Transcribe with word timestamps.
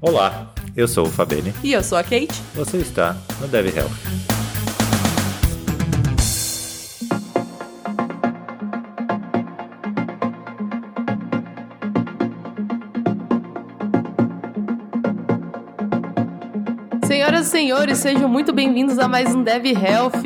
Olá, 0.00 0.54
eu 0.76 0.86
sou 0.86 1.06
o 1.06 1.10
Fabene. 1.10 1.52
E 1.60 1.72
eu 1.72 1.82
sou 1.82 1.98
a 1.98 2.04
Kate. 2.04 2.40
Você 2.54 2.76
está 2.76 3.16
no 3.40 3.48
Dev 3.48 3.66
Health. 3.76 3.90
Senhoras 17.04 17.48
e 17.48 17.50
senhores, 17.50 17.98
sejam 17.98 18.28
muito 18.28 18.52
bem-vindos 18.52 19.00
a 19.00 19.08
mais 19.08 19.34
um 19.34 19.42
Dev 19.42 19.66
Health. 19.66 20.22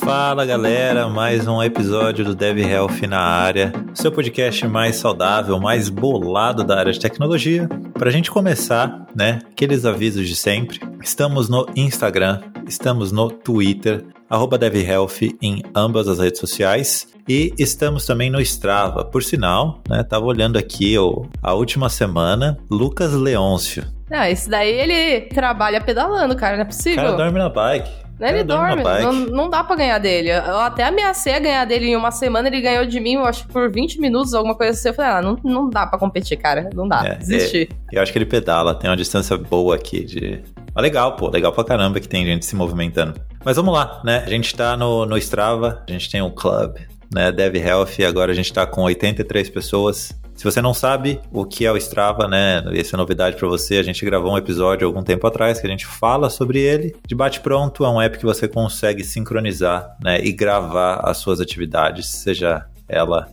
Fala 0.00 0.44
galera, 0.44 1.08
mais 1.08 1.48
um 1.48 1.62
episódio 1.62 2.26
do 2.26 2.34
Dev 2.34 2.58
Health 2.58 3.06
na 3.08 3.20
área, 3.20 3.72
seu 3.94 4.12
podcast 4.12 4.68
mais 4.68 4.96
saudável, 4.96 5.58
mais 5.58 5.88
bolado 5.88 6.62
da 6.62 6.78
área 6.78 6.92
de 6.92 7.00
tecnologia. 7.00 7.66
Para 7.98 8.10
a 8.10 8.12
gente 8.12 8.30
começar, 8.30 9.06
né, 9.14 9.40
aqueles 9.50 9.84
avisos 9.86 10.28
de 10.28 10.36
sempre. 10.36 10.80
Estamos 11.02 11.48
no 11.48 11.66
Instagram, 11.74 12.42
estamos 12.68 13.10
no 13.10 13.30
Twitter, 13.30 14.04
arroba 14.28 14.58
DevHealth 14.58 15.22
em 15.40 15.62
ambas 15.74 16.06
as 16.06 16.18
redes 16.18 16.38
sociais. 16.38 17.08
E 17.28 17.52
estamos 17.58 18.04
também 18.06 18.30
no 18.30 18.40
Strava. 18.40 19.04
Por 19.04 19.22
sinal, 19.22 19.80
né, 19.88 20.02
tava 20.04 20.26
olhando 20.26 20.58
aqui 20.58 20.96
ó, 20.98 21.24
a 21.42 21.54
última 21.54 21.88
semana, 21.88 22.58
Lucas 22.70 23.12
Leôncio. 23.12 23.84
Não, 24.10 24.22
esse 24.24 24.48
daí 24.48 24.72
ele 24.72 25.22
trabalha 25.22 25.80
pedalando, 25.80 26.36
cara, 26.36 26.56
não 26.56 26.62
é 26.62 26.64
O 26.64 26.68
possível. 26.68 26.96
cara 27.02 27.16
dorme 27.16 27.38
na 27.38 27.48
bike. 27.48 28.05
Né, 28.18 28.30
Ele 28.30 28.44
dorme 28.44 28.82
não, 28.82 29.12
não 29.12 29.50
dá 29.50 29.62
pra 29.62 29.76
ganhar 29.76 29.98
dele. 29.98 30.30
Eu 30.30 30.58
até 30.60 30.84
ameacei 30.84 31.34
a 31.34 31.38
ganhar 31.38 31.64
dele 31.66 31.88
em 31.88 31.96
uma 31.96 32.10
semana, 32.10 32.48
ele 32.48 32.62
ganhou 32.62 32.86
de 32.86 32.98
mim, 32.98 33.14
eu 33.14 33.24
acho 33.26 33.46
que 33.46 33.52
por 33.52 33.70
20 33.70 34.00
minutos, 34.00 34.32
alguma 34.32 34.54
coisa 34.54 34.72
assim. 34.72 34.88
Eu 34.88 34.94
falei, 34.94 35.10
ah, 35.12 35.22
não, 35.22 35.38
não 35.44 35.68
dá 35.68 35.86
pra 35.86 35.98
competir, 35.98 36.36
cara. 36.38 36.70
Não 36.74 36.88
dá. 36.88 37.06
É, 37.06 37.14
Desistir. 37.16 37.68
Eu 37.92 38.02
acho 38.02 38.12
que 38.12 38.18
ele 38.18 38.26
pedala, 38.26 38.74
tem 38.74 38.88
uma 38.88 38.96
distância 38.96 39.36
boa 39.36 39.74
aqui 39.76 40.02
de. 40.04 40.42
Mas 40.74 40.82
legal, 40.82 41.14
pô, 41.16 41.28
legal 41.28 41.52
pra 41.52 41.64
caramba 41.64 42.00
que 42.00 42.08
tem 42.08 42.24
gente 42.24 42.44
se 42.46 42.56
movimentando. 42.56 43.20
Mas 43.44 43.56
vamos 43.56 43.72
lá, 43.72 44.00
né? 44.04 44.24
A 44.26 44.30
gente 44.30 44.54
tá 44.54 44.76
no, 44.76 45.06
no 45.06 45.16
Strava, 45.18 45.82
a 45.88 45.92
gente 45.92 46.10
tem 46.10 46.20
um 46.22 46.30
club, 46.30 46.76
né? 47.12 47.30
Dev 47.32 47.56
Health, 47.56 48.02
agora 48.06 48.32
a 48.32 48.34
gente 48.34 48.52
tá 48.52 48.66
com 48.66 48.82
83 48.82 49.48
pessoas. 49.50 50.12
Se 50.34 50.44
você 50.44 50.60
não 50.60 50.74
sabe 50.74 51.20
o 51.32 51.46
que 51.46 51.64
é 51.64 51.72
o 51.72 51.76
Strava, 51.78 52.28
né? 52.28 52.62
Essa 52.74 52.94
é 52.94 52.98
novidade 52.98 53.36
pra 53.36 53.48
você. 53.48 53.76
A 53.76 53.82
gente 53.82 54.04
gravou 54.04 54.32
um 54.32 54.36
episódio 54.36 54.86
algum 54.86 55.02
tempo 55.02 55.26
atrás 55.26 55.58
que 55.58 55.66
a 55.66 55.70
gente 55.70 55.86
fala 55.86 56.28
sobre 56.28 56.60
ele. 56.60 56.94
De 57.06 57.14
bate 57.14 57.40
pronto 57.40 57.84
é 57.84 57.88
um 57.88 58.00
app 58.00 58.18
que 58.18 58.24
você 58.24 58.46
consegue 58.46 59.02
sincronizar, 59.02 59.96
né? 60.02 60.20
E 60.22 60.32
gravar 60.32 61.00
as 61.04 61.16
suas 61.16 61.40
atividades, 61.40 62.08
seja 62.08 62.66
ela 62.86 63.28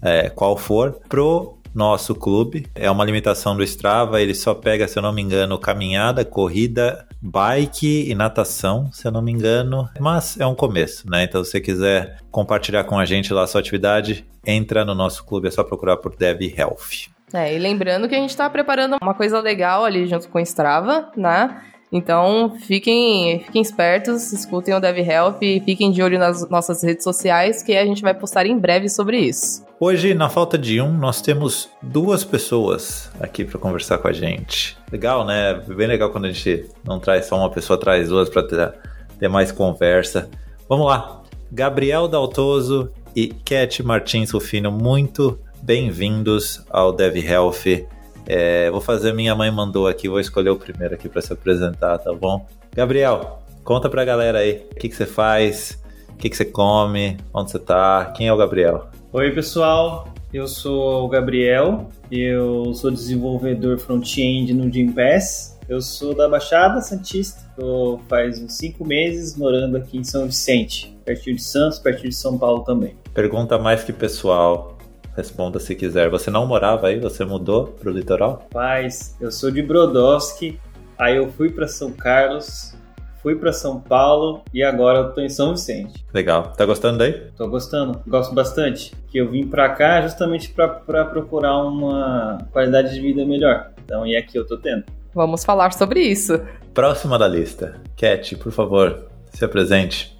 é, 0.00 0.28
qual 0.28 0.56
for, 0.56 1.00
pro 1.08 1.53
nosso 1.74 2.14
clube. 2.14 2.66
É 2.74 2.90
uma 2.90 3.04
limitação 3.04 3.56
do 3.56 3.62
Strava, 3.62 4.20
ele 4.20 4.34
só 4.34 4.54
pega, 4.54 4.86
se 4.86 4.98
eu 4.98 5.02
não 5.02 5.12
me 5.12 5.20
engano, 5.20 5.58
caminhada, 5.58 6.24
corrida, 6.24 7.06
bike 7.20 8.08
e 8.08 8.14
natação, 8.14 8.90
se 8.92 9.06
eu 9.06 9.12
não 9.12 9.20
me 9.22 9.32
engano. 9.32 9.88
Mas 9.98 10.38
é 10.38 10.46
um 10.46 10.54
começo, 10.54 11.10
né? 11.10 11.24
Então, 11.24 11.42
se 11.42 11.50
você 11.50 11.60
quiser 11.60 12.18
compartilhar 12.30 12.84
com 12.84 12.98
a 12.98 13.04
gente 13.04 13.32
lá 13.32 13.42
a 13.42 13.46
sua 13.46 13.60
atividade, 13.60 14.26
entra 14.46 14.84
no 14.84 14.94
nosso 14.94 15.24
clube, 15.24 15.48
é 15.48 15.50
só 15.50 15.64
procurar 15.64 15.96
por 15.96 16.14
Dev 16.16 16.40
Health. 16.56 17.12
É, 17.32 17.52
e 17.52 17.58
lembrando 17.58 18.08
que 18.08 18.14
a 18.14 18.18
gente 18.18 18.36
tá 18.36 18.48
preparando 18.48 18.96
uma 19.02 19.14
coisa 19.14 19.40
legal 19.40 19.84
ali 19.84 20.06
junto 20.06 20.28
com 20.28 20.38
o 20.38 20.40
Strava, 20.40 21.10
né? 21.16 21.60
Então, 21.96 22.56
fiquem, 22.58 23.38
fiquem 23.38 23.62
espertos, 23.62 24.32
escutem 24.32 24.74
o 24.74 24.80
Dev 24.80 24.98
Health 24.98 25.36
e 25.40 25.60
fiquem 25.60 25.92
de 25.92 26.02
olho 26.02 26.18
nas 26.18 26.50
nossas 26.50 26.82
redes 26.82 27.04
sociais, 27.04 27.62
que 27.62 27.76
a 27.76 27.86
gente 27.86 28.02
vai 28.02 28.12
postar 28.12 28.46
em 28.46 28.58
breve 28.58 28.88
sobre 28.88 29.16
isso. 29.16 29.64
Hoje, 29.78 30.12
na 30.12 30.28
falta 30.28 30.58
de 30.58 30.80
um, 30.80 30.92
nós 30.92 31.22
temos 31.22 31.70
duas 31.80 32.24
pessoas 32.24 33.12
aqui 33.20 33.44
para 33.44 33.60
conversar 33.60 33.98
com 33.98 34.08
a 34.08 34.12
gente. 34.12 34.76
Legal, 34.90 35.24
né? 35.24 35.54
Bem 35.68 35.86
legal 35.86 36.10
quando 36.10 36.24
a 36.24 36.32
gente 36.32 36.68
não 36.82 36.98
traz 36.98 37.26
só 37.26 37.36
uma 37.36 37.48
pessoa, 37.48 37.78
traz 37.78 38.08
duas 38.08 38.28
para 38.28 38.42
ter, 38.42 38.74
ter 39.20 39.28
mais 39.28 39.52
conversa. 39.52 40.28
Vamos 40.68 40.86
lá. 40.86 41.22
Gabriel 41.52 42.08
Daltoso 42.08 42.90
e 43.14 43.28
Cat 43.28 43.80
Martins 43.84 44.32
Rufino, 44.32 44.72
muito 44.72 45.38
bem-vindos 45.62 46.64
ao 46.68 46.92
Dev 46.92 47.18
Health. 47.18 47.86
É, 48.26 48.70
vou 48.70 48.80
fazer 48.80 49.12
minha 49.12 49.34
mãe 49.34 49.50
mandou 49.50 49.86
aqui, 49.86 50.08
vou 50.08 50.20
escolher 50.20 50.50
o 50.50 50.56
primeiro 50.56 50.94
aqui 50.94 51.08
para 51.08 51.20
se 51.20 51.32
apresentar, 51.32 51.98
tá 51.98 52.12
bom? 52.12 52.46
Gabriel, 52.74 53.42
conta 53.62 53.88
pra 53.88 54.04
galera 54.04 54.38
aí, 54.38 54.66
o 54.72 54.74
que, 54.76 54.88
que 54.88 54.94
você 54.94 55.06
faz, 55.06 55.82
o 56.10 56.16
que, 56.16 56.30
que 56.30 56.36
você 56.36 56.44
come, 56.44 57.16
onde 57.32 57.50
você 57.50 57.58
tá, 57.58 58.12
quem 58.16 58.28
é 58.28 58.32
o 58.32 58.36
Gabriel? 58.36 58.88
Oi, 59.12 59.30
pessoal. 59.30 60.08
Eu 60.32 60.48
sou 60.48 61.04
o 61.04 61.08
Gabriel. 61.08 61.88
Eu 62.10 62.74
sou 62.74 62.90
desenvolvedor 62.90 63.78
front-end 63.78 64.52
no 64.52 64.68
Gympass. 64.68 65.56
Eu 65.68 65.80
sou 65.80 66.12
da 66.12 66.28
Baixada 66.28 66.80
Santista. 66.80 67.40
Tô 67.56 68.00
faz 68.08 68.42
uns 68.42 68.54
cinco 68.54 68.84
meses 68.84 69.36
morando 69.36 69.76
aqui 69.76 69.96
em 69.96 70.02
São 70.02 70.26
Vicente, 70.26 70.98
pertinho 71.04 71.36
de 71.36 71.42
Santos, 71.44 71.78
pertinho 71.78 72.08
de 72.08 72.16
São 72.16 72.36
Paulo 72.36 72.64
também. 72.64 72.96
Pergunta 73.14 73.56
mais 73.58 73.84
que 73.84 73.92
pessoal. 73.92 74.73
Responda 75.16 75.60
se 75.60 75.74
quiser. 75.74 76.10
Você 76.10 76.30
não 76.30 76.46
morava 76.46 76.88
aí? 76.88 76.98
Você 76.98 77.24
mudou 77.24 77.66
pro 77.66 77.92
litoral? 77.92 78.46
Paz, 78.50 79.16
eu 79.20 79.30
sou 79.30 79.50
de 79.50 79.62
Brodowski. 79.62 80.58
Aí 80.98 81.16
eu 81.16 81.30
fui 81.30 81.50
para 81.50 81.66
São 81.68 81.92
Carlos, 81.92 82.74
fui 83.22 83.36
para 83.36 83.52
São 83.52 83.80
Paulo 83.80 84.42
e 84.52 84.62
agora 84.62 84.98
eu 84.98 85.12
tô 85.12 85.20
em 85.20 85.28
São 85.28 85.52
Vicente. 85.52 86.04
Legal. 86.12 86.52
Tá 86.56 86.66
gostando 86.66 86.98
daí? 86.98 87.12
Tô 87.36 87.48
gostando, 87.48 88.00
gosto 88.06 88.34
bastante. 88.34 88.92
Que 89.08 89.18
eu 89.18 89.30
vim 89.30 89.46
pra 89.46 89.70
cá 89.70 90.02
justamente 90.02 90.50
pra 90.50 90.68
pra 90.68 91.04
procurar 91.04 91.56
uma 91.64 92.38
qualidade 92.52 92.94
de 92.94 93.00
vida 93.00 93.24
melhor. 93.24 93.70
Então, 93.84 94.06
e 94.06 94.16
aqui 94.16 94.36
eu 94.36 94.46
tô 94.46 94.56
tendo. 94.56 94.84
Vamos 95.14 95.44
falar 95.44 95.72
sobre 95.72 96.00
isso. 96.00 96.40
Próxima 96.72 97.18
da 97.18 97.28
lista. 97.28 97.80
Cat, 97.96 98.36
por 98.36 98.50
favor, 98.50 99.06
se 99.32 99.44
apresente. 99.44 100.16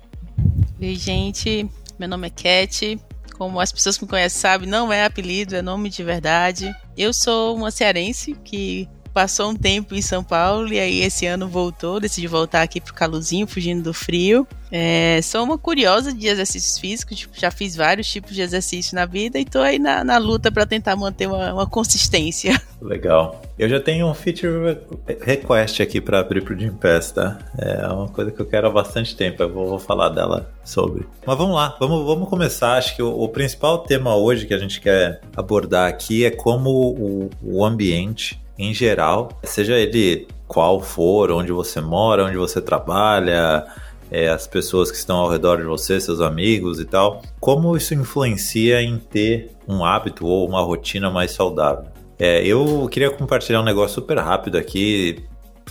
Oi, 0.80 0.94
gente. 0.94 1.68
Meu 1.98 2.08
nome 2.08 2.28
é 2.28 2.30
Cat. 2.30 2.98
Como 3.36 3.60
as 3.60 3.72
pessoas 3.72 3.98
que 3.98 4.04
me 4.04 4.10
conhecem 4.10 4.40
sabem, 4.40 4.68
não 4.68 4.92
é 4.92 5.04
apelido, 5.04 5.56
é 5.56 5.62
nome 5.62 5.90
de 5.90 6.02
verdade. 6.02 6.74
Eu 6.96 7.12
sou 7.12 7.56
uma 7.56 7.70
cearense 7.70 8.34
que 8.44 8.88
passou 9.14 9.50
um 9.50 9.54
tempo 9.54 9.94
em 9.94 10.02
São 10.02 10.24
Paulo 10.24 10.72
e 10.72 10.80
aí 10.80 11.00
esse 11.00 11.24
ano 11.24 11.46
voltou, 11.48 12.00
decidi 12.00 12.26
voltar 12.26 12.62
aqui 12.62 12.80
pro 12.80 12.92
caluzinho, 12.92 13.46
fugindo 13.46 13.84
do 13.84 13.94
frio. 13.94 14.46
É, 14.72 15.20
sou 15.22 15.44
uma 15.44 15.56
curiosa 15.56 16.12
de 16.12 16.26
exercícios 16.26 16.76
físicos, 16.78 17.16
tipo, 17.16 17.38
já 17.38 17.48
fiz 17.48 17.76
vários 17.76 18.08
tipos 18.08 18.34
de 18.34 18.42
exercício 18.42 18.96
na 18.96 19.06
vida 19.06 19.38
e 19.38 19.44
tô 19.44 19.60
aí 19.60 19.78
na, 19.78 20.02
na 20.02 20.18
luta 20.18 20.50
para 20.50 20.66
tentar 20.66 20.96
manter 20.96 21.28
uma, 21.28 21.52
uma 21.54 21.66
consistência. 21.66 22.60
Legal. 22.82 23.40
Eu 23.56 23.68
já 23.68 23.78
tenho 23.78 24.08
um 24.08 24.14
feature 24.14 24.78
request 25.20 25.80
aqui 25.80 26.00
para 26.00 26.18
abrir 26.18 26.42
pro 26.42 26.58
Gym 26.58 26.72
Pass, 26.72 27.12
tá? 27.12 27.38
É 27.56 27.86
uma 27.86 28.08
coisa 28.08 28.32
que 28.32 28.40
eu 28.40 28.46
quero 28.46 28.66
há 28.66 28.70
bastante 28.70 29.14
tempo. 29.14 29.44
Eu 29.44 29.52
vou, 29.52 29.68
vou 29.68 29.78
falar 29.78 30.08
dela 30.08 30.52
sobre. 30.64 31.06
Mas 31.24 31.38
vamos 31.38 31.54
lá, 31.54 31.76
vamos, 31.78 32.04
vamos 32.04 32.28
começar. 32.28 32.76
Acho 32.76 32.96
que 32.96 33.02
o, 33.02 33.16
o 33.16 33.28
principal 33.28 33.78
tema 33.78 34.16
hoje 34.16 34.44
que 34.44 34.54
a 34.54 34.58
gente 34.58 34.80
quer 34.80 35.20
abordar 35.36 35.88
aqui 35.88 36.24
é 36.24 36.32
como 36.32 36.70
o, 36.70 37.30
o 37.40 37.64
ambiente 37.64 38.43
em 38.58 38.72
geral, 38.72 39.30
seja 39.42 39.74
ele 39.74 40.28
qual 40.46 40.80
for, 40.80 41.30
onde 41.30 41.52
você 41.52 41.80
mora, 41.80 42.24
onde 42.24 42.36
você 42.36 42.60
trabalha, 42.60 43.66
é, 44.10 44.28
as 44.28 44.46
pessoas 44.46 44.90
que 44.90 44.96
estão 44.96 45.16
ao 45.16 45.28
redor 45.28 45.56
de 45.56 45.64
você, 45.64 46.00
seus 46.00 46.20
amigos 46.20 46.78
e 46.78 46.84
tal, 46.84 47.22
como 47.40 47.76
isso 47.76 47.94
influencia 47.94 48.80
em 48.80 48.98
ter 48.98 49.50
um 49.66 49.84
hábito 49.84 50.26
ou 50.26 50.46
uma 50.48 50.60
rotina 50.62 51.10
mais 51.10 51.32
saudável. 51.32 51.86
É, 52.18 52.46
eu 52.46 52.88
queria 52.90 53.10
compartilhar 53.10 53.60
um 53.60 53.64
negócio 53.64 53.94
super 53.94 54.18
rápido 54.18 54.56
aqui 54.56 55.24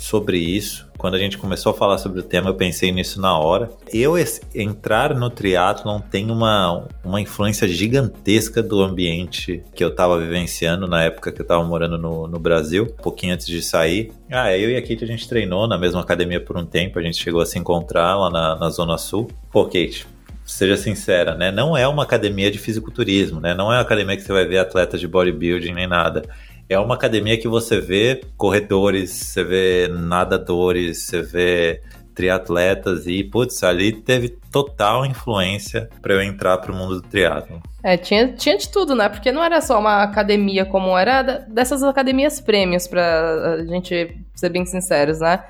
sobre 0.04 0.38
isso. 0.38 0.86
Quando 0.98 1.16
a 1.16 1.20
gente 1.20 1.38
começou 1.38 1.72
a 1.72 1.74
falar 1.74 1.98
sobre 1.98 2.20
o 2.20 2.24
tema, 2.24 2.50
eu 2.50 2.56
pensei 2.56 2.92
nisso 2.92 3.22
na 3.22 3.38
hora. 3.38 3.70
Eu 3.92 4.16
entrar 4.54 5.16
no 5.16 5.30
triatlon 5.30 6.00
tem 6.02 6.30
uma, 6.30 6.88
uma 7.04 7.22
influência 7.22 7.68
gigantesca 7.68 8.62
do 8.62 8.82
ambiente 8.82 9.64
que 9.74 9.82
eu 9.82 9.88
estava 9.88 10.20
vivenciando 10.20 10.88
na 10.88 11.04
época 11.04 11.32
que 11.32 11.40
eu 11.40 11.44
estava 11.44 11.64
morando 11.64 11.98
no, 11.98 12.28
no 12.28 12.38
Brasil, 12.38 12.84
um 12.84 13.02
pouquinho 13.02 13.34
antes 13.34 13.48
de 13.48 13.62
sair. 13.62 14.12
Ah, 14.30 14.56
eu 14.58 14.70
e 14.70 14.76
a 14.76 14.82
Kate 14.82 15.06
a 15.06 15.08
gente 15.08 15.28
treinou 15.28 15.68
na 15.68 15.78
mesma 15.78 16.02
academia 16.02 16.42
por 16.42 16.58
um 16.58 16.66
tempo, 16.66 17.00
a 17.00 17.02
gente 17.02 17.18
chegou 17.18 17.40
a 17.40 17.46
se 17.46 17.58
encontrar 17.58 18.16
lá 18.18 18.30
na, 18.30 18.56
na 18.58 18.70
Zona 18.70 18.98
Sul. 18.98 19.30
Pô, 19.52 19.64
Kate, 19.66 20.06
seja 20.46 20.76
sincera, 20.76 21.36
né? 21.36 21.50
Não 21.50 21.78
é 21.78 21.88
uma 21.88 22.04
academia 22.04 22.52
de 22.52 22.60
fisiculturismo, 22.60 23.40
né? 23.40 23.54
Não 23.54 23.72
é 23.72 23.78
uma 23.78 23.82
academia 23.82 24.18
que 24.18 24.24
você 24.24 24.34
vai 24.34 24.46
ver 24.46 24.58
atletas 24.58 25.00
de 25.00 25.08
bodybuilding 25.08 25.74
nem 25.74 25.88
nada. 25.88 26.24
É 26.70 26.80
uma 26.80 26.96
academia 26.96 27.38
que 27.38 27.48
você 27.48 27.80
vê 27.80 28.22
corredores, 28.38 29.12
você 29.12 29.44
vê 29.44 29.88
nadadores, 29.88 31.04
você 31.04 31.22
vê 31.22 31.82
triatletas 32.14 33.08
e, 33.08 33.24
putz, 33.24 33.64
ali 33.64 33.92
teve 33.92 34.30
total 34.52 35.06
influência 35.06 35.90
para 36.02 36.14
eu 36.14 36.22
entrar 36.22 36.58
pro 36.60 36.74
mundo 36.74 37.02
do 37.02 37.02
triatlo. 37.02 37.62
É, 37.84 37.98
tinha, 37.98 38.30
tinha 38.34 38.58
de 38.58 38.70
tudo, 38.70 38.96
né? 38.96 39.10
Porque 39.10 39.32
não 39.32 39.44
era 39.44 39.60
só 39.62 39.80
uma 39.80 40.04
academia 40.04 40.66
como 40.66 40.98
era 40.98 41.22
dessas 41.22 41.84
academias 41.84 42.40
prêmios, 42.40 42.88
pra 42.88 43.56
a 43.56 43.66
gente 43.66 44.16
ser 44.36 44.50
bem 44.50 44.66
sinceros, 44.66 45.20
né? 45.20 45.44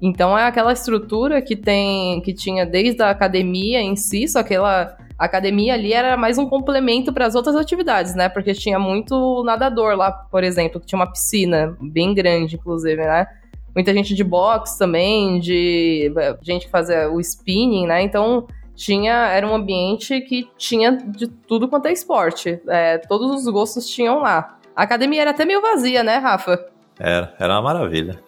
Então 0.00 0.38
é 0.38 0.44
aquela 0.44 0.72
estrutura 0.72 1.42
que 1.42 1.56
tem, 1.56 2.20
que 2.22 2.32
tinha 2.32 2.64
desde 2.64 3.02
a 3.02 3.10
academia 3.10 3.80
em 3.80 3.96
si, 3.96 4.26
só 4.28 4.42
que 4.42 4.54
ela 4.54 4.96
A 5.20 5.26
academia 5.26 5.74
ali 5.74 5.92
era 5.92 6.16
mais 6.16 6.38
um 6.38 6.48
complemento 6.48 7.12
para 7.12 7.26
as 7.26 7.34
outras 7.34 7.54
atividades, 7.54 8.14
né? 8.14 8.30
Porque 8.30 8.54
tinha 8.54 8.78
muito 8.78 9.44
nadador 9.44 9.94
lá, 9.94 10.10
por 10.10 10.42
exemplo, 10.42 10.80
que 10.80 10.86
tinha 10.86 10.98
uma 10.98 11.12
piscina 11.12 11.76
bem 11.78 12.14
grande, 12.14 12.56
inclusive, 12.56 12.96
né? 12.96 13.26
Muita 13.74 13.92
gente 13.92 14.14
de 14.14 14.24
boxe 14.24 14.78
também, 14.78 15.38
de 15.38 16.10
gente 16.40 16.64
que 16.64 16.72
fazia 16.72 17.10
o 17.10 17.20
spinning, 17.20 17.86
né? 17.86 18.00
Então 18.00 18.46
tinha 18.74 19.12
era 19.12 19.46
um 19.46 19.54
ambiente 19.54 20.22
que 20.22 20.48
tinha 20.56 20.92
de 20.92 21.26
tudo 21.26 21.68
quanto 21.68 21.88
é 21.88 21.92
esporte. 21.92 22.58
É, 22.66 22.96
todos 22.96 23.44
os 23.44 23.52
gostos 23.52 23.90
tinham 23.90 24.20
lá. 24.20 24.56
A 24.74 24.84
academia 24.84 25.20
era 25.20 25.32
até 25.32 25.44
meio 25.44 25.60
vazia, 25.60 26.02
né, 26.02 26.16
Rafa? 26.16 26.58
Era, 26.98 27.34
era 27.38 27.52
uma 27.56 27.62
maravilha. 27.74 28.18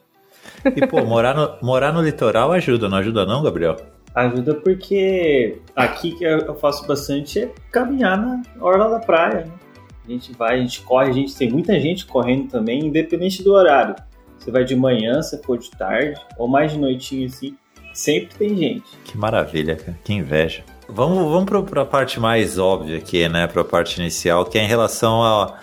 E, 0.76 0.86
pô, 0.86 1.02
morar 1.06 1.34
no, 1.34 1.56
morar 1.62 1.90
no 1.90 2.02
litoral 2.02 2.52
ajuda, 2.52 2.86
não 2.86 2.98
ajuda 2.98 3.24
não, 3.24 3.42
Gabriel? 3.42 3.76
Ajuda 4.14 4.54
porque 4.54 5.58
aqui 5.74 6.12
que 6.12 6.24
eu 6.24 6.54
faço 6.56 6.86
bastante 6.86 7.40
é 7.40 7.50
caminhar 7.70 8.18
na 8.18 8.42
orla 8.60 8.90
da 8.90 8.98
praia. 8.98 9.46
Né? 9.46 9.52
A 10.06 10.10
gente 10.10 10.32
vai, 10.32 10.56
a 10.56 10.60
gente 10.60 10.82
corre, 10.82 11.10
a 11.10 11.12
gente 11.12 11.34
tem 11.34 11.50
muita 11.50 11.78
gente 11.80 12.04
correndo 12.06 12.48
também, 12.48 12.86
independente 12.86 13.42
do 13.42 13.52
horário. 13.52 13.94
Você 14.38 14.50
vai 14.50 14.64
de 14.64 14.74
manhã, 14.74 15.22
se 15.22 15.40
for 15.42 15.56
de 15.56 15.70
tarde, 15.70 16.20
ou 16.36 16.48
mais 16.48 16.72
de 16.72 16.78
noitinho 16.78 17.26
assim, 17.26 17.56
sempre 17.94 18.34
tem 18.36 18.56
gente. 18.56 18.84
Que 19.04 19.16
maravilha, 19.16 19.76
cara. 19.76 19.96
Que 20.04 20.12
inveja. 20.12 20.64
Vamos, 20.88 21.18
vamos 21.30 21.68
para 21.70 21.82
a 21.82 21.86
parte 21.86 22.18
mais 22.18 22.58
óbvia 22.58 22.98
aqui, 22.98 23.28
né? 23.28 23.46
Para 23.46 23.62
a 23.62 23.64
parte 23.64 24.00
inicial, 24.00 24.44
que 24.44 24.58
é 24.58 24.64
em 24.64 24.66
relação 24.66 25.22
ao, 25.22 25.56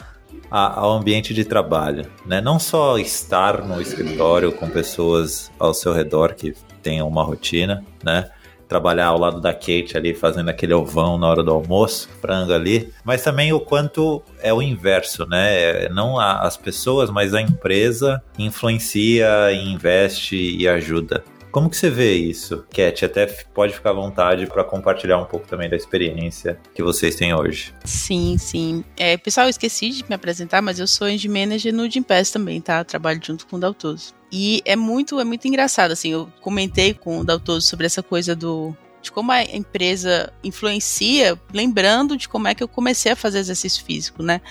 ao 0.50 0.94
ambiente 0.94 1.34
de 1.34 1.44
trabalho, 1.44 2.08
né? 2.26 2.42
Não 2.42 2.58
só 2.58 2.98
estar 2.98 3.64
no 3.64 3.82
escritório 3.82 4.52
com 4.54 4.70
pessoas 4.70 5.52
ao 5.60 5.74
seu 5.74 5.94
redor 5.94 6.34
que 6.34 6.56
tenham 6.82 7.08
uma 7.08 7.24
rotina, 7.24 7.84
né? 8.04 8.30
Trabalhar 8.70 9.08
ao 9.08 9.18
lado 9.18 9.42
da 9.42 9.52
Kate 9.52 9.98
ali, 9.98 10.14
fazendo 10.14 10.48
aquele 10.50 10.74
ovão 10.74 11.18
na 11.18 11.28
hora 11.28 11.44
do 11.44 11.52
almoço, 11.52 12.08
frango 12.22 12.54
ali, 12.54 12.94
mas 13.04 13.24
também 13.24 13.52
o 13.52 13.60
quanto 13.60 14.22
é 14.42 14.54
o 14.54 14.62
inverso, 14.62 15.26
né? 15.26 15.86
É, 15.86 15.90
não 15.90 16.20
as 16.20 16.56
pessoas, 16.56 17.10
mas 17.10 17.34
a 17.34 17.42
empresa 17.42 18.22
influencia, 18.38 19.28
investe 19.52 20.36
e 20.36 20.68
ajuda. 20.68 21.24
Como 21.52 21.70
que 21.70 21.78
você 21.78 21.90
vê 21.90 22.14
isso, 22.14 22.66
Cat? 22.70 23.06
Até 23.06 23.26
pode 23.26 23.74
ficar 23.74 23.90
à 23.90 23.94
vontade 23.94 24.46
para 24.46 24.64
compartilhar 24.64 25.18
um 25.18 25.26
pouco 25.26 25.48
também 25.48 25.70
da 25.70 25.76
experiência 25.76 26.60
que 26.76 26.84
vocês 26.84 27.16
têm 27.16 27.34
hoje. 27.34 27.74
Sim, 27.84 28.38
sim. 28.38 28.84
É, 28.96 29.18
pessoal, 29.18 29.48
eu 29.48 29.50
esqueci 29.50 29.90
de 29.90 30.06
me 30.08 30.16
apresentar, 30.16 30.62
mas 30.62 30.80
eu 30.80 30.88
sou 30.88 31.10
Engine 31.10 31.40
Manager 31.40 31.74
no 31.74 31.90
Gimpass 31.90 32.32
também, 32.32 32.62
tá? 32.62 32.84
Trabalho 32.84 33.20
junto 33.24 33.48
com 33.48 33.56
o 33.56 33.60
Daltoso. 33.60 34.14
E 34.32 34.62
é 34.64 34.76
muito, 34.76 35.20
é 35.20 35.24
muito 35.24 35.48
engraçado, 35.48 35.92
assim, 35.92 36.12
eu 36.12 36.32
comentei 36.42 36.94
com 36.94 37.20
o 37.20 37.24
Daltoso 37.24 37.68
sobre 37.68 37.88
essa 37.88 38.04
coisa 38.04 38.36
do 38.36 38.76
de 39.02 39.12
como 39.12 39.32
a 39.32 39.42
empresa 39.44 40.32
influencia, 40.44 41.40
lembrando 41.54 42.18
de 42.18 42.28
como 42.28 42.50
é 42.50 42.54
que 42.54 42.62
eu 42.62 42.68
comecei 42.68 43.14
a 43.14 43.16
fazer 43.16 43.40
exercício 43.40 43.84
físico, 43.84 44.22
né? 44.22 44.42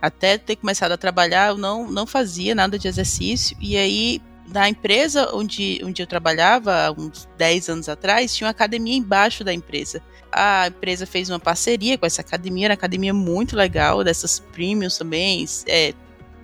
Até 0.00 0.36
ter 0.36 0.56
começado 0.56 0.92
a 0.92 0.98
trabalhar, 0.98 1.48
eu 1.48 1.56
não, 1.56 1.90
não 1.90 2.06
fazia 2.06 2.54
nada 2.54 2.78
de 2.78 2.86
exercício, 2.86 3.56
e 3.58 3.78
aí 3.78 4.20
na 4.46 4.68
empresa 4.68 5.30
onde, 5.34 5.80
onde 5.84 6.02
eu 6.02 6.06
trabalhava, 6.06 6.94
uns 6.96 7.28
10 7.36 7.68
anos 7.68 7.88
atrás, 7.88 8.34
tinha 8.34 8.46
uma 8.46 8.52
academia 8.52 8.96
embaixo 8.96 9.42
da 9.42 9.52
empresa. 9.52 10.02
A 10.30 10.68
empresa 10.68 11.06
fez 11.06 11.30
uma 11.30 11.38
parceria 11.38 11.96
com 11.96 12.06
essa 12.06 12.20
academia, 12.20 12.66
era 12.66 12.72
uma 12.72 12.78
academia 12.78 13.14
muito 13.14 13.56
legal, 13.56 14.02
dessas 14.04 14.40
premiums 14.40 14.98
também, 14.98 15.46
é, 15.66 15.94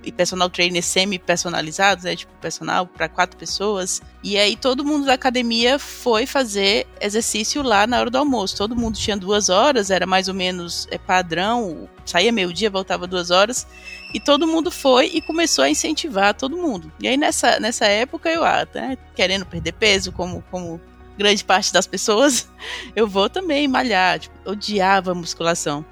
e 0.03 0.11
personal 0.11 0.49
trainer 0.49 0.81
semi-personalizados, 0.81 2.03
né? 2.03 2.15
Tipo, 2.15 2.33
personal 2.41 2.87
para 2.87 3.07
quatro 3.07 3.37
pessoas. 3.37 4.01
E 4.23 4.37
aí 4.37 4.55
todo 4.55 4.83
mundo 4.83 5.05
da 5.05 5.13
academia 5.13 5.77
foi 5.77 6.25
fazer 6.25 6.87
exercício 6.99 7.61
lá 7.61 7.85
na 7.85 7.99
hora 7.99 8.09
do 8.09 8.17
almoço. 8.17 8.55
Todo 8.55 8.75
mundo 8.75 8.97
tinha 8.97 9.15
duas 9.15 9.49
horas, 9.49 9.89
era 9.91 10.05
mais 10.05 10.27
ou 10.27 10.33
menos 10.33 10.87
é, 10.89 10.97
padrão, 10.97 11.87
saía 12.05 12.31
meio-dia, 12.31 12.69
voltava 12.69 13.05
duas 13.05 13.29
horas. 13.29 13.67
E 14.13 14.19
todo 14.19 14.47
mundo 14.47 14.69
foi 14.69 15.07
e 15.13 15.21
começou 15.21 15.63
a 15.63 15.69
incentivar 15.69 16.33
todo 16.33 16.57
mundo. 16.57 16.91
E 16.99 17.07
aí 17.07 17.17
nessa, 17.17 17.59
nessa 17.59 17.85
época 17.85 18.29
eu, 18.29 18.43
ah, 18.43 18.67
né, 18.73 18.97
querendo 19.15 19.45
perder 19.45 19.73
peso, 19.73 20.11
como, 20.11 20.43
como 20.51 20.81
grande 21.17 21.43
parte 21.43 21.71
das 21.71 21.87
pessoas, 21.87 22.49
eu 22.95 23.07
vou 23.07 23.29
também 23.29 23.67
malhar. 23.67 24.19
Tipo, 24.19 24.35
odiava 24.49 25.13
musculação. 25.13 25.85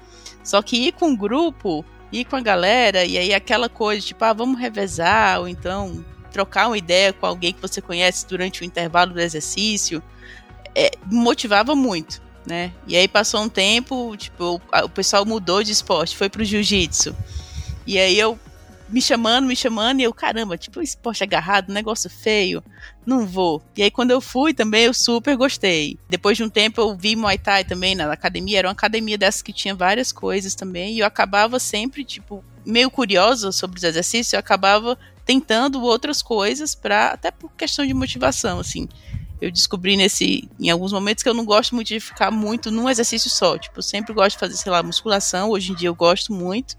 Só 0.44 0.60
que 0.62 0.88
ir 0.88 0.92
com 0.92 1.08
um 1.08 1.16
grupo 1.16 1.84
ir 2.12 2.24
com 2.24 2.36
a 2.36 2.40
galera 2.40 3.04
e 3.04 3.16
aí 3.16 3.32
aquela 3.32 3.68
coisa, 3.68 4.04
tipo, 4.04 4.24
ah, 4.24 4.32
vamos 4.32 4.60
revezar, 4.60 5.40
ou 5.40 5.48
então 5.48 6.04
trocar 6.32 6.68
uma 6.68 6.78
ideia 6.78 7.12
com 7.12 7.26
alguém 7.26 7.52
que 7.52 7.60
você 7.60 7.80
conhece 7.80 8.26
durante 8.26 8.62
o 8.62 8.64
intervalo 8.64 9.12
do 9.12 9.20
exercício, 9.20 10.02
é, 10.74 10.90
motivava 11.06 11.74
muito, 11.74 12.22
né? 12.46 12.72
E 12.86 12.96
aí 12.96 13.08
passou 13.08 13.42
um 13.42 13.48
tempo, 13.48 14.16
tipo, 14.16 14.44
o, 14.44 14.84
o 14.84 14.88
pessoal 14.88 15.24
mudou 15.24 15.62
de 15.62 15.72
esporte, 15.72 16.16
foi 16.16 16.28
pro 16.28 16.44
jiu-jitsu. 16.44 17.14
E 17.90 17.98
aí 17.98 18.16
eu 18.16 18.38
me 18.88 19.02
chamando, 19.02 19.48
me 19.48 19.56
chamando, 19.56 19.98
e 19.98 20.04
eu, 20.04 20.14
caramba, 20.14 20.56
tipo, 20.56 20.80
esporte 20.80 21.24
agarrado, 21.24 21.72
negócio 21.72 22.08
feio, 22.08 22.62
não 23.04 23.26
vou. 23.26 23.60
E 23.76 23.82
aí, 23.82 23.90
quando 23.90 24.12
eu 24.12 24.20
fui 24.20 24.54
também, 24.54 24.84
eu 24.84 24.94
super 24.94 25.36
gostei. 25.36 25.98
Depois 26.08 26.36
de 26.36 26.44
um 26.44 26.48
tempo, 26.48 26.80
eu 26.80 26.96
vi 26.96 27.16
Muay 27.16 27.36
Thai 27.36 27.64
também 27.64 27.96
na 27.96 28.12
academia, 28.12 28.60
era 28.60 28.68
uma 28.68 28.72
academia 28.72 29.18
dessas 29.18 29.42
que 29.42 29.52
tinha 29.52 29.74
várias 29.74 30.12
coisas 30.12 30.54
também, 30.54 30.94
e 30.94 31.00
eu 31.00 31.06
acabava 31.06 31.58
sempre, 31.58 32.04
tipo, 32.04 32.44
meio 32.64 32.92
curiosa 32.92 33.50
sobre 33.50 33.76
os 33.76 33.82
exercícios, 33.82 34.34
eu 34.34 34.38
acabava 34.38 34.96
tentando 35.26 35.82
outras 35.82 36.22
coisas 36.22 36.72
para 36.72 37.08
até 37.08 37.32
por 37.32 37.50
questão 37.54 37.84
de 37.84 37.92
motivação, 37.92 38.60
assim. 38.60 38.88
Eu 39.40 39.50
descobri 39.50 39.96
nesse, 39.96 40.48
em 40.60 40.70
alguns 40.70 40.92
momentos 40.92 41.24
que 41.24 41.28
eu 41.28 41.34
não 41.34 41.44
gosto 41.44 41.74
muito 41.74 41.88
de 41.88 41.98
ficar 41.98 42.30
muito 42.30 42.70
num 42.70 42.88
exercício 42.88 43.28
só. 43.28 43.58
Tipo, 43.58 43.80
eu 43.80 43.82
sempre 43.82 44.12
gosto 44.12 44.36
de 44.36 44.38
fazer, 44.38 44.56
sei 44.56 44.70
lá, 44.70 44.80
musculação. 44.80 45.50
Hoje 45.50 45.72
em 45.72 45.74
dia 45.74 45.88
eu 45.88 45.94
gosto 45.94 46.32
muito, 46.32 46.76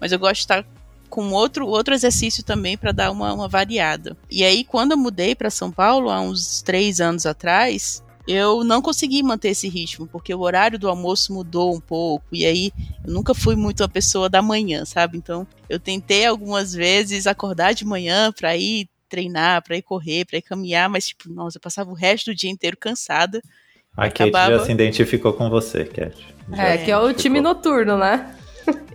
mas 0.00 0.12
eu 0.12 0.18
gosto 0.18 0.34
de 0.34 0.40
estar 0.40 0.64
com 1.08 1.32
outro, 1.32 1.66
outro 1.66 1.92
exercício 1.92 2.44
também 2.44 2.78
para 2.78 2.92
dar 2.92 3.10
uma, 3.10 3.32
uma 3.32 3.48
variada. 3.48 4.16
E 4.30 4.44
aí, 4.44 4.64
quando 4.64 4.92
eu 4.92 4.96
mudei 4.96 5.34
para 5.34 5.50
São 5.50 5.70
Paulo, 5.70 6.08
há 6.08 6.20
uns 6.20 6.62
três 6.62 7.00
anos 7.00 7.26
atrás, 7.26 8.02
eu 8.26 8.62
não 8.62 8.80
consegui 8.80 9.22
manter 9.22 9.48
esse 9.48 9.68
ritmo, 9.68 10.06
porque 10.06 10.32
o 10.32 10.40
horário 10.40 10.78
do 10.78 10.88
almoço 10.88 11.34
mudou 11.34 11.74
um 11.74 11.80
pouco, 11.80 12.24
e 12.32 12.46
aí 12.46 12.72
eu 13.04 13.12
nunca 13.12 13.34
fui 13.34 13.56
muito 13.56 13.82
uma 13.82 13.88
pessoa 13.88 14.28
da 14.28 14.40
manhã, 14.40 14.84
sabe? 14.84 15.18
Então, 15.18 15.46
eu 15.68 15.80
tentei 15.80 16.24
algumas 16.24 16.72
vezes 16.72 17.26
acordar 17.26 17.74
de 17.74 17.84
manhã 17.84 18.32
para 18.32 18.56
ir 18.56 18.88
treinar, 19.08 19.62
para 19.64 19.76
ir 19.76 19.82
correr, 19.82 20.24
para 20.24 20.38
ir 20.38 20.42
caminhar, 20.42 20.88
mas 20.88 21.08
tipo, 21.08 21.28
nossa, 21.28 21.58
eu 21.58 21.60
passava 21.60 21.90
o 21.90 21.94
resto 21.94 22.30
do 22.30 22.36
dia 22.36 22.50
inteiro 22.50 22.76
cansada. 22.76 23.42
A 23.96 24.04
Kate 24.04 24.22
acabava... 24.22 24.58
já 24.58 24.64
se 24.64 24.70
identificou 24.70 25.32
com 25.32 25.50
você, 25.50 25.84
Kate. 25.84 26.32
É, 26.52 26.78
que 26.78 26.90
é 26.90 26.96
o 26.96 27.12
time 27.12 27.40
noturno, 27.40 27.98
né? 27.98 28.36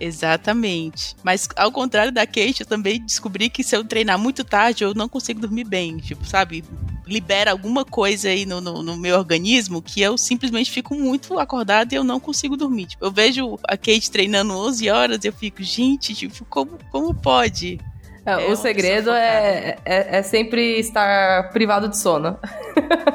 Exatamente. 0.00 1.16
Mas 1.22 1.48
ao 1.56 1.72
contrário 1.72 2.12
da 2.12 2.26
Kate, 2.26 2.60
eu 2.60 2.66
também 2.66 3.00
descobri 3.00 3.48
que 3.48 3.62
se 3.62 3.76
eu 3.76 3.84
treinar 3.84 4.18
muito 4.18 4.44
tarde, 4.44 4.84
eu 4.84 4.94
não 4.94 5.08
consigo 5.08 5.40
dormir 5.40 5.64
bem. 5.64 5.98
Tipo, 5.98 6.24
sabe? 6.24 6.64
Libera 7.06 7.52
alguma 7.52 7.84
coisa 7.84 8.28
aí 8.28 8.44
no, 8.44 8.60
no, 8.60 8.82
no 8.82 8.96
meu 8.96 9.16
organismo 9.16 9.80
que 9.80 10.00
eu 10.00 10.18
simplesmente 10.18 10.70
fico 10.70 10.94
muito 10.94 11.38
acordada 11.38 11.94
e 11.94 11.96
eu 11.96 12.04
não 12.04 12.18
consigo 12.18 12.56
dormir. 12.56 12.86
Tipo, 12.86 13.04
eu 13.04 13.10
vejo 13.10 13.58
a 13.64 13.76
Kate 13.76 14.10
treinando 14.10 14.54
11 14.54 14.90
horas 14.90 15.24
e 15.24 15.28
eu 15.28 15.32
fico, 15.32 15.62
gente, 15.62 16.14
tipo, 16.14 16.44
como, 16.46 16.78
como 16.90 17.14
pode? 17.14 17.78
É, 18.26 18.50
o 18.50 18.56
segredo 18.56 19.10
é, 19.10 19.78
é, 19.84 20.18
é, 20.18 20.22
sempre 20.22 20.80
estar 20.80 21.50
privado 21.50 21.88
de 21.88 21.96
sono. 21.96 22.36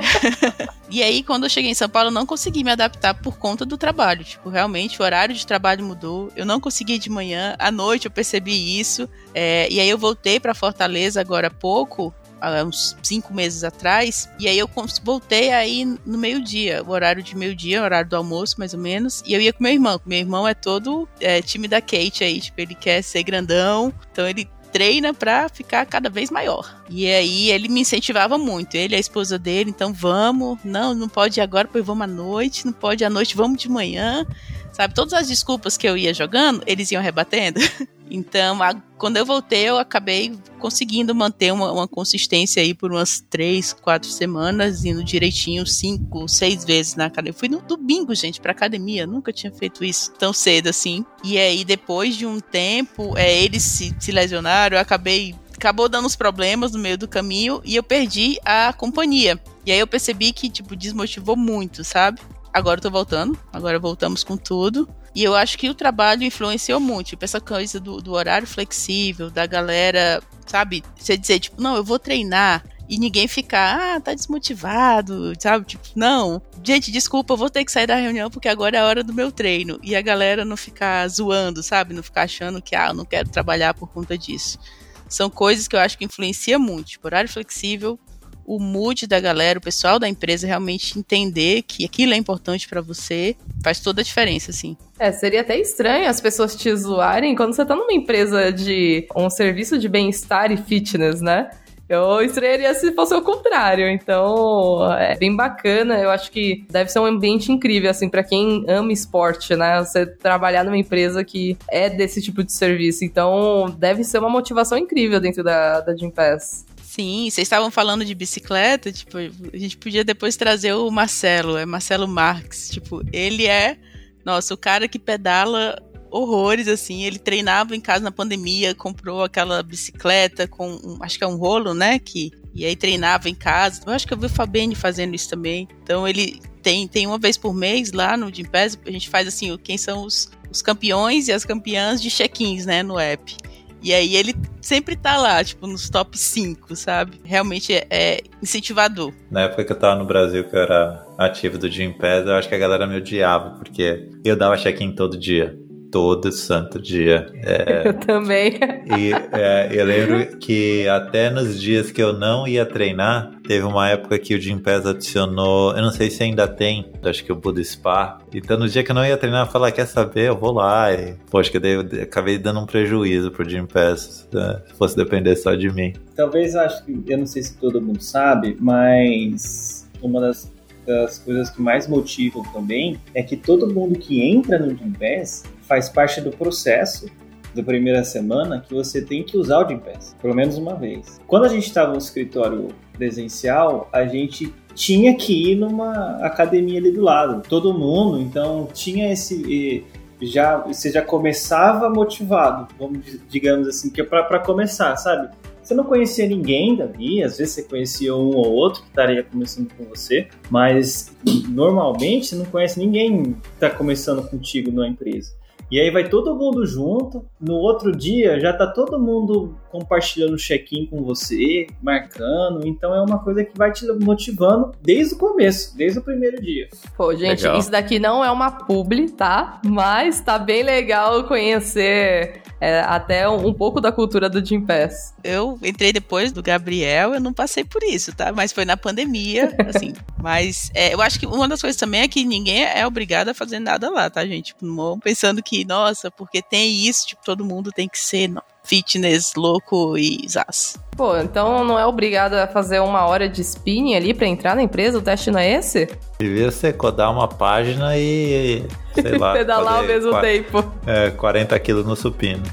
e 0.89 1.03
aí, 1.03 1.21
quando 1.21 1.43
eu 1.43 1.49
cheguei 1.49 1.69
em 1.69 1.75
São 1.75 1.89
Paulo, 1.89 2.07
eu 2.07 2.13
não 2.13 2.25
consegui 2.25 2.63
me 2.63 2.71
adaptar 2.71 3.13
por 3.15 3.37
conta 3.37 3.65
do 3.65 3.77
trabalho. 3.77 4.23
Tipo, 4.23 4.49
realmente, 4.49 5.01
o 5.01 5.03
horário 5.03 5.35
de 5.35 5.45
trabalho 5.45 5.83
mudou. 5.83 6.31
Eu 6.33 6.45
não 6.45 6.61
consegui 6.61 6.97
de 6.97 7.09
manhã. 7.09 7.57
À 7.59 7.69
noite 7.69 8.05
eu 8.05 8.11
percebi 8.11 8.79
isso. 8.79 9.09
É, 9.33 9.67
e 9.69 9.81
aí 9.81 9.89
eu 9.89 9.97
voltei 9.97 10.39
para 10.39 10.53
Fortaleza 10.53 11.19
agora 11.19 11.47
há 11.47 11.51
pouco, 11.51 12.13
há 12.39 12.63
uns 12.63 12.97
cinco 13.03 13.33
meses 13.33 13.63
atrás, 13.63 14.29
e 14.39 14.47
aí 14.47 14.57
eu 14.57 14.69
voltei 15.03 15.51
aí 15.51 15.85
no 16.05 16.17
meio-dia, 16.17 16.83
o 16.83 16.89
horário 16.89 17.21
de 17.21 17.35
meio-dia, 17.35 17.81
o 17.81 17.83
horário 17.83 18.09
do 18.09 18.15
almoço, 18.15 18.55
mais 18.57 18.73
ou 18.73 18.79
menos, 18.79 19.23
e 19.25 19.33
eu 19.33 19.39
ia 19.39 19.53
com 19.53 19.63
meu 19.63 19.71
irmão. 19.71 20.01
Meu 20.05 20.19
irmão 20.19 20.47
é 20.47 20.53
todo 20.53 21.07
é, 21.19 21.41
time 21.41 21.67
da 21.67 21.79
Kate 21.79 22.23
aí, 22.23 22.41
tipo, 22.41 22.59
ele 22.59 22.75
quer 22.75 23.01
ser 23.01 23.23
grandão, 23.23 23.93
então 24.11 24.27
ele 24.27 24.49
treina 24.71 25.13
para 25.13 25.49
ficar 25.49 25.85
cada 25.85 26.09
vez 26.09 26.29
maior. 26.31 26.81
E 26.89 27.07
aí 27.07 27.51
ele 27.51 27.67
me 27.67 27.81
incentivava 27.81 28.37
muito, 28.37 28.75
ele 28.75 28.95
e 28.95 28.97
a 28.97 28.99
esposa 28.99 29.37
dele, 29.37 29.69
então 29.69 29.93
vamos, 29.93 30.57
não, 30.63 30.93
não 30.93 31.09
pode 31.09 31.39
ir 31.39 31.41
agora, 31.41 31.67
pois 31.71 31.85
vamos 31.85 32.03
à 32.03 32.07
noite, 32.07 32.65
não 32.65 32.73
pode 32.73 33.03
ir 33.03 33.05
à 33.05 33.09
noite, 33.09 33.35
vamos 33.35 33.61
de 33.61 33.69
manhã. 33.69 34.25
Sabe, 34.71 34.93
todas 34.93 35.13
as 35.13 35.27
desculpas 35.27 35.77
que 35.77 35.87
eu 35.87 35.97
ia 35.97 36.13
jogando, 36.13 36.63
eles 36.65 36.91
iam 36.91 37.01
rebatendo. 37.01 37.59
Então, 38.13 38.61
a, 38.61 38.73
quando 38.97 39.15
eu 39.15 39.25
voltei, 39.25 39.69
eu 39.69 39.77
acabei 39.77 40.37
conseguindo 40.59 41.15
manter 41.15 41.53
uma, 41.53 41.71
uma, 41.71 41.87
consistência 41.87 42.61
aí 42.61 42.73
por 42.73 42.91
umas 42.91 43.21
três, 43.21 43.71
quatro 43.71 44.09
semanas, 44.09 44.83
indo 44.83 45.01
direitinho 45.03 45.65
cinco, 45.65 46.27
seis 46.27 46.65
vezes 46.65 46.95
na 46.95 47.05
academia. 47.05 47.33
Fui 47.33 47.47
no 47.47 47.61
domingo, 47.61 48.13
gente, 48.13 48.41
pra 48.41 48.51
academia. 48.51 49.07
Nunca 49.07 49.31
tinha 49.31 49.51
feito 49.51 49.83
isso 49.83 50.11
tão 50.19 50.33
cedo 50.33 50.67
assim. 50.67 51.05
E 51.23 51.37
aí, 51.37 51.63
depois 51.63 52.17
de 52.17 52.25
um 52.25 52.39
tempo, 52.39 53.17
é, 53.17 53.41
eles 53.41 53.63
se, 53.63 53.95
se 53.97 54.11
lesionaram, 54.11 54.75
eu 54.75 54.81
acabei 54.81 55.33
acabou 55.61 55.87
dando 55.87 56.07
uns 56.07 56.15
problemas 56.15 56.71
no 56.71 56.79
meio 56.79 56.97
do 56.97 57.07
caminho 57.07 57.61
e 57.63 57.75
eu 57.75 57.83
perdi 57.83 58.39
a 58.43 58.73
companhia. 58.73 59.39
E 59.63 59.71
aí 59.71 59.77
eu 59.77 59.85
percebi 59.85 60.33
que, 60.33 60.49
tipo, 60.49 60.75
desmotivou 60.75 61.37
muito, 61.37 61.83
sabe? 61.83 62.19
Agora 62.53 62.79
eu 62.79 62.83
tô 62.83 62.91
voltando, 62.91 63.37
agora 63.51 63.79
voltamos 63.79 64.23
com 64.23 64.37
tudo. 64.37 64.87
E 65.13 65.23
eu 65.23 65.35
acho 65.35 65.57
que 65.57 65.69
o 65.69 65.75
trabalho 65.75 66.23
influenciou 66.23 66.79
muito, 66.79 67.07
tipo, 67.07 67.25
essa 67.25 67.41
coisa 67.41 67.79
do, 67.79 68.01
do 68.01 68.13
horário 68.13 68.47
flexível, 68.47 69.29
da 69.29 69.45
galera, 69.45 70.21
sabe? 70.45 70.83
Você 70.97 71.17
dizer, 71.17 71.39
tipo, 71.39 71.61
não, 71.61 71.75
eu 71.75 71.83
vou 71.83 71.99
treinar 71.99 72.63
e 72.87 72.97
ninguém 72.97 73.27
ficar, 73.27 73.95
ah, 73.95 74.01
tá 74.01 74.13
desmotivado, 74.13 75.33
sabe? 75.39 75.65
Tipo, 75.65 75.83
não, 75.95 76.41
gente, 76.63 76.91
desculpa, 76.91 77.33
eu 77.33 77.37
vou 77.37 77.49
ter 77.49 77.63
que 77.63 77.71
sair 77.71 77.87
da 77.87 77.95
reunião 77.95 78.29
porque 78.29 78.49
agora 78.49 78.77
é 78.77 78.79
a 78.79 78.85
hora 78.85 79.03
do 79.03 79.13
meu 79.13 79.31
treino. 79.31 79.79
E 79.81 79.95
a 79.95 80.01
galera 80.01 80.45
não 80.45 80.57
ficar 80.57 81.07
zoando, 81.07 81.61
sabe? 81.63 81.93
Não 81.93 82.03
ficar 82.03 82.23
achando 82.23 82.61
que, 82.61 82.75
ah, 82.75 82.87
eu 82.89 82.93
não 82.93 83.05
quero 83.05 83.29
trabalhar 83.29 83.73
por 83.73 83.87
conta 83.89 84.17
disso. 84.17 84.59
São 85.07 85.29
coisas 85.29 85.67
que 85.67 85.75
eu 85.75 85.79
acho 85.79 85.97
que 85.97 86.05
influencia 86.05 86.57
muito. 86.57 86.91
Tipo, 86.91 87.07
horário 87.07 87.29
flexível, 87.29 87.99
o 88.45 88.59
mood 88.59 89.07
da 89.07 89.19
galera, 89.19 89.59
o 89.59 89.61
pessoal 89.61 89.99
da 89.99 90.07
empresa 90.07 90.47
realmente 90.47 90.97
entender 90.97 91.61
que 91.63 91.85
aquilo 91.85 92.13
é 92.13 92.17
importante 92.17 92.67
para 92.67 92.81
você, 92.81 93.35
faz 93.63 93.79
toda 93.79 94.01
a 94.01 94.03
diferença, 94.03 94.51
assim. 94.51 94.75
É, 94.99 95.11
seria 95.11 95.41
até 95.41 95.59
estranho 95.59 96.09
as 96.09 96.21
pessoas 96.21 96.55
te 96.55 96.75
zoarem 96.75 97.35
quando 97.35 97.53
você 97.53 97.65
tá 97.65 97.75
numa 97.75 97.93
empresa 97.93 98.51
de 98.51 99.07
um 99.15 99.29
serviço 99.29 99.77
de 99.77 99.87
bem-estar 99.87 100.51
e 100.51 100.57
fitness, 100.57 101.21
né? 101.21 101.49
Eu 101.91 102.21
estranharia 102.21 102.73
se 102.73 102.89
fosse 102.93 103.13
o 103.13 103.21
contrário. 103.21 103.85
Então, 103.89 104.93
é 104.93 105.17
bem 105.17 105.35
bacana. 105.35 105.99
Eu 105.99 106.09
acho 106.09 106.31
que 106.31 106.65
deve 106.69 106.89
ser 106.89 106.99
um 106.99 107.05
ambiente 107.05 107.51
incrível, 107.51 107.89
assim, 107.89 108.07
para 108.07 108.23
quem 108.23 108.63
ama 108.65 108.93
esporte, 108.93 109.57
né? 109.57 109.77
Você 109.79 110.05
trabalhar 110.05 110.63
numa 110.63 110.77
empresa 110.77 111.21
que 111.21 111.57
é 111.69 111.89
desse 111.89 112.21
tipo 112.21 112.45
de 112.45 112.53
serviço. 112.53 113.03
Então, 113.03 113.75
deve 113.77 114.05
ser 114.05 114.19
uma 114.19 114.29
motivação 114.29 114.77
incrível 114.77 115.19
dentro 115.19 115.43
da, 115.43 115.81
da 115.81 115.93
Gym 115.93 116.09
Pass. 116.09 116.65
Sim, 116.91 117.29
vocês 117.29 117.45
estavam 117.45 117.71
falando 117.71 118.03
de 118.03 118.13
bicicleta, 118.13 118.91
tipo, 118.91 119.17
a 119.17 119.57
gente 119.57 119.77
podia 119.77 120.03
depois 120.03 120.35
trazer 120.35 120.73
o 120.73 120.91
Marcelo, 120.91 121.55
é 121.55 121.65
Marcelo 121.65 122.05
Marques, 122.05 122.69
tipo, 122.69 123.01
ele 123.13 123.47
é, 123.47 123.77
nossa, 124.25 124.53
o 124.53 124.57
cara 124.57 124.89
que 124.89 124.99
pedala 124.99 125.81
horrores, 126.11 126.67
assim, 126.67 127.03
ele 127.03 127.17
treinava 127.17 127.77
em 127.77 127.79
casa 127.79 128.03
na 128.03 128.11
pandemia, 128.11 128.75
comprou 128.75 129.23
aquela 129.23 129.63
bicicleta 129.63 130.49
com, 130.49 130.97
acho 130.99 131.17
que 131.17 131.23
é 131.23 131.27
um 131.27 131.37
rolo, 131.37 131.73
né, 131.73 131.97
que, 131.97 132.29
e 132.53 132.65
aí 132.65 132.75
treinava 132.75 133.29
em 133.29 133.35
casa, 133.35 133.83
eu 133.87 133.93
acho 133.93 134.05
que 134.05 134.13
eu 134.13 134.17
vi 134.17 134.25
o 134.25 134.29
Fabene 134.29 134.75
fazendo 134.75 135.15
isso 135.15 135.29
também, 135.29 135.69
então 135.81 136.05
ele 136.05 136.41
tem, 136.61 136.89
tem 136.89 137.07
uma 137.07 137.17
vez 137.17 137.37
por 137.37 137.53
mês 137.53 137.93
lá 137.93 138.17
no 138.17 138.29
Gympass, 138.29 138.77
a 138.85 138.91
gente 138.91 139.09
faz 139.09 139.29
assim, 139.29 139.57
quem 139.59 139.77
são 139.77 140.03
os, 140.03 140.29
os 140.51 140.61
campeões 140.61 141.29
e 141.29 141.31
as 141.31 141.45
campeãs 141.45 142.01
de 142.01 142.09
check-ins, 142.11 142.65
né, 142.65 142.83
no 142.83 142.99
app. 142.99 143.37
E 143.81 143.93
aí 143.93 144.15
ele 144.15 144.35
sempre 144.61 144.95
tá 144.95 145.17
lá, 145.17 145.43
tipo, 145.43 145.65
nos 145.65 145.89
top 145.89 146.17
5, 146.17 146.75
sabe? 146.75 147.19
Realmente 147.23 147.73
é, 147.73 147.87
é, 147.89 148.21
incentivador. 148.41 149.11
Na 149.29 149.41
época 149.41 149.65
que 149.65 149.71
eu 149.71 149.79
tava 149.79 149.99
no 149.99 150.05
Brasil, 150.05 150.43
que 150.43 150.55
eu 150.55 150.61
era 150.61 151.05
ativo 151.17 151.57
do 151.57 151.69
Gym 151.69 151.93
Pass, 151.93 152.25
eu 152.25 152.35
acho 152.35 152.47
que 152.47 152.55
a 152.55 152.59
galera 152.59 152.85
me 152.85 152.97
odiava, 152.97 153.51
porque 153.51 154.09
eu 154.23 154.35
dava 154.35 154.57
check-in 154.57 154.93
todo 154.93 155.17
dia 155.17 155.57
todo 155.91 156.31
santo 156.31 156.81
dia. 156.81 157.27
É, 157.43 157.89
eu 157.89 157.93
também. 157.93 158.53
E 158.97 159.11
é, 159.31 159.69
eu 159.71 159.85
lembro 159.85 160.37
que 160.37 160.87
até 160.87 161.29
nos 161.29 161.61
dias 161.61 161.91
que 161.91 162.01
eu 162.01 162.13
não 162.13 162.47
ia 162.47 162.65
treinar, 162.65 163.31
teve 163.45 163.65
uma 163.65 163.89
época 163.89 164.17
que 164.17 164.33
o 164.33 164.41
Jim 164.41 164.57
Pass 164.57 164.85
adicionou, 164.85 165.75
eu 165.75 165.81
não 165.81 165.91
sei 165.91 166.09
se 166.09 166.23
ainda 166.23 166.47
tem, 166.47 166.91
acho 167.03 167.23
que 167.23 167.31
o 167.31 167.35
Buda 167.35 167.63
Spa. 167.63 168.19
Então 168.33 168.57
no 168.57 168.67
dia 168.67 168.83
que 168.83 168.91
eu 168.91 168.95
não 168.95 169.05
ia 169.05 169.17
treinar, 169.17 169.45
eu 169.45 169.51
falei, 169.51 169.69
ah, 169.69 169.71
quer 169.71 169.85
saber, 169.85 170.29
eu 170.29 170.37
vou 170.37 170.53
lá. 170.53 170.91
E, 170.93 171.15
poxa, 171.29 171.51
que 171.51 171.57
eu, 171.57 171.61
eu 171.63 172.03
acabei 172.03 172.37
dando 172.37 172.61
um 172.61 172.65
prejuízo 172.65 173.29
pro 173.29 173.47
Jim 173.47 173.65
Pass, 173.65 174.27
né, 174.31 174.61
se 174.67 174.73
fosse 174.75 174.95
depender 174.95 175.35
só 175.35 175.53
de 175.53 175.69
mim. 175.69 175.93
Talvez, 176.15 176.55
acho 176.55 176.85
que, 176.85 177.03
eu 177.07 177.17
não 177.17 177.25
sei 177.25 177.43
se 177.43 177.57
todo 177.57 177.81
mundo 177.81 178.01
sabe, 178.01 178.55
mas 178.59 179.89
uma 180.01 180.21
das 180.21 180.51
das 180.85 181.19
coisas 181.19 181.49
que 181.49 181.61
mais 181.61 181.87
motivam 181.87 182.43
também 182.51 182.99
é 183.13 183.21
que 183.21 183.37
todo 183.37 183.71
mundo 183.71 183.97
que 183.97 184.21
entra 184.21 184.57
no 184.57 184.75
Gympass 184.75 185.43
faz 185.61 185.89
parte 185.89 186.21
do 186.21 186.31
processo 186.31 187.05
da 187.53 187.61
primeira 187.61 188.03
semana 188.03 188.63
que 188.65 188.73
você 188.73 189.01
tem 189.01 189.23
que 189.23 189.37
usar 189.37 189.65
o 189.65 189.67
Gympass, 189.67 190.15
pelo 190.21 190.33
menos 190.33 190.57
uma 190.57 190.75
vez. 190.75 191.19
Quando 191.27 191.45
a 191.45 191.49
gente 191.49 191.67
estava 191.67 191.91
no 191.91 191.97
escritório 191.97 192.69
presencial, 192.93 193.89
a 193.91 194.05
gente 194.05 194.53
tinha 194.73 195.15
que 195.15 195.51
ir 195.51 195.55
numa 195.55 196.17
academia 196.25 196.79
ali 196.79 196.91
do 196.91 197.01
lado, 197.01 197.41
todo 197.47 197.73
mundo, 197.73 198.19
então 198.19 198.67
tinha 198.73 199.11
esse 199.11 199.85
já 200.21 200.57
você 200.57 200.91
já 200.91 201.01
começava 201.01 201.89
motivado, 201.89 202.67
vamos 202.77 202.99
digamos 203.27 203.67
assim, 203.67 203.89
que 203.89 204.01
é 204.01 204.03
para 204.03 204.39
começar, 204.39 204.95
sabe? 204.95 205.29
Você 205.61 205.75
não 205.75 205.83
conhecia 205.83 206.27
ninguém 206.27 206.75
dali, 206.75 207.23
às 207.23 207.37
vezes 207.37 207.53
você 207.53 207.63
conhecia 207.63 208.15
um 208.15 208.35
ou 208.35 208.51
outro 208.51 208.81
que 208.81 208.89
estaria 208.89 209.23
começando 209.23 209.71
com 209.75 209.85
você, 209.85 210.27
mas 210.49 211.15
normalmente 211.49 212.27
você 212.27 212.35
não 212.35 212.45
conhece 212.45 212.79
ninguém 212.79 213.33
que 213.33 213.49
está 213.53 213.69
começando 213.69 214.27
contigo 214.27 214.71
na 214.71 214.87
empresa. 214.87 215.33
E 215.71 215.79
aí 215.79 215.89
vai 215.89 216.09
todo 216.09 216.35
mundo 216.35 216.65
junto. 216.65 217.23
No 217.39 217.53
outro 217.53 217.95
dia 217.95 218.39
já 218.39 218.51
tá 218.51 218.67
todo 218.67 218.99
mundo 218.99 219.55
compartilhando 219.71 220.35
check-in 220.37 220.85
com 220.85 221.03
você, 221.03 221.67
marcando. 221.81 222.67
Então 222.67 222.93
é 222.93 223.01
uma 223.01 223.19
coisa 223.19 223.43
que 223.43 223.57
vai 223.57 223.71
te 223.71 223.85
motivando 223.93 224.71
desde 224.81 225.15
o 225.15 225.17
começo, 225.17 225.75
desde 225.75 225.99
o 225.99 226.01
primeiro 226.01 226.41
dia. 226.41 226.69
Pô, 226.97 227.15
gente, 227.15 227.43
legal. 227.43 227.57
isso 227.57 227.71
daqui 227.71 227.97
não 227.99 228.23
é 228.23 228.29
uma 228.29 228.51
publi, 228.51 229.09
tá? 229.09 229.61
Mas 229.65 230.21
tá 230.21 230.37
bem 230.37 230.63
legal 230.63 231.23
conhecer 231.23 232.41
é, 232.61 232.81
até 232.81 233.27
um, 233.27 233.47
um, 233.47 233.53
pouco 233.53 233.81
da 233.81 233.91
cultura 233.91 234.29
do 234.29 234.45
Jim 234.45 234.61
Pass. 234.61 235.15
Eu 235.23 235.57
entrei 235.63 235.91
depois 235.91 236.31
do 236.31 236.43
Gabriel, 236.43 237.15
eu 237.15 237.19
não 237.19 237.33
passei 237.33 237.63
por 237.63 237.81
isso, 237.83 238.15
tá? 238.15 238.31
Mas 238.31 238.51
foi 238.51 238.65
na 238.65 238.77
pandemia, 238.77 239.55
assim. 239.67 239.93
Mas 240.21 240.69
é, 240.75 240.93
eu 240.93 241.01
acho 241.01 241.19
que 241.19 241.25
uma 241.25 241.47
das 241.47 241.59
coisas 241.59 241.79
também 241.79 242.01
é 242.01 242.07
que 242.07 242.23
ninguém 242.23 242.63
é 242.63 242.85
obrigado 242.85 243.29
a 243.29 243.33
fazer 243.33 243.59
nada 243.59 243.89
lá, 243.89 244.09
tá, 244.11 244.23
gente? 244.27 244.51
Tipo, 244.51 244.65
não 244.65 244.99
pensando 244.99 245.41
que, 245.41 245.65
nossa, 245.65 246.11
porque 246.11 246.41
tem 246.41 246.85
isso, 246.85 247.07
tipo, 247.07 247.23
todo 247.25 247.43
mundo 247.43 247.71
tem 247.71 247.89
que 247.89 247.99
ser 247.99 248.27
não, 248.27 248.43
fitness 248.71 249.33
louco 249.35 249.97
e 249.97 250.25
zaz. 250.29 250.77
Pô, 250.95 251.17
então 251.17 251.65
não 251.65 251.77
é 251.77 251.85
obrigado 251.85 252.35
a 252.35 252.47
fazer 252.47 252.79
uma 252.79 253.05
hora 253.05 253.27
de 253.27 253.41
spinning 253.41 253.95
ali 253.95 254.13
para 254.13 254.27
entrar 254.27 254.55
na 254.55 254.61
empresa? 254.61 254.97
O 254.97 255.01
teste 255.01 255.29
não 255.29 255.39
é 255.39 255.51
esse? 255.51 255.89
Devia 256.17 256.49
ser 256.51 256.77
codar 256.77 257.11
uma 257.11 257.27
página 257.27 257.97
e, 257.97 258.65
sei 258.93 259.17
lá... 259.17 259.33
Pedalar 259.35 259.79
ao 259.79 259.83
mesmo 259.83 260.17
tempo. 260.21 260.73
É, 260.87 261.09
40 261.11 261.59
quilos 261.59 261.85
no 261.85 261.97
supino. 261.97 262.43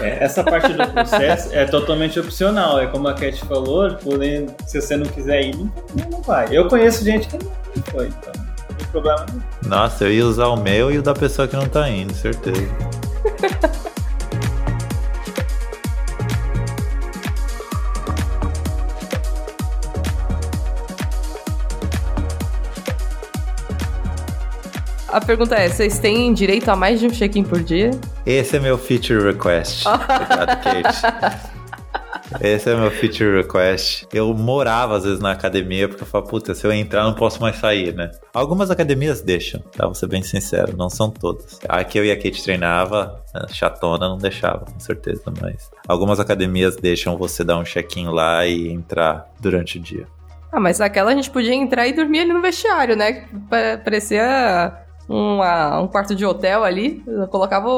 É, 0.00 0.24
essa 0.24 0.42
parte 0.42 0.72
do 0.72 0.86
processo 0.88 1.54
é 1.54 1.66
totalmente 1.66 2.18
opcional. 2.18 2.80
É 2.80 2.86
como 2.86 3.06
a 3.06 3.12
Cat 3.12 3.44
falou, 3.44 3.94
tipo, 3.94 4.10
se 4.66 4.80
você 4.80 4.96
não 4.96 5.06
quiser 5.06 5.42
ir, 5.42 5.56
não, 5.56 5.70
não 6.10 6.22
vai. 6.22 6.48
Eu 6.50 6.66
conheço 6.66 7.04
gente 7.04 7.28
que 7.28 7.36
não 7.36 7.82
foi, 7.90 8.06
então 8.06 8.32
não 8.70 8.76
tem 8.76 8.86
problema 8.86 9.26
nenhum. 9.28 9.42
Nossa, 9.66 10.04
eu 10.04 10.12
ia 10.12 10.24
usar 10.24 10.46
o 10.46 10.56
meu 10.56 10.90
e 10.90 10.96
o 10.96 11.02
da 11.02 11.14
pessoa 11.14 11.46
que 11.46 11.56
não 11.56 11.68
tá 11.68 11.88
indo, 11.90 12.14
certeza. 12.14 12.68
A 25.08 25.20
pergunta 25.20 25.54
é: 25.54 25.68
vocês 25.68 25.98
têm 25.98 26.32
direito 26.34 26.68
a 26.68 26.76
mais 26.76 27.00
de 27.00 27.06
um 27.06 27.10
check-in 27.10 27.42
por 27.42 27.62
dia? 27.62 27.90
Esse 28.26 28.56
é 28.56 28.60
meu 28.60 28.76
feature 28.76 29.22
request. 29.24 29.84
Obrigado, 29.88 30.62
Kate. 30.62 31.58
Esse 32.42 32.70
é 32.70 32.76
meu 32.76 32.90
feature 32.90 33.38
request. 33.38 34.06
Eu 34.12 34.34
morava 34.34 34.98
às 34.98 35.04
vezes 35.04 35.18
na 35.18 35.32
academia 35.32 35.88
porque 35.88 36.02
eu 36.02 36.06
falava, 36.06 36.28
puta, 36.28 36.54
se 36.54 36.66
eu 36.66 36.72
entrar 36.72 37.04
não 37.04 37.14
posso 37.14 37.40
mais 37.40 37.56
sair, 37.56 37.94
né? 37.94 38.10
Algumas 38.34 38.70
academias 38.70 39.22
deixam, 39.22 39.62
tá? 39.74 39.86
Vou 39.86 39.94
ser 39.94 40.08
bem 40.08 40.22
sincero, 40.22 40.76
não 40.76 40.90
são 40.90 41.08
todas. 41.08 41.58
Aqui 41.66 41.98
eu 41.98 42.04
e 42.04 42.12
a 42.12 42.16
Kate 42.16 42.42
treinava, 42.42 43.24
chatona 43.50 44.06
não 44.06 44.18
deixava, 44.18 44.66
com 44.66 44.78
certeza, 44.78 45.22
mas 45.40 45.70
algumas 45.86 46.20
academias 46.20 46.76
deixam 46.76 47.16
você 47.16 47.42
dar 47.42 47.56
um 47.56 47.64
check-in 47.64 48.08
lá 48.08 48.44
e 48.46 48.68
entrar 48.70 49.26
durante 49.40 49.78
o 49.78 49.80
dia. 49.80 50.06
Ah, 50.52 50.60
mas 50.60 50.82
aquela 50.82 51.12
a 51.12 51.14
gente 51.14 51.30
podia 51.30 51.54
entrar 51.54 51.86
e 51.86 51.94
dormir 51.94 52.20
ali 52.20 52.32
no 52.32 52.42
vestiário, 52.42 52.94
né? 52.94 53.26
Parecia 53.82 54.86
uma, 55.08 55.80
um 55.80 55.88
quarto 55.88 56.14
de 56.14 56.26
hotel 56.26 56.62
ali, 56.62 57.02
colocava 57.30 57.68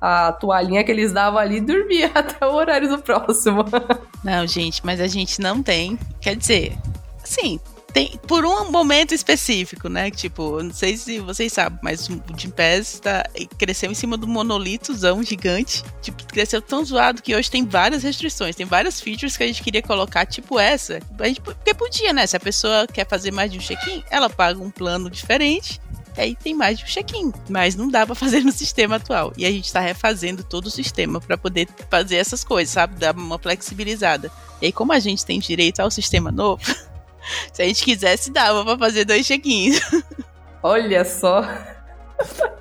a, 0.00 0.26
a 0.28 0.32
toalhinha 0.32 0.82
que 0.82 0.90
eles 0.90 1.12
davam 1.12 1.38
ali 1.38 1.58
e 1.58 1.60
dormia 1.60 2.10
até 2.14 2.44
o 2.44 2.54
horário 2.54 2.88
do 2.88 2.98
próximo. 2.98 3.64
Não, 4.24 4.46
gente, 4.46 4.84
mas 4.84 5.00
a 5.00 5.06
gente 5.06 5.40
não 5.40 5.62
tem. 5.62 5.98
Quer 6.20 6.36
dizer, 6.36 6.76
sim, 7.24 7.58
tem 7.90 8.18
por 8.26 8.44
um 8.44 8.70
momento 8.70 9.14
específico, 9.14 9.88
né? 9.88 10.10
Tipo, 10.10 10.62
não 10.62 10.72
sei 10.72 10.96
se 10.96 11.18
vocês 11.20 11.52
sabem, 11.52 11.78
mas 11.82 12.08
o 12.08 12.22
Jim 12.36 12.50
Pass 12.50 13.00
tá, 13.00 13.24
cresceu 13.58 13.90
em 13.90 13.94
cima 13.94 14.16
do 14.16 14.28
monolitozão 14.28 15.22
gigante. 15.22 15.82
Tipo, 16.02 16.24
cresceu 16.26 16.60
tão 16.60 16.84
zoado 16.84 17.22
que 17.22 17.34
hoje 17.34 17.50
tem 17.50 17.64
várias 17.64 18.02
restrições, 18.02 18.54
tem 18.54 18.66
várias 18.66 19.00
features 19.00 19.36
que 19.36 19.42
a 19.42 19.46
gente 19.46 19.62
queria 19.62 19.82
colocar, 19.82 20.26
tipo 20.26 20.58
essa. 20.58 21.00
A 21.18 21.26
gente, 21.26 21.40
porque 21.40 21.74
podia, 21.74 22.12
né? 22.12 22.26
Se 22.26 22.36
a 22.36 22.40
pessoa 22.40 22.86
quer 22.86 23.06
fazer 23.06 23.32
mais 23.32 23.50
de 23.50 23.58
um 23.58 23.60
check-in, 23.60 24.04
ela 24.10 24.28
paga 24.28 24.60
um 24.60 24.70
plano 24.70 25.10
diferente 25.10 25.80
aí 26.20 26.36
tem 26.36 26.54
mais 26.54 26.78
de 26.78 26.84
um 26.84 26.86
check-in, 26.86 27.32
mas 27.48 27.74
não 27.74 27.88
dá 27.88 28.06
para 28.06 28.14
fazer 28.14 28.40
no 28.44 28.52
sistema 28.52 28.96
atual. 28.96 29.32
E 29.36 29.44
a 29.44 29.50
gente 29.50 29.66
está 29.66 29.80
refazendo 29.80 30.44
todo 30.44 30.66
o 30.66 30.70
sistema 30.70 31.20
para 31.20 31.36
poder 31.36 31.68
fazer 31.90 32.16
essas 32.16 32.44
coisas, 32.44 32.72
sabe? 32.72 32.96
Dar 32.96 33.16
uma 33.16 33.38
flexibilizada. 33.38 34.30
E 34.60 34.66
aí, 34.66 34.72
como 34.72 34.92
a 34.92 34.98
gente 34.98 35.24
tem 35.24 35.40
direito 35.40 35.80
ao 35.80 35.90
sistema 35.90 36.30
novo, 36.30 36.62
se 37.52 37.62
a 37.62 37.64
gente 37.64 37.84
quisesse, 37.84 38.30
dava 38.30 38.64
para 38.64 38.78
fazer 38.78 39.04
dois 39.04 39.26
check-ins. 39.26 39.80
Olha 40.62 41.04
só. 41.04 41.42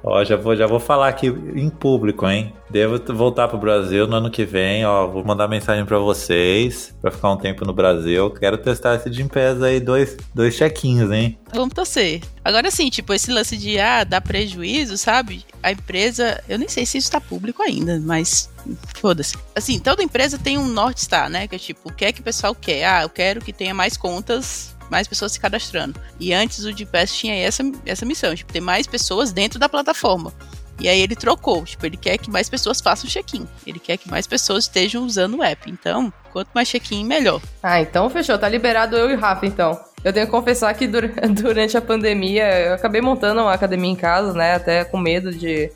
Ó, 0.02 0.24
já 0.24 0.36
vou, 0.36 0.56
já 0.56 0.66
vou 0.66 0.80
falar 0.80 1.10
aqui 1.10 1.28
em 1.28 1.70
público, 1.70 2.28
hein? 2.28 2.54
Devo 2.70 3.00
voltar 3.14 3.48
pro 3.48 3.58
Brasil 3.58 4.08
no 4.08 4.16
ano 4.16 4.32
que 4.32 4.46
vem, 4.46 4.86
ó. 4.86 5.08
Vou 5.08 5.24
mandar 5.24 5.48
mensagem 5.48 5.86
para 5.86 6.00
vocês 6.00 6.96
para 7.02 7.12
ficar 7.12 7.32
um 7.32 7.38
tempo 7.38 7.66
no 7.66 7.74
Brasil. 7.74 8.30
Quero 8.32 8.58
testar 8.58 8.96
esse 8.96 9.12
Gympass 9.12 9.62
aí, 9.62 9.80
dois, 9.80 10.18
dois 10.34 10.56
chequinhos, 10.56 11.12
hein? 11.12 11.38
Vamos 11.54 11.74
torcer. 11.74 12.22
Agora 12.44 12.72
sim, 12.72 12.90
tipo, 12.90 13.14
esse 13.14 13.32
lance 13.32 13.58
de 13.58 13.80
ah, 13.80 14.04
dar 14.04 14.22
prejuízo, 14.22 14.98
sabe? 14.98 15.46
A 15.62 15.72
empresa, 15.72 16.42
eu 16.48 16.58
nem 16.58 16.70
sei 16.70 16.86
se 16.86 16.98
isso 16.98 17.12
tá 17.12 17.20
público 17.20 17.62
ainda, 17.62 18.00
mas 18.00 18.50
foda-se. 18.96 19.36
Assim, 19.56 19.80
toda 19.80 20.04
empresa 20.04 20.38
tem 20.38 20.58
um 20.58 20.68
North 20.68 21.00
Star, 21.00 21.30
né? 21.30 21.48
Que 21.48 21.56
é 21.56 21.60
tipo, 21.60 21.90
o 21.90 21.94
que 21.94 22.06
é 22.06 22.12
que 22.14 22.22
o 22.22 22.24
pessoal 22.24 22.56
quer? 22.56 22.86
Ah, 22.86 23.04
eu 23.04 23.10
quero 23.10 23.42
que 23.42 23.52
tenha 23.52 23.74
mais 23.74 23.98
contas 23.98 24.76
mais 24.90 25.08
pessoas 25.08 25.32
se 25.32 25.40
cadastrando. 25.40 26.00
E 26.20 26.34
antes 26.34 26.64
o 26.66 26.76
GPS 26.76 27.16
tinha 27.16 27.36
essa, 27.36 27.64
essa 27.86 28.06
missão, 28.06 28.36
tipo, 28.36 28.52
ter 28.52 28.62
mais 28.62 28.88
pessoas 28.88 29.32
dentro 29.32 29.60
da 29.60 29.70
plataforma. 29.70 30.34
E 30.80 30.88
aí 30.88 31.02
ele 31.02 31.16
trocou, 31.16 31.66
tipo, 31.66 31.86
ele 31.86 31.98
quer 31.98 32.18
que 32.18 32.32
mais 32.32 32.50
pessoas 32.50 32.80
façam 32.80 33.10
check-in. 33.10 33.46
Ele 33.68 33.80
quer 33.80 33.98
que 33.98 34.10
mais 34.10 34.26
pessoas 34.26 34.64
estejam 34.64 35.04
usando 35.04 35.38
o 35.38 35.44
app. 35.44 35.70
Então, 35.70 36.12
quanto 36.32 36.50
mais 36.56 36.70
check-in, 36.70 37.04
melhor. 37.04 37.42
Ah, 37.62 37.82
então 37.82 38.10
fechou. 38.10 38.38
Tá 38.38 38.48
liberado 38.48 38.96
eu 38.96 39.10
e 39.10 39.16
o 39.16 39.20
Rafa, 39.20 39.46
então. 39.46 39.78
Eu 40.04 40.14
tenho 40.14 40.26
que 40.26 40.32
confessar 40.32 40.74
que 40.74 40.88
durante 41.42 41.76
a 41.76 41.82
pandemia 41.82 42.46
eu 42.62 42.74
acabei 42.74 43.02
montando 43.02 43.42
uma 43.42 43.54
academia 43.54 43.92
em 43.92 43.96
casa, 43.96 44.32
né? 44.34 44.56
Até 44.56 44.86
com 44.86 44.98
medo 44.98 45.34
de 45.34 45.70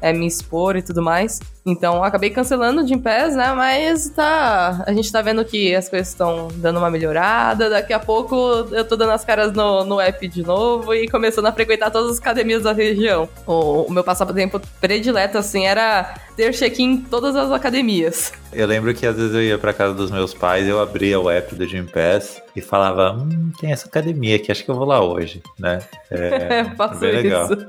é, 0.00 0.12
me 0.12 0.26
expor 0.26 0.76
e 0.76 0.82
tudo 0.82 1.02
mais. 1.02 1.40
Então 1.64 2.02
acabei 2.02 2.30
cancelando 2.30 2.82
o 2.82 2.86
Gym 2.86 2.98
Pass, 2.98 3.36
né? 3.36 3.52
Mas 3.52 4.08
tá. 4.10 4.82
A 4.86 4.92
gente 4.92 5.12
tá 5.12 5.20
vendo 5.20 5.44
que 5.44 5.74
as 5.74 5.88
coisas 5.88 6.08
estão 6.08 6.48
dando 6.56 6.78
uma 6.78 6.90
melhorada. 6.90 7.68
Daqui 7.68 7.92
a 7.92 7.98
pouco 7.98 8.34
eu 8.72 8.84
tô 8.84 8.96
dando 8.96 9.12
as 9.12 9.24
caras 9.24 9.52
no, 9.52 9.84
no 9.84 10.00
app 10.00 10.26
de 10.26 10.42
novo 10.42 10.94
e 10.94 11.08
começando 11.08 11.46
a 11.46 11.52
frequentar 11.52 11.90
todas 11.90 12.12
as 12.12 12.18
academias 12.18 12.62
da 12.62 12.72
região. 12.72 13.28
O, 13.46 13.82
o 13.82 13.92
meu 13.92 14.02
passatempo 14.02 14.60
predileto, 14.80 15.36
assim, 15.36 15.66
era 15.66 16.14
ter 16.34 16.52
check-in 16.52 16.92
em 16.92 16.96
todas 17.02 17.36
as 17.36 17.52
academias. 17.52 18.32
Eu 18.52 18.66
lembro 18.66 18.94
que 18.94 19.06
às 19.06 19.16
vezes 19.16 19.34
eu 19.34 19.42
ia 19.42 19.58
pra 19.58 19.72
casa 19.72 19.94
dos 19.94 20.10
meus 20.10 20.32
pais, 20.32 20.66
eu 20.66 20.80
abria 20.80 21.20
o 21.20 21.30
app 21.30 21.54
do 21.54 21.66
Gym 21.66 21.86
Pass 21.86 22.42
e 22.56 22.60
falava: 22.60 23.12
Hum, 23.12 23.52
tem 23.60 23.70
essa 23.70 23.86
academia 23.86 24.36
aqui, 24.36 24.50
acho 24.50 24.64
que 24.64 24.70
eu 24.70 24.74
vou 24.74 24.86
lá 24.86 25.04
hoje, 25.04 25.42
né? 25.58 25.80
É, 26.10 26.64
Faço 26.76 27.00
bem 27.00 27.12
legal. 27.12 27.44
isso. 27.44 27.66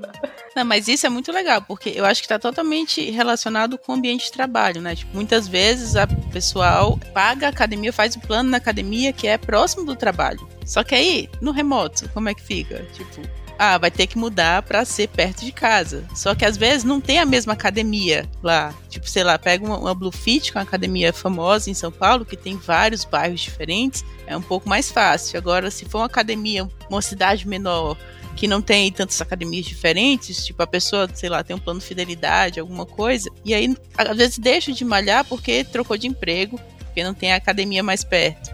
Não, 0.55 0.65
mas 0.65 0.87
isso 0.87 1.05
é 1.05 1.09
muito 1.09 1.31
legal, 1.31 1.61
porque 1.61 1.89
eu 1.89 2.05
acho 2.05 2.21
que 2.21 2.25
está 2.25 2.37
totalmente 2.37 3.09
relacionado 3.09 3.77
com 3.77 3.93
o 3.93 3.95
ambiente 3.95 4.25
de 4.25 4.31
trabalho, 4.33 4.81
né? 4.81 4.95
Tipo, 4.95 5.15
muitas 5.15 5.47
vezes 5.47 5.95
a 5.95 6.05
pessoal 6.05 6.99
paga 7.13 7.47
a 7.47 7.49
academia, 7.49 7.93
faz 7.93 8.15
o 8.15 8.19
plano 8.19 8.49
na 8.49 8.57
academia 8.57 9.13
que 9.13 9.27
é 9.27 9.37
próximo 9.37 9.85
do 9.85 9.95
trabalho. 9.95 10.47
Só 10.65 10.83
que 10.83 10.93
aí, 10.93 11.29
no 11.41 11.51
remoto, 11.51 12.09
como 12.09 12.27
é 12.27 12.33
que 12.33 12.41
fica? 12.41 12.85
Tipo, 12.93 13.21
ah, 13.63 13.77
vai 13.77 13.91
ter 13.91 14.07
que 14.07 14.17
mudar 14.17 14.63
para 14.63 14.83
ser 14.83 15.07
perto 15.07 15.45
de 15.45 15.51
casa. 15.51 16.03
Só 16.15 16.33
que 16.33 16.43
às 16.43 16.57
vezes 16.57 16.83
não 16.83 16.99
tem 16.99 17.19
a 17.19 17.25
mesma 17.25 17.53
academia 17.53 18.27
lá. 18.41 18.73
Tipo, 18.89 19.07
sei 19.07 19.23
lá, 19.23 19.37
pega 19.37 19.63
uma, 19.63 19.77
uma 19.77 19.93
Bluefit, 19.93 20.51
que 20.51 20.57
é 20.57 20.59
uma 20.59 20.67
academia 20.67 21.13
famosa 21.13 21.69
em 21.69 21.73
São 21.75 21.91
Paulo, 21.91 22.25
que 22.25 22.35
tem 22.35 22.57
vários 22.57 23.05
bairros 23.05 23.39
diferentes, 23.39 24.03
é 24.25 24.35
um 24.35 24.41
pouco 24.41 24.67
mais 24.67 24.89
fácil. 24.89 25.37
Agora, 25.37 25.69
se 25.69 25.85
for 25.85 25.99
uma 25.99 26.07
academia, 26.07 26.67
uma 26.89 27.03
cidade 27.03 27.47
menor, 27.47 27.95
que 28.41 28.47
não 28.47 28.59
tem 28.59 28.91
tantas 28.91 29.21
academias 29.21 29.67
diferentes, 29.67 30.43
tipo, 30.43 30.63
a 30.63 30.65
pessoa, 30.65 31.07
sei 31.13 31.29
lá, 31.29 31.43
tem 31.43 31.55
um 31.55 31.59
plano 31.59 31.79
de 31.79 31.85
fidelidade, 31.85 32.59
alguma 32.59 32.87
coisa, 32.87 33.29
e 33.45 33.53
aí 33.53 33.77
às 33.95 34.17
vezes 34.17 34.39
deixa 34.39 34.71
de 34.71 34.83
malhar 34.83 35.23
porque 35.25 35.63
trocou 35.63 35.95
de 35.95 36.07
emprego, 36.07 36.59
porque 36.79 37.03
não 37.03 37.13
tem 37.13 37.33
a 37.33 37.35
academia 37.35 37.83
mais 37.83 38.03
perto, 38.03 38.51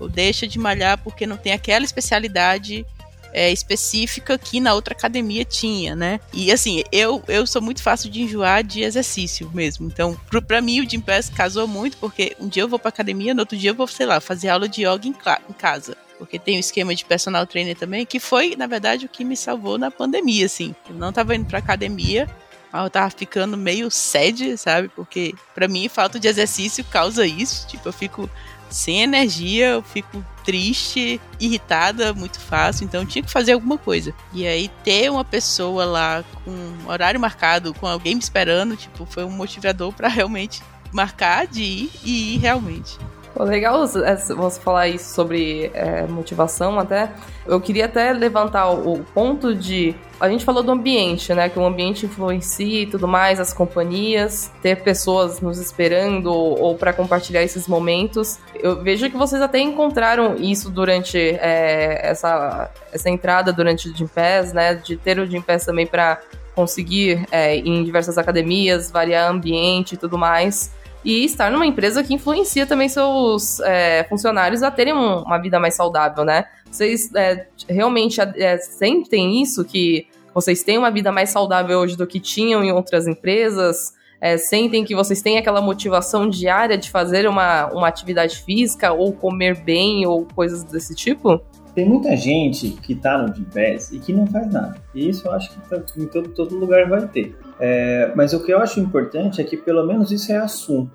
ou 0.00 0.08
deixa 0.08 0.48
de 0.48 0.58
malhar 0.58 0.96
porque 0.96 1.26
não 1.26 1.36
tem 1.36 1.52
aquela 1.52 1.84
especialidade 1.84 2.86
é, 3.30 3.52
específica 3.52 4.38
que 4.38 4.58
na 4.58 4.72
outra 4.72 4.94
academia 4.94 5.44
tinha, 5.44 5.94
né? 5.94 6.18
E 6.32 6.50
assim, 6.50 6.82
eu, 6.90 7.22
eu 7.28 7.46
sou 7.46 7.60
muito 7.60 7.82
fácil 7.82 8.08
de 8.08 8.22
enjoar 8.22 8.64
de 8.64 8.80
exercício 8.80 9.50
mesmo. 9.52 9.86
Então, 9.86 10.18
pro, 10.30 10.40
pra 10.40 10.62
mim, 10.62 10.80
o 10.80 10.88
Jim 10.88 11.00
Pass 11.00 11.28
casou 11.28 11.68
muito, 11.68 11.98
porque 11.98 12.34
um 12.40 12.48
dia 12.48 12.62
eu 12.62 12.68
vou 12.68 12.78
pra 12.78 12.88
academia, 12.88 13.34
no 13.34 13.40
outro 13.40 13.58
dia 13.58 13.68
eu 13.68 13.74
vou, 13.74 13.86
sei 13.86 14.06
lá, 14.06 14.18
fazer 14.18 14.48
aula 14.48 14.66
de 14.66 14.86
yoga 14.86 15.06
em, 15.06 15.14
em 15.50 15.52
casa 15.52 16.05
porque 16.18 16.38
tem 16.38 16.56
o 16.56 16.60
esquema 16.60 16.94
de 16.94 17.04
personal 17.04 17.46
trainer 17.46 17.76
também, 17.76 18.06
que 18.06 18.18
foi, 18.18 18.56
na 18.56 18.66
verdade, 18.66 19.06
o 19.06 19.08
que 19.08 19.24
me 19.24 19.36
salvou 19.36 19.78
na 19.78 19.90
pandemia, 19.90 20.46
assim. 20.46 20.74
Eu 20.88 20.96
não 20.96 21.12
tava 21.12 21.34
indo 21.34 21.46
pra 21.46 21.58
academia, 21.58 22.28
mas 22.72 22.84
eu 22.84 22.90
tava 22.90 23.10
ficando 23.10 23.56
meio 23.56 23.90
sede, 23.90 24.56
sabe? 24.56 24.88
Porque 24.88 25.34
para 25.54 25.68
mim 25.68 25.88
falta 25.88 26.18
de 26.18 26.28
exercício 26.28 26.84
causa 26.84 27.26
isso. 27.26 27.66
Tipo, 27.66 27.88
eu 27.88 27.92
fico 27.92 28.30
sem 28.68 29.02
energia, 29.02 29.68
eu 29.68 29.82
fico 29.82 30.24
triste, 30.44 31.20
irritada 31.40 32.12
muito 32.12 32.38
fácil, 32.40 32.84
então 32.84 33.06
tinha 33.06 33.22
que 33.22 33.30
fazer 33.30 33.52
alguma 33.52 33.78
coisa. 33.78 34.14
E 34.32 34.46
aí 34.46 34.70
ter 34.84 35.10
uma 35.10 35.24
pessoa 35.24 35.84
lá 35.84 36.24
com 36.44 36.90
horário 36.90 37.20
marcado, 37.20 37.74
com 37.74 37.86
alguém 37.86 38.14
me 38.14 38.20
esperando, 38.20 38.76
tipo, 38.76 39.06
foi 39.06 39.24
um 39.24 39.30
motivador 39.30 39.92
para 39.92 40.08
realmente 40.08 40.62
marcar 40.92 41.46
de 41.46 41.62
ir 41.62 41.90
e 42.04 42.34
ir 42.34 42.38
realmente. 42.38 42.96
Legal 43.44 43.84
é, 43.84 44.16
você 44.16 44.60
falar 44.60 44.88
isso 44.88 45.14
sobre 45.14 45.70
é, 45.74 46.06
motivação 46.06 46.78
até. 46.78 47.10
Eu 47.46 47.60
queria 47.60 47.84
até 47.84 48.12
levantar 48.12 48.70
o, 48.70 49.04
ponto 49.14 49.54
de. 49.54 49.94
A 50.18 50.28
gente 50.28 50.44
falou 50.44 50.62
do 50.62 50.72
ambiente, 50.72 51.34
né? 51.34 51.48
Que 51.48 51.58
o 51.58 51.64
ambiente 51.64 52.06
influencia 52.06 52.82
e 52.82 52.86
tudo 52.86 53.06
mais, 53.06 53.38
as 53.38 53.52
companhias, 53.52 54.50
ter 54.62 54.82
pessoas 54.82 55.40
nos 55.40 55.58
esperando 55.58 56.32
ou, 56.32 56.76
para 56.76 56.92
compartilhar 56.92 57.42
esses 57.42 57.68
momentos. 57.68 58.38
Eu 58.54 58.82
vejo 58.82 59.10
que 59.10 59.16
vocês 59.16 59.42
até 59.42 59.58
encontraram 59.58 60.36
isso 60.36 60.70
durante 60.70 61.18
é, 61.18 62.00
essa, 62.02 62.70
essa 62.90 63.10
entrada 63.10 63.52
durante 63.52 63.90
o 63.90 64.08
Pass, 64.08 64.52
né? 64.52 64.74
De 64.74 64.96
ter 64.96 65.18
o 65.18 65.42
Pass 65.42 65.66
também 65.66 65.86
para 65.86 66.20
conseguir 66.54 67.26
é, 67.30 67.54
em 67.56 67.84
diversas 67.84 68.16
academias, 68.16 68.90
variar 68.90 69.30
ambiente 69.30 69.92
e 69.92 69.96
tudo 69.98 70.16
mais 70.16 70.74
e 71.06 71.24
estar 71.24 71.52
numa 71.52 71.64
empresa 71.64 72.02
que 72.02 72.12
influencia 72.12 72.66
também 72.66 72.88
seus 72.88 73.60
é, 73.60 74.02
funcionários 74.08 74.64
a 74.64 74.72
terem 74.72 74.92
um, 74.92 75.22
uma 75.22 75.38
vida 75.38 75.60
mais 75.60 75.76
saudável, 75.76 76.24
né? 76.24 76.46
Vocês 76.68 77.14
é, 77.14 77.46
realmente 77.68 78.20
é, 78.20 78.58
sentem 78.58 79.40
isso, 79.40 79.64
que 79.64 80.08
vocês 80.34 80.64
têm 80.64 80.76
uma 80.76 80.90
vida 80.90 81.12
mais 81.12 81.30
saudável 81.30 81.78
hoje 81.78 81.96
do 81.96 82.08
que 82.08 82.18
tinham 82.18 82.64
em 82.64 82.72
outras 82.72 83.06
empresas? 83.06 83.94
É, 84.20 84.36
sentem 84.36 84.84
que 84.84 84.96
vocês 84.96 85.22
têm 85.22 85.38
aquela 85.38 85.60
motivação 85.60 86.28
diária 86.28 86.76
de 86.76 86.90
fazer 86.90 87.28
uma, 87.28 87.66
uma 87.66 87.86
atividade 87.86 88.42
física 88.42 88.92
ou 88.92 89.12
comer 89.12 89.62
bem 89.62 90.04
ou 90.08 90.26
coisas 90.34 90.64
desse 90.64 90.92
tipo? 90.92 91.40
Tem 91.76 91.86
muita 91.86 92.16
gente 92.16 92.70
que 92.70 92.94
tá 92.94 93.18
no 93.18 93.34
Gympass 93.34 93.92
e 93.92 93.98
que 93.98 94.10
não 94.10 94.26
faz 94.26 94.50
nada. 94.50 94.76
E 94.94 95.10
isso 95.10 95.28
eu 95.28 95.32
acho 95.32 95.50
que 95.50 95.68
tá, 95.68 95.76
em 95.98 96.06
todo, 96.06 96.30
todo 96.30 96.56
lugar 96.56 96.88
vai 96.88 97.06
ter. 97.06 97.36
É, 97.60 98.10
mas 98.16 98.32
o 98.32 98.42
que 98.42 98.50
eu 98.50 98.58
acho 98.58 98.80
importante 98.80 99.42
é 99.42 99.44
que 99.44 99.58
pelo 99.58 99.86
menos 99.86 100.10
isso 100.10 100.32
é 100.32 100.38
assunto 100.38 100.90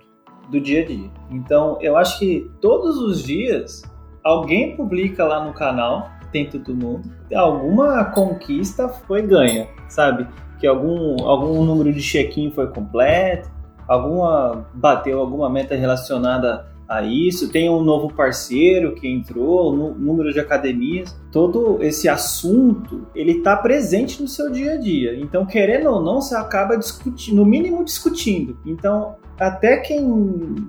do 0.50 0.60
dia 0.60 0.82
a 0.82 0.86
dia. 0.86 1.08
Então 1.30 1.78
eu 1.82 1.96
acho 1.96 2.18
que 2.18 2.50
todos 2.60 2.98
os 2.98 3.22
dias 3.22 3.84
alguém 4.24 4.76
publica 4.76 5.24
lá 5.24 5.46
no 5.46 5.54
canal, 5.54 6.10
tem 6.32 6.50
todo 6.50 6.74
mundo, 6.74 7.12
alguma 7.32 8.06
conquista 8.06 8.90
foi 8.90 9.22
ganha, 9.22 9.68
sabe? 9.88 10.28
Que 10.60 10.66
algum, 10.66 11.24
algum 11.24 11.64
número 11.64 11.94
de 11.94 12.02
check-in 12.02 12.50
foi 12.50 12.66
completo, 12.72 13.52
alguma 13.88 14.66
bateu 14.74 15.20
alguma 15.20 15.48
meta 15.48 15.76
relacionada 15.76 16.71
a 16.92 17.02
isso, 17.04 17.50
tem 17.50 17.70
um 17.70 17.82
novo 17.82 18.14
parceiro 18.14 18.94
que 18.94 19.08
entrou, 19.08 19.74
número 19.74 20.34
de 20.34 20.42
academias, 20.42 21.18
todo 21.32 21.82
esse 21.82 22.10
assunto 22.10 23.08
ele 23.16 23.38
está 23.38 23.56
presente 23.56 24.22
no 24.22 24.28
seu 24.28 24.52
dia 24.52 24.74
a 24.74 24.78
dia. 24.78 25.18
Então, 25.18 25.46
querendo 25.46 25.90
ou 25.90 26.02
não, 26.04 26.20
você 26.20 26.36
acaba 26.36 26.76
discutindo, 26.76 27.38
no 27.38 27.46
mínimo 27.46 27.86
discutindo. 27.86 28.58
Então, 28.66 29.16
até 29.40 29.78
quem 29.78 30.02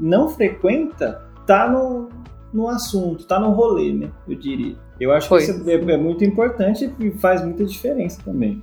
não 0.00 0.28
frequenta 0.28 1.28
tá 1.44 1.68
no, 1.68 2.08
no 2.54 2.68
assunto, 2.68 3.26
tá 3.26 3.40
no 3.40 3.50
rolê, 3.50 3.92
né? 3.92 4.08
Eu 4.28 4.36
diria. 4.36 4.76
Eu 5.00 5.10
acho 5.10 5.28
que 5.28 5.36
isso 5.38 5.68
é, 5.68 5.74
é 5.74 5.96
muito 5.96 6.22
importante 6.22 6.88
e 7.00 7.10
faz 7.18 7.42
muita 7.42 7.64
diferença 7.64 8.22
também. 8.24 8.62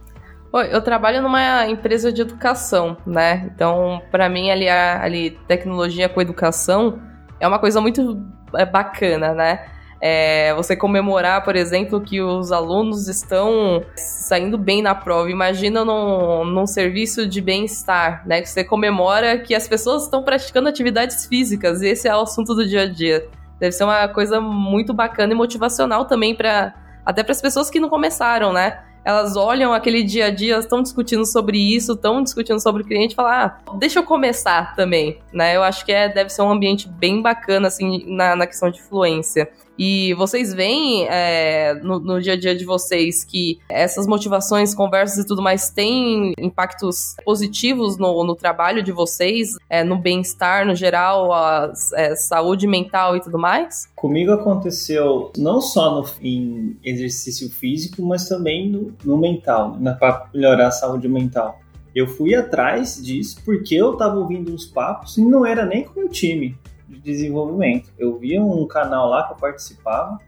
Eu 0.72 0.82
trabalho 0.82 1.22
numa 1.22 1.68
empresa 1.68 2.10
de 2.10 2.22
educação, 2.22 2.96
né? 3.06 3.52
Então, 3.54 4.02
para 4.10 4.30
mim, 4.30 4.50
ali, 4.50 4.70
ali, 4.70 5.32
tecnologia 5.46 6.08
com 6.08 6.22
educação 6.22 7.09
é 7.40 7.48
uma 7.48 7.60
coisa 7.60 7.80
muito 7.80 8.22
é, 8.56 8.66
bacana, 8.66 9.34
né? 9.34 9.66
É, 10.02 10.54
você 10.54 10.78
comemorar, 10.78 11.44
por 11.44 11.58
exemplo, 11.58 12.00
que 12.00 12.22
os 12.22 12.54
alunos 12.54 13.10
estão 13.10 13.84
saindo 13.96 14.58
bem 14.58 14.82
na 14.82 14.96
prova. 14.96 15.30
Imagina 15.30 15.84
num, 15.84 16.46
num 16.46 16.66
serviço 16.66 17.28
de 17.28 17.42
bem-estar, 17.42 18.26
né? 18.26 18.42
Que 18.42 18.50
você 18.50 18.64
comemora 18.64 19.38
que 19.40 19.54
as 19.54 19.68
pessoas 19.68 20.04
estão 20.04 20.24
praticando 20.24 20.70
atividades 20.70 21.26
físicas, 21.26 21.82
e 21.82 21.88
esse 21.88 22.08
é 22.08 22.16
o 22.16 22.22
assunto 22.22 22.56
do 22.56 22.66
dia 22.66 22.84
a 22.84 22.90
dia. 22.90 23.28
Deve 23.60 23.74
ser 23.74 23.84
uma 23.84 24.08
coisa 24.08 24.40
muito 24.40 24.94
bacana 24.94 25.34
e 25.34 25.36
motivacional 25.36 26.06
também 26.06 26.34
para 26.34 26.74
até 27.06 27.24
para 27.24 27.32
as 27.32 27.42
pessoas 27.42 27.70
que 27.70 27.80
não 27.80 27.90
começaram, 27.90 28.54
né? 28.54 28.80
Elas 29.04 29.36
olham 29.36 29.74
aquele 29.74 30.04
dia 30.04 30.28
a 30.28 30.30
dia, 30.30 30.58
estão 30.58 30.82
discutindo 30.82 31.26
sobre 31.26 31.58
isso, 31.58 31.94
estão 31.94 32.22
discutindo 32.24 32.60
sobre 32.60 32.84
o 32.84 32.86
cliente 32.86 33.14
e 33.14 33.16
falam, 33.16 33.32
ah, 33.32 33.58
deixa 33.78 34.00
eu 34.00 34.04
começar 34.04 34.76
também, 34.76 35.20
né? 35.34 35.56
Eu 35.56 35.64
acho 35.64 35.86
que 35.86 35.92
é, 35.92 36.10
deve 36.10 36.30
ser 36.30 36.42
um 36.42 36.52
ambiente 36.52 36.88
bem 36.88 37.22
bacana, 37.22 37.68
assim, 37.68 38.04
na, 38.08 38.36
na 38.36 38.46
questão 38.46 38.70
de 38.70 38.80
influência. 38.80 39.50
E 39.80 40.14
vocês 40.16 40.54
veem 40.54 41.08
é, 41.08 41.74
no, 41.76 42.02
no, 42.02 42.22
dia 42.22 42.34
a 42.34 42.36
dia 42.36 42.54
de 42.54 42.66
vocês 42.66 43.24
que 43.24 43.60
essas 43.70 44.06
motivações, 44.06 44.76
conversas 44.76 45.24
e 45.24 45.26
tudo 45.26 45.42
mais 45.42 45.70
têm 45.70 46.34
impactos 46.38 47.16
positivos 47.24 47.98
no, 47.98 48.26
no 48.26 48.36
trabalho 48.36 48.84
de 48.84 48.92
vocês, 48.92 49.56
é, 49.70 49.82
no 49.82 49.98
bem-estar 49.98 50.68
no 50.68 50.76
geral, 50.76 51.32
a 51.32 51.72
é, 51.94 52.14
saúde 52.14 52.68
mental 52.68 53.16
e 53.16 53.22
tudo 53.22 53.40
mais? 53.40 53.88
Comigo 53.96 54.34
aconteceu 54.34 55.32
não 55.38 55.62
só 55.62 56.02
no, 56.02 56.06
em 56.22 56.76
exercício 56.84 57.50
físico, 57.50 58.02
mas 58.02 58.28
também 58.28 58.70
no, 58.70 58.94
no 59.06 59.18
mental, 59.18 59.78
né, 59.80 59.96
para 59.98 60.28
melhorar 60.34 60.68
a 60.68 60.72
saúde 60.72 61.08
mental. 61.08 61.58
Eu 61.96 62.06
fui 62.06 62.36
atrás 62.36 63.02
disso 63.02 63.42
porque 63.46 63.76
eu 63.76 63.94
estava 63.94 64.20
ouvindo 64.20 64.54
uns 64.54 64.66
papos 64.66 65.18
e 65.18 65.22
não 65.22 65.46
era 65.46 65.66
nem 65.66 65.86
com 65.86 65.94
o 65.94 66.04
meu 66.04 66.10
time 66.10 66.58
de 67.00 67.12
desenvolvimento. 67.12 67.92
Eu 67.98 68.18
via 68.18 68.42
um 68.42 68.68
canal 68.68 69.10
lá 69.10 69.24
que 69.24 69.34
eu 69.34 69.38
participava 69.38 70.20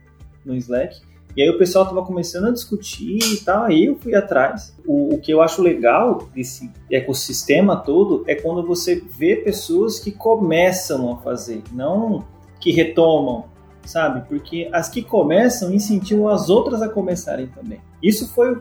no 0.44 0.54
Slack, 0.56 1.00
e 1.34 1.42
aí 1.42 1.48
o 1.48 1.56
pessoal 1.56 1.84
estava 1.84 2.04
começando 2.04 2.48
a 2.48 2.50
discutir 2.50 3.18
e 3.32 3.38
tal, 3.38 3.64
aí 3.64 3.86
eu 3.86 3.96
fui 3.96 4.14
atrás. 4.14 4.76
O, 4.84 5.14
o, 5.14 5.18
que 5.18 5.32
eu 5.32 5.40
acho 5.40 5.62
legal 5.62 6.28
desse 6.34 6.70
ecossistema 6.90 7.76
todo 7.76 8.22
é 8.26 8.34
quando 8.34 8.66
você 8.66 8.96
vê 8.96 9.36
pessoas 9.36 9.98
que 9.98 10.12
começam 10.12 11.10
a 11.10 11.16
fazer, 11.18 11.62
não 11.72 12.24
que 12.60 12.70
retomam, 12.70 13.46
sabe? 13.84 14.28
Porque 14.28 14.68
as 14.72 14.90
que 14.90 15.02
começam 15.02 15.72
incentivam 15.72 16.28
as 16.28 16.50
outras 16.50 16.82
a 16.82 16.88
começarem 16.88 17.46
também. 17.46 17.80
Isso 18.02 18.28
foi 18.34 18.52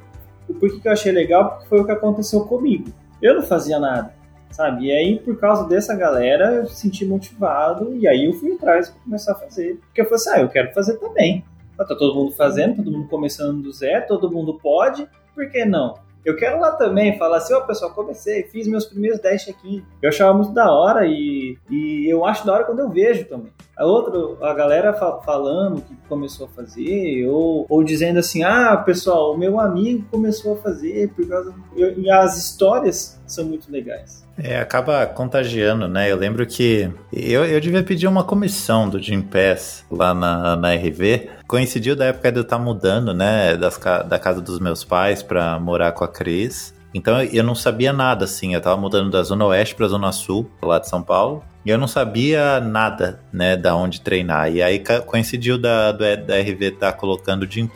o 0.47 0.54
porquê 0.54 0.80
que 0.80 0.88
eu 0.88 0.93
achei 0.93 1.12
legal, 1.12 1.50
porque 1.50 1.67
foi 1.67 1.82
o 1.82 1.86
que 1.86 1.91
aconteceu 1.91 2.41
comigo. 2.45 2.89
Eu 3.21 3.36
não 3.36 3.43
fazia 3.43 3.80
nada 3.80 4.21
sabe? 4.52 4.86
E 4.86 4.92
aí, 4.92 5.20
por 5.20 5.40
causa 5.40 5.68
dessa 5.68 5.96
galera, 5.96 6.54
eu 6.54 6.64
me 6.64 6.70
senti 6.70 7.06
motivado 7.06 7.96
e 7.96 8.08
aí 8.08 8.26
eu 8.26 8.34
fui 8.34 8.54
atrás 8.54 8.90
para 8.90 9.02
começar 9.02 9.32
a 9.34 9.36
fazer. 9.36 9.80
Porque 9.88 10.02
eu 10.02 10.06
falei 10.06 10.16
assim, 10.16 10.30
ah, 10.32 10.40
eu 10.42 10.50
quero 10.50 10.74
fazer 10.74 10.98
também. 10.98 11.44
Tá 11.78 11.86
todo 11.96 12.14
mundo 12.14 12.32
fazendo, 12.34 12.76
todo 12.76 12.92
mundo 12.92 13.08
começando 13.08 13.62
do 13.62 13.72
zero, 13.72 14.06
todo 14.08 14.32
mundo 14.32 14.60
pode, 14.62 15.08
por 15.34 15.50
que 15.50 15.66
não? 15.66 15.96
Eu 16.24 16.36
quero 16.36 16.60
lá 16.60 16.74
também 16.74 17.18
falar 17.18 17.38
assim, 17.38 17.54
ó 17.54 17.60
oh, 17.60 17.62
pessoal, 17.66 17.92
comecei, 17.92 18.44
fiz 18.44 18.68
meus 18.68 18.86
primeiros 18.86 19.20
10 19.20 19.44
check-in. 19.44 19.84
Eu 20.02 20.10
achava 20.10 20.34
muito 20.36 20.54
da 20.54 20.72
hora 20.72 21.08
e, 21.08 21.58
e 21.70 22.06
eu 22.08 22.24
acho 22.24 22.46
da 22.46 22.54
hora 22.54 22.64
quando 22.64 22.80
eu 22.80 22.90
vejo 22.90 23.26
também. 23.26 23.52
A 23.82 23.86
outra, 23.86 24.48
a 24.48 24.54
galera 24.54 24.94
falando 24.94 25.82
que 25.82 25.96
começou 26.08 26.46
a 26.46 26.50
fazer, 26.50 27.26
ou, 27.28 27.65
ou 27.67 27.84
dizendo 27.84 28.20
assim, 28.20 28.44
ah, 28.44 28.78
pessoal, 28.78 29.34
o 29.34 29.38
meu 29.38 29.60
amigo 29.60 30.06
começou 30.12 30.54
a 30.54 30.58
fazer, 30.58 31.10
por 31.15 31.28
causa. 31.28 31.52
E 31.76 32.08
as 32.08 32.38
histórias 32.38 33.20
são 33.26 33.44
muito 33.44 33.72
legais. 33.72 34.24
É, 34.38 34.60
acaba 34.60 35.08
contagiando, 35.08 35.88
né? 35.88 36.12
Eu 36.12 36.15
lembro 36.15 36.46
que 36.46 36.91
eu, 37.12 37.44
eu 37.44 37.60
devia 37.60 37.82
pedir 37.82 38.06
uma 38.06 38.24
comissão 38.24 38.88
do 38.88 39.02
Jim 39.02 39.24
Pass 39.24 39.84
lá 39.89 40.13
na, 40.13 40.56
na 40.56 40.76
RV. 40.76 41.32
Coincidiu 41.48 41.96
da 41.96 42.06
época 42.06 42.32
de 42.32 42.38
eu 42.38 42.44
estar 42.44 42.58
tá 42.58 42.63
mudando, 42.63 43.15
né? 43.15 43.58
Das, 43.58 43.80
da 44.08 44.20
casa 44.20 44.39
dos 44.41 44.60
meus 44.60 44.84
pais 44.84 45.24
para 45.24 45.60
morar 45.60 45.91
com 45.94 46.04
a 46.04 46.08
Cris. 46.08 46.72
Então 46.93 47.21
eu 47.23 47.43
não 47.43 47.56
sabia 47.56 47.93
nada, 47.93 48.25
assim. 48.25 48.54
Eu 48.54 48.62
tava 48.62 48.80
mudando 48.80 49.10
da 49.10 49.23
Zona 49.23 49.45
Oeste 49.45 49.75
pra 49.75 49.88
Zona 49.88 50.12
Sul, 50.12 50.49
lá 50.62 50.80
de 50.80 50.88
São 50.88 51.01
Paulo. 51.01 51.43
E 51.65 51.69
eu 51.69 51.77
não 51.77 51.88
sabia 51.88 52.60
nada, 52.60 53.21
né, 53.32 53.56
da 53.56 53.75
onde 53.75 54.01
treinar. 54.01 54.51
E 54.51 54.62
aí 54.62 54.82
coincidiu 55.06 55.60
da, 55.60 55.91
do, 55.91 55.99
da 55.99 56.39
RV 56.39 56.65
estar 56.65 56.91
tá 56.91 56.97
colocando 56.97 57.43
o 57.43 57.47
Gym. 57.47 57.69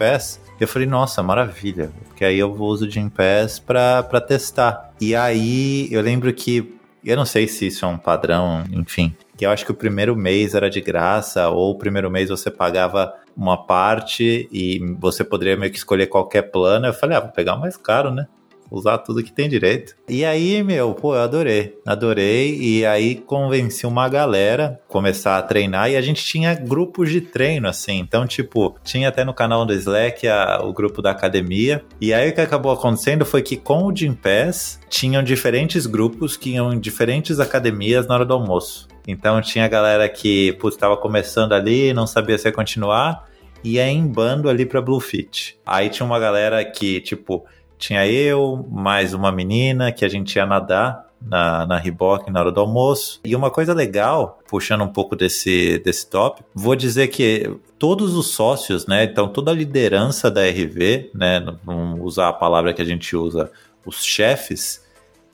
Eu 0.60 0.68
falei, 0.68 0.88
nossa, 0.88 1.22
maravilha. 1.22 1.92
Porque 2.08 2.26
aí 2.26 2.40
eu 2.40 2.54
vou 2.54 2.70
usar 2.70 2.88
o 2.88 2.90
Gym 2.90 3.10
Pass 3.10 3.60
pra, 3.60 4.02
pra 4.04 4.20
testar. 4.20 4.92
E 5.00 5.16
aí 5.16 5.88
eu 5.92 6.02
lembro 6.02 6.34
que. 6.34 6.74
Eu 7.04 7.16
não 7.16 7.26
sei 7.26 7.48
se 7.48 7.68
isso 7.68 7.86
é 7.86 7.88
um 7.88 8.00
padrão, 8.00 8.64
enfim. 8.72 9.16
Que 9.38 9.46
eu 9.46 9.52
acho 9.52 9.64
que 9.64 9.72
o 9.72 9.76
primeiro 9.76 10.16
mês 10.16 10.56
era 10.56 10.72
de 10.72 10.82
graça, 10.82 11.50
ou 11.50 11.72
o 11.72 11.78
primeiro 11.78 12.10
mês 12.10 12.30
você 12.30 12.50
pagava 12.50 13.14
uma 13.38 13.64
parte 13.68 14.50
e 14.52 14.80
você 14.98 15.24
poderia 15.24 15.56
meio 15.56 15.72
que 15.72 15.78
escolher 15.78 16.08
qualquer 16.08 16.44
plano. 16.44 16.88
Eu 16.88 16.94
falei, 16.94 17.16
ah, 17.16 17.20
vou 17.20 17.30
pegar 17.30 17.54
o 17.54 17.60
mais 17.60 17.78
caro, 17.78 18.10
né? 18.10 18.26
Usar 18.70 18.98
tudo 19.00 19.24
que 19.24 19.32
tem 19.32 19.48
direito. 19.50 19.96
E 20.08 20.26
aí, 20.26 20.64
meu, 20.64 20.94
pô, 20.94 21.16
eu 21.16 21.22
adorei. 21.22 21.78
Adorei. 21.86 22.58
E 22.60 22.86
aí 22.86 23.16
convenci 23.16 23.86
uma 23.86 24.08
galera 24.10 24.80
começar 24.88 25.38
a 25.38 25.42
treinar. 25.42 25.90
E 25.90 25.96
a 25.96 26.02
gente 26.02 26.24
tinha 26.24 26.54
grupos 26.54 27.10
de 27.10 27.22
treino, 27.22 27.68
assim. 27.68 28.00
Então, 28.00 28.26
tipo, 28.26 28.76
tinha 28.84 29.10
até 29.10 29.24
no 29.24 29.34
canal 29.34 29.66
do 29.66 29.74
Slack 29.74 30.28
a, 30.28 30.62
o 30.64 30.74
grupo 30.74 31.02
da 31.02 31.12
academia. 31.12 31.84
E 32.00 32.14
aí 32.14 32.30
o 32.30 32.34
que 32.34 32.42
acabou 32.42 32.72
acontecendo 32.72 33.26
foi 33.26 33.42
que 33.42 33.58
com 33.58 33.86
o 33.86 33.96
Gym 33.96 34.14
Pass 34.14 34.80
tinham 34.90 35.24
diferentes 35.24 35.86
grupos 35.86 36.38
que 36.38 36.52
iam 36.52 36.74
em 36.74 36.80
diferentes 36.80 37.40
academias 37.40 38.08
na 38.08 38.16
hora 38.16 38.26
do 38.26 38.34
almoço. 38.34 38.88
Então 39.08 39.42
tinha 39.42 39.68
galera 39.68 40.08
que, 40.10 40.58
estava 40.66 40.98
começando 40.98 41.54
ali, 41.54 41.94
não 41.94 42.08
sabia 42.08 42.38
se 42.38 42.48
ia 42.48 42.52
continuar, 42.52 43.30
ia 43.64 43.88
em 43.88 44.06
bando 44.08 44.50
ali 44.50 44.66
pra 44.66 44.82
Bluefit. 44.82 45.58
Aí 45.66 45.90
tinha 45.90 46.06
uma 46.06 46.20
galera 46.20 46.64
que, 46.66 47.02
tipo, 47.02 47.46
tinha 47.78 48.08
eu, 48.08 48.66
mais 48.70 49.14
uma 49.14 49.32
menina 49.32 49.92
que 49.92 50.06
a 50.06 50.10
gente 50.10 50.36
ia 50.36 50.46
nadar 50.46 51.06
na, 51.22 51.66
na 51.66 51.78
Riboc 51.78 52.30
na 52.30 52.40
hora 52.40 52.52
do 52.52 52.60
almoço. 52.62 53.20
E 53.26 53.36
uma 53.36 53.50
coisa 53.50 53.74
legal, 53.74 54.40
puxando 54.48 54.84
um 54.84 54.88
pouco 54.88 55.16
desse, 55.16 55.80
desse 55.80 56.08
top, 56.10 56.44
vou 56.54 56.76
dizer 56.76 57.08
que 57.08 57.50
todos 57.80 58.16
os 58.16 58.28
sócios, 58.28 58.86
né? 58.86 59.04
Então 59.04 59.28
toda 59.28 59.52
a 59.52 59.54
liderança 59.54 60.30
da 60.30 60.42
RV, 60.42 61.12
né? 61.14 61.44
Vamos 61.64 62.00
usar 62.04 62.30
a 62.30 62.34
palavra 62.34 62.74
que 62.74 62.82
a 62.82 62.86
gente 62.86 63.16
usa, 63.16 63.52
os 63.86 64.04
chefes, 64.04 64.85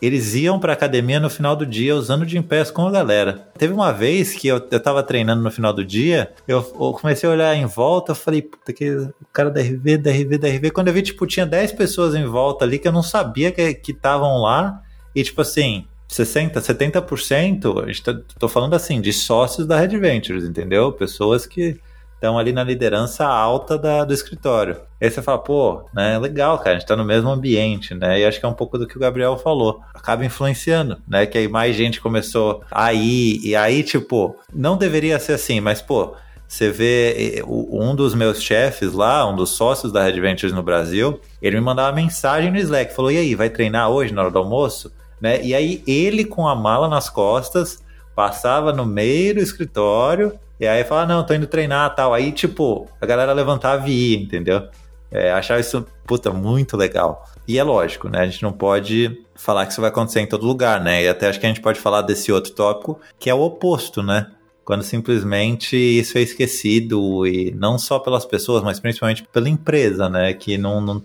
eles 0.01 0.33
iam 0.33 0.59
pra 0.59 0.73
academia 0.73 1.19
no 1.19 1.29
final 1.29 1.55
do 1.55 1.65
dia 1.65 1.95
usando 1.95 2.25
de 2.25 2.41
pés 2.41 2.71
com 2.71 2.87
a 2.87 2.91
galera. 2.91 3.47
Teve 3.57 3.73
uma 3.73 3.91
vez 3.91 4.33
que 4.33 4.47
eu, 4.47 4.55
eu 4.71 4.79
tava 4.79 5.03
treinando 5.03 5.43
no 5.43 5.51
final 5.51 5.71
do 5.71 5.85
dia, 5.85 6.31
eu, 6.47 6.57
eu 6.57 6.93
comecei 6.93 7.29
a 7.29 7.31
olhar 7.31 7.55
em 7.55 7.65
volta, 7.65 8.11
eu 8.11 8.15
falei, 8.15 8.41
puta, 8.41 8.73
que 8.73 8.89
o 8.89 9.13
cara 9.31 9.51
da 9.51 9.61
RV, 9.61 9.97
da 9.97 10.11
RV, 10.11 10.37
da 10.37 10.47
RV. 10.47 10.71
Quando 10.71 10.87
eu 10.87 10.93
vi, 10.93 11.03
tipo, 11.03 11.27
tinha 11.27 11.45
10 11.45 11.73
pessoas 11.73 12.15
em 12.15 12.25
volta 12.25 12.65
ali 12.65 12.79
que 12.79 12.87
eu 12.87 12.91
não 12.91 13.03
sabia 13.03 13.51
que 13.51 13.91
estavam 13.91 14.41
lá. 14.41 14.81
E, 15.13 15.23
tipo 15.23 15.41
assim, 15.41 15.85
60%, 16.09 16.53
70%, 16.53 17.83
a 17.83 17.87
gente 17.87 18.03
tá, 18.03 18.17
tô 18.39 18.47
falando 18.47 18.73
assim, 18.73 18.99
de 18.99 19.13
sócios 19.13 19.67
da 19.67 19.79
Red 19.79 19.97
Ventures, 19.99 20.43
entendeu? 20.43 20.91
Pessoas 20.91 21.45
que 21.45 21.79
estão 22.21 22.37
ali 22.37 22.53
na 22.53 22.63
liderança 22.63 23.25
alta 23.25 23.79
da, 23.79 24.05
do 24.05 24.13
escritório. 24.13 24.79
Aí 25.01 25.09
você 25.09 25.23
fala, 25.23 25.39
pô, 25.39 25.83
né, 25.91 26.19
legal, 26.19 26.59
cara, 26.59 26.75
a 26.75 26.79
gente 26.79 26.87
tá 26.87 26.95
no 26.95 27.03
mesmo 27.03 27.31
ambiente, 27.31 27.95
né? 27.95 28.19
E 28.19 28.25
acho 28.25 28.39
que 28.39 28.45
é 28.45 28.49
um 28.49 28.53
pouco 28.53 28.77
do 28.77 28.85
que 28.85 28.95
o 28.95 28.99
Gabriel 28.99 29.35
falou. 29.37 29.81
Acaba 29.91 30.23
influenciando, 30.23 30.99
né? 31.07 31.25
Que 31.25 31.39
aí 31.39 31.47
mais 31.47 31.75
gente 31.75 31.99
começou 31.99 32.61
a 32.69 32.93
ir, 32.93 33.39
e 33.43 33.55
aí, 33.55 33.81
tipo, 33.81 34.35
não 34.53 34.77
deveria 34.77 35.17
ser 35.17 35.33
assim, 35.33 35.59
mas, 35.59 35.81
pô, 35.81 36.13
você 36.47 36.69
vê 36.69 37.43
um 37.47 37.95
dos 37.95 38.13
meus 38.13 38.39
chefes 38.39 38.93
lá, 38.93 39.27
um 39.27 39.35
dos 39.35 39.51
sócios 39.51 39.91
da 39.91 40.03
Red 40.03 40.21
Ventures 40.21 40.53
no 40.53 40.61
Brasil, 40.61 41.19
ele 41.41 41.55
me 41.55 41.65
mandava 41.65 41.95
mensagem 41.95 42.51
no 42.51 42.57
Slack, 42.59 42.93
falou: 42.93 43.09
"E 43.09 43.17
aí, 43.17 43.33
vai 43.33 43.49
treinar 43.49 43.89
hoje 43.89 44.13
na 44.13 44.21
hora 44.21 44.31
do 44.31 44.37
almoço?", 44.37 44.91
né? 45.19 45.41
E 45.41 45.55
aí 45.55 45.81
ele 45.87 46.25
com 46.25 46.47
a 46.47 46.53
mala 46.53 46.87
nas 46.89 47.09
costas 47.09 47.81
passava 48.13 48.73
no 48.73 48.85
meio 48.85 49.35
do 49.35 49.39
escritório 49.39 50.37
e 50.61 50.67
aí 50.67 50.83
fala, 50.83 51.07
não, 51.07 51.25
tô 51.25 51.33
indo 51.33 51.47
treinar 51.47 51.95
tal. 51.95 52.13
Aí, 52.13 52.31
tipo, 52.31 52.87
a 53.01 53.05
galera 53.07 53.33
levantava 53.33 53.89
e 53.89 54.11
ia, 54.11 54.19
entendeu? 54.19 54.67
É, 55.09 55.31
achava 55.31 55.59
isso, 55.59 55.83
puta, 56.05 56.29
muito 56.31 56.77
legal. 56.77 57.27
E 57.47 57.57
é 57.57 57.63
lógico, 57.63 58.07
né? 58.07 58.19
A 58.19 58.25
gente 58.27 58.43
não 58.43 58.53
pode 58.53 59.25
falar 59.33 59.65
que 59.65 59.71
isso 59.71 59.81
vai 59.81 59.89
acontecer 59.89 60.19
em 60.19 60.27
todo 60.27 60.45
lugar, 60.45 60.79
né? 60.79 61.01
E 61.01 61.09
até 61.09 61.27
acho 61.27 61.39
que 61.39 61.47
a 61.47 61.49
gente 61.49 61.61
pode 61.61 61.79
falar 61.79 62.03
desse 62.03 62.31
outro 62.31 62.53
tópico, 62.53 63.01
que 63.17 63.27
é 63.27 63.33
o 63.33 63.41
oposto, 63.41 64.03
né? 64.03 64.27
Quando 64.63 64.83
simplesmente 64.83 65.75
isso 65.75 66.15
é 66.19 66.21
esquecido, 66.21 67.25
e 67.25 67.51
não 67.57 67.79
só 67.79 67.97
pelas 67.97 68.23
pessoas, 68.23 68.61
mas 68.61 68.79
principalmente 68.79 69.23
pela 69.33 69.49
empresa, 69.49 70.07
né? 70.09 70.31
Que 70.31 70.59
não, 70.59 70.79
não, 70.79 71.01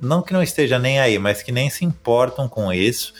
não 0.00 0.22
que 0.22 0.32
não 0.32 0.44
esteja 0.44 0.78
nem 0.78 1.00
aí, 1.00 1.18
mas 1.18 1.42
que 1.42 1.50
nem 1.50 1.68
se 1.68 1.84
importam 1.84 2.48
com 2.48 2.72
isso 2.72 3.12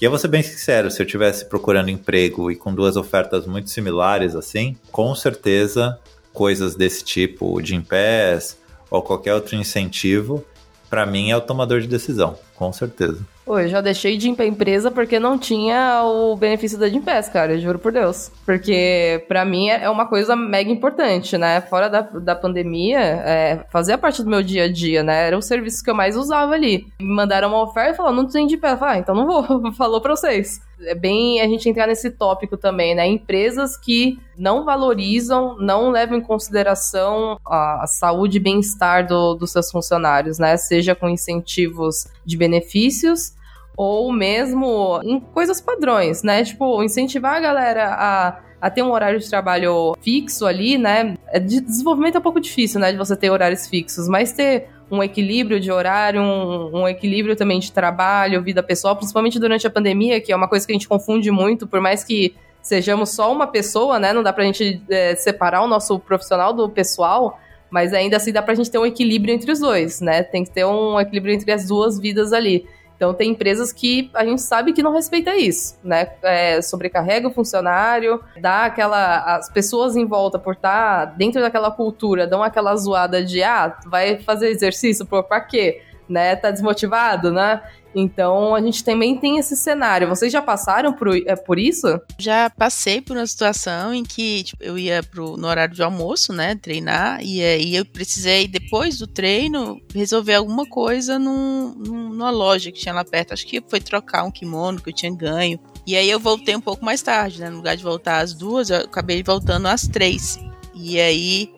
e 0.00 0.04
eu 0.04 0.10
vou 0.10 0.18
ser 0.18 0.28
bem 0.28 0.42
sincero, 0.42 0.90
se 0.90 1.02
eu 1.02 1.06
tivesse 1.06 1.44
procurando 1.44 1.90
emprego 1.90 2.50
e 2.50 2.56
com 2.56 2.74
duas 2.74 2.96
ofertas 2.96 3.46
muito 3.46 3.68
similares 3.68 4.34
assim, 4.34 4.76
com 4.90 5.14
certeza 5.14 5.98
coisas 6.32 6.74
desse 6.74 7.04
tipo, 7.04 7.60
de 7.60 7.78
Pass 7.80 8.56
ou 8.90 9.02
qualquer 9.02 9.34
outro 9.34 9.56
incentivo, 9.56 10.44
para 10.88 11.04
mim 11.04 11.30
é 11.30 11.36
o 11.36 11.40
tomador 11.40 11.80
de 11.80 11.86
decisão, 11.86 12.38
com 12.56 12.72
certeza. 12.72 13.20
Pô, 13.50 13.58
eu 13.58 13.66
já 13.66 13.80
deixei 13.80 14.16
de 14.16 14.28
ir 14.28 14.36
pra 14.36 14.46
empresa 14.46 14.92
porque 14.92 15.18
não 15.18 15.36
tinha 15.36 16.04
o 16.04 16.36
benefício 16.36 16.78
da 16.78 16.88
Gimpass, 16.88 17.28
cara, 17.28 17.54
eu 17.54 17.58
juro 17.58 17.80
por 17.80 17.90
Deus. 17.90 18.30
Porque 18.46 19.24
para 19.26 19.44
mim 19.44 19.68
é, 19.68 19.90
uma 19.90 20.06
coisa 20.06 20.36
mega 20.36 20.70
importante, 20.70 21.36
né? 21.36 21.60
Fora 21.62 21.90
da, 21.90 22.00
da 22.00 22.36
pandemia, 22.36 23.00
é, 23.00 23.64
fazia 23.68 23.98
parte 23.98 24.22
do 24.22 24.30
meu 24.30 24.40
dia 24.40 24.66
a 24.66 24.72
dia, 24.72 25.02
né? 25.02 25.26
Era 25.26 25.36
o 25.36 25.42
serviço 25.42 25.82
que 25.82 25.90
eu 25.90 25.96
mais 25.96 26.16
usava 26.16 26.54
ali. 26.54 26.86
Me 27.00 27.12
mandaram 27.12 27.48
uma 27.48 27.60
oferta 27.60 27.90
e 27.90 27.96
falaram, 27.96 28.14
não 28.14 28.28
tem 28.28 28.48
Gimpass. 28.48 28.80
Ah, 28.80 28.98
então 28.98 29.16
não 29.16 29.26
vou. 29.26 29.72
Falou 29.74 30.00
pra 30.00 30.14
vocês 30.14 30.60
é 30.82 30.94
bem 30.94 31.42
a 31.42 31.46
gente 31.46 31.68
entrar 31.68 31.86
nesse 31.86 32.10
tópico 32.10 32.56
também, 32.56 32.94
né? 32.94 33.06
Empresas 33.06 33.76
que 33.76 34.18
não 34.38 34.64
valorizam, 34.64 35.56
não 35.58 35.90
levam 35.90 36.16
em 36.16 36.22
consideração 36.22 37.38
a, 37.44 37.82
a 37.82 37.86
saúde 37.86 38.38
e 38.38 38.40
bem-estar 38.40 39.06
do, 39.06 39.34
dos 39.34 39.52
seus 39.52 39.70
funcionários, 39.70 40.38
né? 40.38 40.56
Seja 40.56 40.94
com 40.94 41.08
incentivos 41.08 42.06
de 42.24 42.34
benefícios 42.34 43.34
ou 43.82 44.12
mesmo 44.12 45.00
em 45.02 45.18
coisas 45.18 45.58
padrões, 45.58 46.22
né? 46.22 46.44
Tipo, 46.44 46.82
incentivar 46.82 47.36
a 47.36 47.40
galera 47.40 47.86
a 47.94 48.40
a 48.60 48.68
ter 48.68 48.82
um 48.82 48.92
horário 48.92 49.18
de 49.18 49.26
trabalho 49.26 49.96
fixo 50.02 50.44
ali, 50.44 50.76
né? 50.76 51.16
É, 51.28 51.40
de 51.40 51.62
desenvolvimento 51.62 52.16
é 52.16 52.18
um 52.18 52.22
pouco 52.22 52.38
difícil, 52.38 52.78
né, 52.78 52.92
de 52.92 52.98
você 52.98 53.16
ter 53.16 53.30
horários 53.30 53.66
fixos, 53.66 54.06
mas 54.06 54.32
ter 54.32 54.68
um 54.90 55.02
equilíbrio 55.02 55.58
de 55.58 55.72
horário, 55.72 56.20
um, 56.20 56.80
um, 56.80 56.86
equilíbrio 56.86 57.34
também 57.34 57.58
de 57.58 57.72
trabalho, 57.72 58.42
vida 58.42 58.62
pessoal, 58.62 58.94
principalmente 58.96 59.38
durante 59.38 59.66
a 59.66 59.70
pandemia, 59.70 60.20
que 60.20 60.30
é 60.30 60.36
uma 60.36 60.46
coisa 60.46 60.66
que 60.66 60.72
a 60.72 60.74
gente 60.74 60.86
confunde 60.86 61.30
muito, 61.30 61.66
por 61.66 61.80
mais 61.80 62.04
que 62.04 62.34
sejamos 62.60 63.08
só 63.08 63.32
uma 63.32 63.46
pessoa, 63.46 63.98
né? 63.98 64.12
Não 64.12 64.22
dá 64.22 64.30
pra 64.30 64.44
gente 64.44 64.82
é, 64.90 65.14
separar 65.14 65.62
o 65.62 65.66
nosso 65.66 65.98
profissional 65.98 66.52
do 66.52 66.68
pessoal, 66.68 67.40
mas 67.70 67.94
ainda 67.94 68.18
assim 68.18 68.30
dá 68.30 68.42
pra 68.42 68.54
gente 68.54 68.70
ter 68.70 68.76
um 68.76 68.84
equilíbrio 68.84 69.32
entre 69.32 69.50
os 69.50 69.60
dois, 69.60 70.02
né? 70.02 70.22
Tem 70.22 70.44
que 70.44 70.50
ter 70.50 70.66
um 70.66 71.00
equilíbrio 71.00 71.32
entre 71.34 71.50
as 71.50 71.66
duas 71.66 71.98
vidas 71.98 72.34
ali. 72.34 72.66
Então 73.00 73.14
tem 73.14 73.30
empresas 73.30 73.72
que 73.72 74.10
a 74.12 74.26
gente 74.26 74.42
sabe 74.42 74.74
que 74.74 74.82
não 74.82 74.92
respeita 74.92 75.34
isso, 75.34 75.78
né? 75.82 76.10
É, 76.22 76.60
sobrecarrega 76.60 77.28
o 77.28 77.32
funcionário, 77.32 78.22
dá 78.38 78.66
aquela. 78.66 79.36
As 79.36 79.48
pessoas 79.48 79.96
em 79.96 80.04
volta 80.04 80.38
por 80.38 80.52
estar 80.52 81.06
tá 81.06 81.12
dentro 81.16 81.40
daquela 81.40 81.70
cultura 81.70 82.26
dão 82.26 82.42
aquela 82.42 82.76
zoada 82.76 83.24
de 83.24 83.42
ah, 83.42 83.74
vai 83.86 84.18
fazer 84.18 84.50
exercício, 84.50 85.06
pô, 85.06 85.22
pra 85.22 85.40
quê? 85.40 85.80
Né? 86.06 86.36
Tá 86.36 86.50
desmotivado, 86.50 87.32
né? 87.32 87.62
Então 87.94 88.54
a 88.54 88.60
gente 88.60 88.84
também 88.84 89.16
tem 89.16 89.38
esse 89.38 89.56
cenário. 89.56 90.08
Vocês 90.08 90.32
já 90.32 90.40
passaram 90.40 90.92
por, 90.92 91.16
é, 91.16 91.34
por 91.36 91.58
isso? 91.58 92.00
Já 92.18 92.48
passei 92.50 93.00
por 93.00 93.16
uma 93.16 93.26
situação 93.26 93.92
em 93.92 94.04
que 94.04 94.44
tipo, 94.44 94.62
eu 94.62 94.78
ia 94.78 95.02
pro, 95.02 95.36
no 95.36 95.48
horário 95.48 95.74
de 95.74 95.82
almoço, 95.82 96.32
né, 96.32 96.54
treinar, 96.54 97.20
e 97.22 97.42
aí 97.42 97.74
eu 97.74 97.84
precisei, 97.84 98.46
depois 98.46 98.98
do 98.98 99.06
treino, 99.06 99.80
resolver 99.94 100.34
alguma 100.34 100.66
coisa 100.66 101.18
num, 101.18 101.74
numa 101.74 102.30
loja 102.30 102.70
que 102.70 102.80
tinha 102.80 102.94
lá 102.94 103.04
perto. 103.04 103.32
Acho 103.32 103.46
que 103.46 103.62
foi 103.66 103.80
trocar 103.80 104.24
um 104.24 104.30
kimono 104.30 104.80
que 104.80 104.90
eu 104.90 104.94
tinha 104.94 105.14
ganho. 105.14 105.58
E 105.86 105.96
aí 105.96 106.08
eu 106.08 106.20
voltei 106.20 106.54
um 106.54 106.60
pouco 106.60 106.84
mais 106.84 107.02
tarde, 107.02 107.40
né? 107.40 107.50
No 107.50 107.56
lugar 107.56 107.76
de 107.76 107.82
voltar 107.82 108.20
às 108.20 108.34
duas, 108.34 108.70
eu 108.70 108.78
acabei 108.78 109.22
voltando 109.22 109.66
às 109.66 109.82
três. 109.88 110.38
E 110.74 111.00
aí 111.00 111.52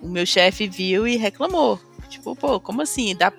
o 0.00 0.08
meu 0.08 0.24
chefe 0.24 0.68
viu 0.68 1.06
e 1.06 1.16
reclamou. 1.16 1.78
Tipo, 2.08 2.36
pô, 2.36 2.60
como 2.60 2.82
assim? 2.82 3.14
Dá, 3.16 3.32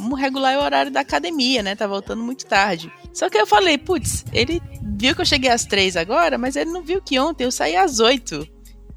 vamos 0.00 0.18
regular 0.18 0.58
o 0.58 0.62
horário 0.62 0.90
da 0.90 1.00
academia, 1.00 1.62
né? 1.62 1.74
Tá 1.74 1.86
voltando 1.86 2.22
muito 2.22 2.46
tarde. 2.46 2.90
Só 3.12 3.28
que 3.28 3.36
eu 3.36 3.46
falei, 3.46 3.76
putz, 3.76 4.24
ele 4.32 4.60
viu 4.96 5.14
que 5.14 5.20
eu 5.20 5.26
cheguei 5.26 5.50
às 5.50 5.64
três 5.64 5.96
agora, 5.96 6.38
mas 6.38 6.56
ele 6.56 6.70
não 6.70 6.82
viu 6.82 7.02
que 7.02 7.18
ontem 7.18 7.44
eu 7.44 7.52
saí 7.52 7.76
às 7.76 8.00
oito. 8.00 8.46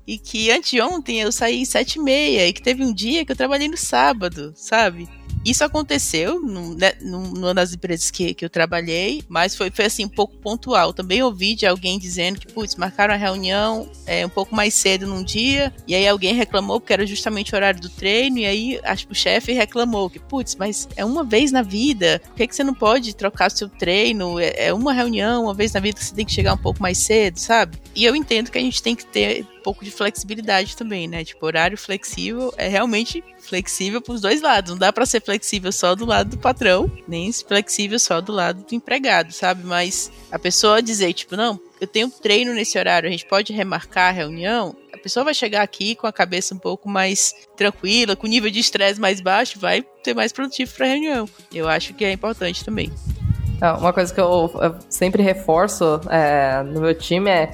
E 0.08 0.20
que 0.20 0.52
anteontem 0.52 1.20
eu 1.20 1.32
saí 1.32 1.64
às 1.64 1.70
sete 1.70 1.96
e 1.96 2.02
meia. 2.02 2.48
E 2.48 2.54
que 2.54 2.62
teve 2.62 2.84
um 2.84 2.94
dia 2.94 3.26
que 3.26 3.32
eu 3.32 3.36
trabalhei 3.36 3.68
no 3.68 3.78
sábado, 3.78 4.54
sabe? 4.56 5.10
Isso 5.46 5.64
aconteceu 5.64 6.42
né, 6.42 6.94
numa 7.02 7.54
das 7.54 7.72
empresas 7.72 8.10
que, 8.10 8.34
que 8.34 8.44
eu 8.44 8.50
trabalhei, 8.50 9.24
mas 9.30 9.56
foi, 9.56 9.70
foi 9.70 9.86
assim, 9.86 10.04
um 10.04 10.10
pouco 10.10 10.36
pontual. 10.38 10.92
Também 10.92 11.22
ouvi 11.22 11.54
de 11.54 11.68
alguém 11.68 12.00
dizendo 12.00 12.40
que, 12.40 12.52
putz, 12.52 12.76
marcaram 12.76 13.14
a 13.14 13.18
reunião 13.18 13.88
é, 14.08 14.26
um 14.26 14.30
pouco 14.30 14.56
mais 14.56 14.74
cedo 14.74 15.06
num 15.06 15.24
dia, 15.24 15.72
e 15.88 15.94
aí 15.94 16.08
alguém 16.08 16.34
reclamou 16.34 16.80
porque 16.80 16.94
era 16.94 17.06
justamente 17.06 17.54
o 17.54 17.56
horário 17.56 17.80
do 17.80 17.90
treino, 17.90 18.40
e 18.40 18.46
aí 18.46 18.80
acho 18.84 19.06
que 19.06 19.14
o 19.14 19.16
chefe 19.16 19.52
reclamou 19.52 20.10
que, 20.10 20.20
putz, 20.20 20.56
mas 20.56 20.90
é 20.96 21.06
uma 21.06 21.24
vez 21.24 21.52
na 21.52 21.62
vida, 21.62 22.20
por 22.26 22.36
que, 22.38 22.48
que 22.48 22.56
você 22.56 22.64
não 22.64 22.74
pode 22.74 23.16
trocar 23.16 23.52
seu 23.52 23.70
treino? 23.70 24.40
É, 24.40 24.68
é 24.68 24.74
uma 24.74 24.94
reunião, 24.94 25.44
uma 25.44 25.54
vez 25.54 25.72
na 25.74 25.80
vida 25.80 26.00
que 26.00 26.06
você 26.06 26.16
tem 26.16 26.26
que 26.26 26.34
chegar 26.34 26.56
um 26.56 26.58
pouco 26.58 26.82
mais 26.82 26.98
cedo, 26.98 27.38
sabe? 27.38 27.78
E 27.94 28.04
eu 28.04 28.16
entendo 28.16 28.50
que 28.50 28.58
a 28.58 28.62
gente 28.62 28.82
tem 28.82 28.96
que 28.96 29.06
ter 29.06 29.46
um 29.60 29.62
pouco 29.62 29.86
de 29.86 29.92
flexibilidade 29.92 30.76
também, 30.76 31.08
né? 31.08 31.24
Tipo, 31.24 31.46
horário 31.46 31.78
flexível 31.78 32.52
é 32.58 32.68
realmente 32.68 33.24
flexível 33.46 34.02
para 34.02 34.14
os 34.14 34.22
dois 34.22 34.42
lados. 34.42 34.72
Não 34.72 34.78
dá 34.78 34.92
para 34.92 35.06
ser 35.06 35.22
flexível 35.22 35.72
só 35.72 35.96
do 35.96 36.06
lado 36.06 36.32
do 36.32 36.38
patrão, 36.38 36.92
nem 37.08 37.32
flexível 37.32 38.00
só 38.00 38.22
do 38.22 38.32
lado 38.32 38.66
do 38.68 38.76
empregado, 38.76 39.32
sabe? 39.32 39.64
Mas 39.64 40.12
a 40.32 40.40
pessoa 40.40 40.82
dizer, 40.82 41.14
tipo, 41.14 41.36
não, 41.36 41.60
eu 41.80 41.88
tenho 41.88 42.10
treino 42.10 42.54
nesse 42.54 42.78
horário, 42.78 43.08
a 43.08 43.12
gente 43.12 43.26
pode 43.26 43.54
remarcar 43.54 44.10
a 44.10 44.12
reunião. 44.12 44.76
A 44.94 44.98
pessoa 44.98 45.24
vai 45.24 45.34
chegar 45.34 45.62
aqui 45.62 45.96
com 45.96 46.08
a 46.08 46.14
cabeça 46.14 46.56
um 46.56 46.58
pouco 46.58 46.90
mais 46.90 47.34
tranquila, 47.56 48.16
com 48.16 48.28
nível 48.28 48.50
de 48.50 48.60
estresse 48.60 49.00
mais 49.00 49.22
baixo, 49.22 49.60
vai 49.60 49.86
ser 50.04 50.14
mais 50.14 50.32
produtivo 50.32 50.74
para 50.76 50.86
a 50.86 50.90
reunião. 50.90 51.30
Eu 51.54 51.68
acho 51.68 51.94
que 51.94 52.04
é 52.04 52.12
importante 52.12 52.64
também. 52.64 52.92
É, 53.62 53.72
uma 53.72 53.94
coisa 53.94 54.14
que 54.14 54.20
eu, 54.20 54.52
eu 54.62 54.76
sempre 54.90 55.24
reforço 55.24 56.02
é, 56.10 56.62
no 56.64 56.82
meu 56.82 56.94
time 56.94 57.30
é 57.30 57.52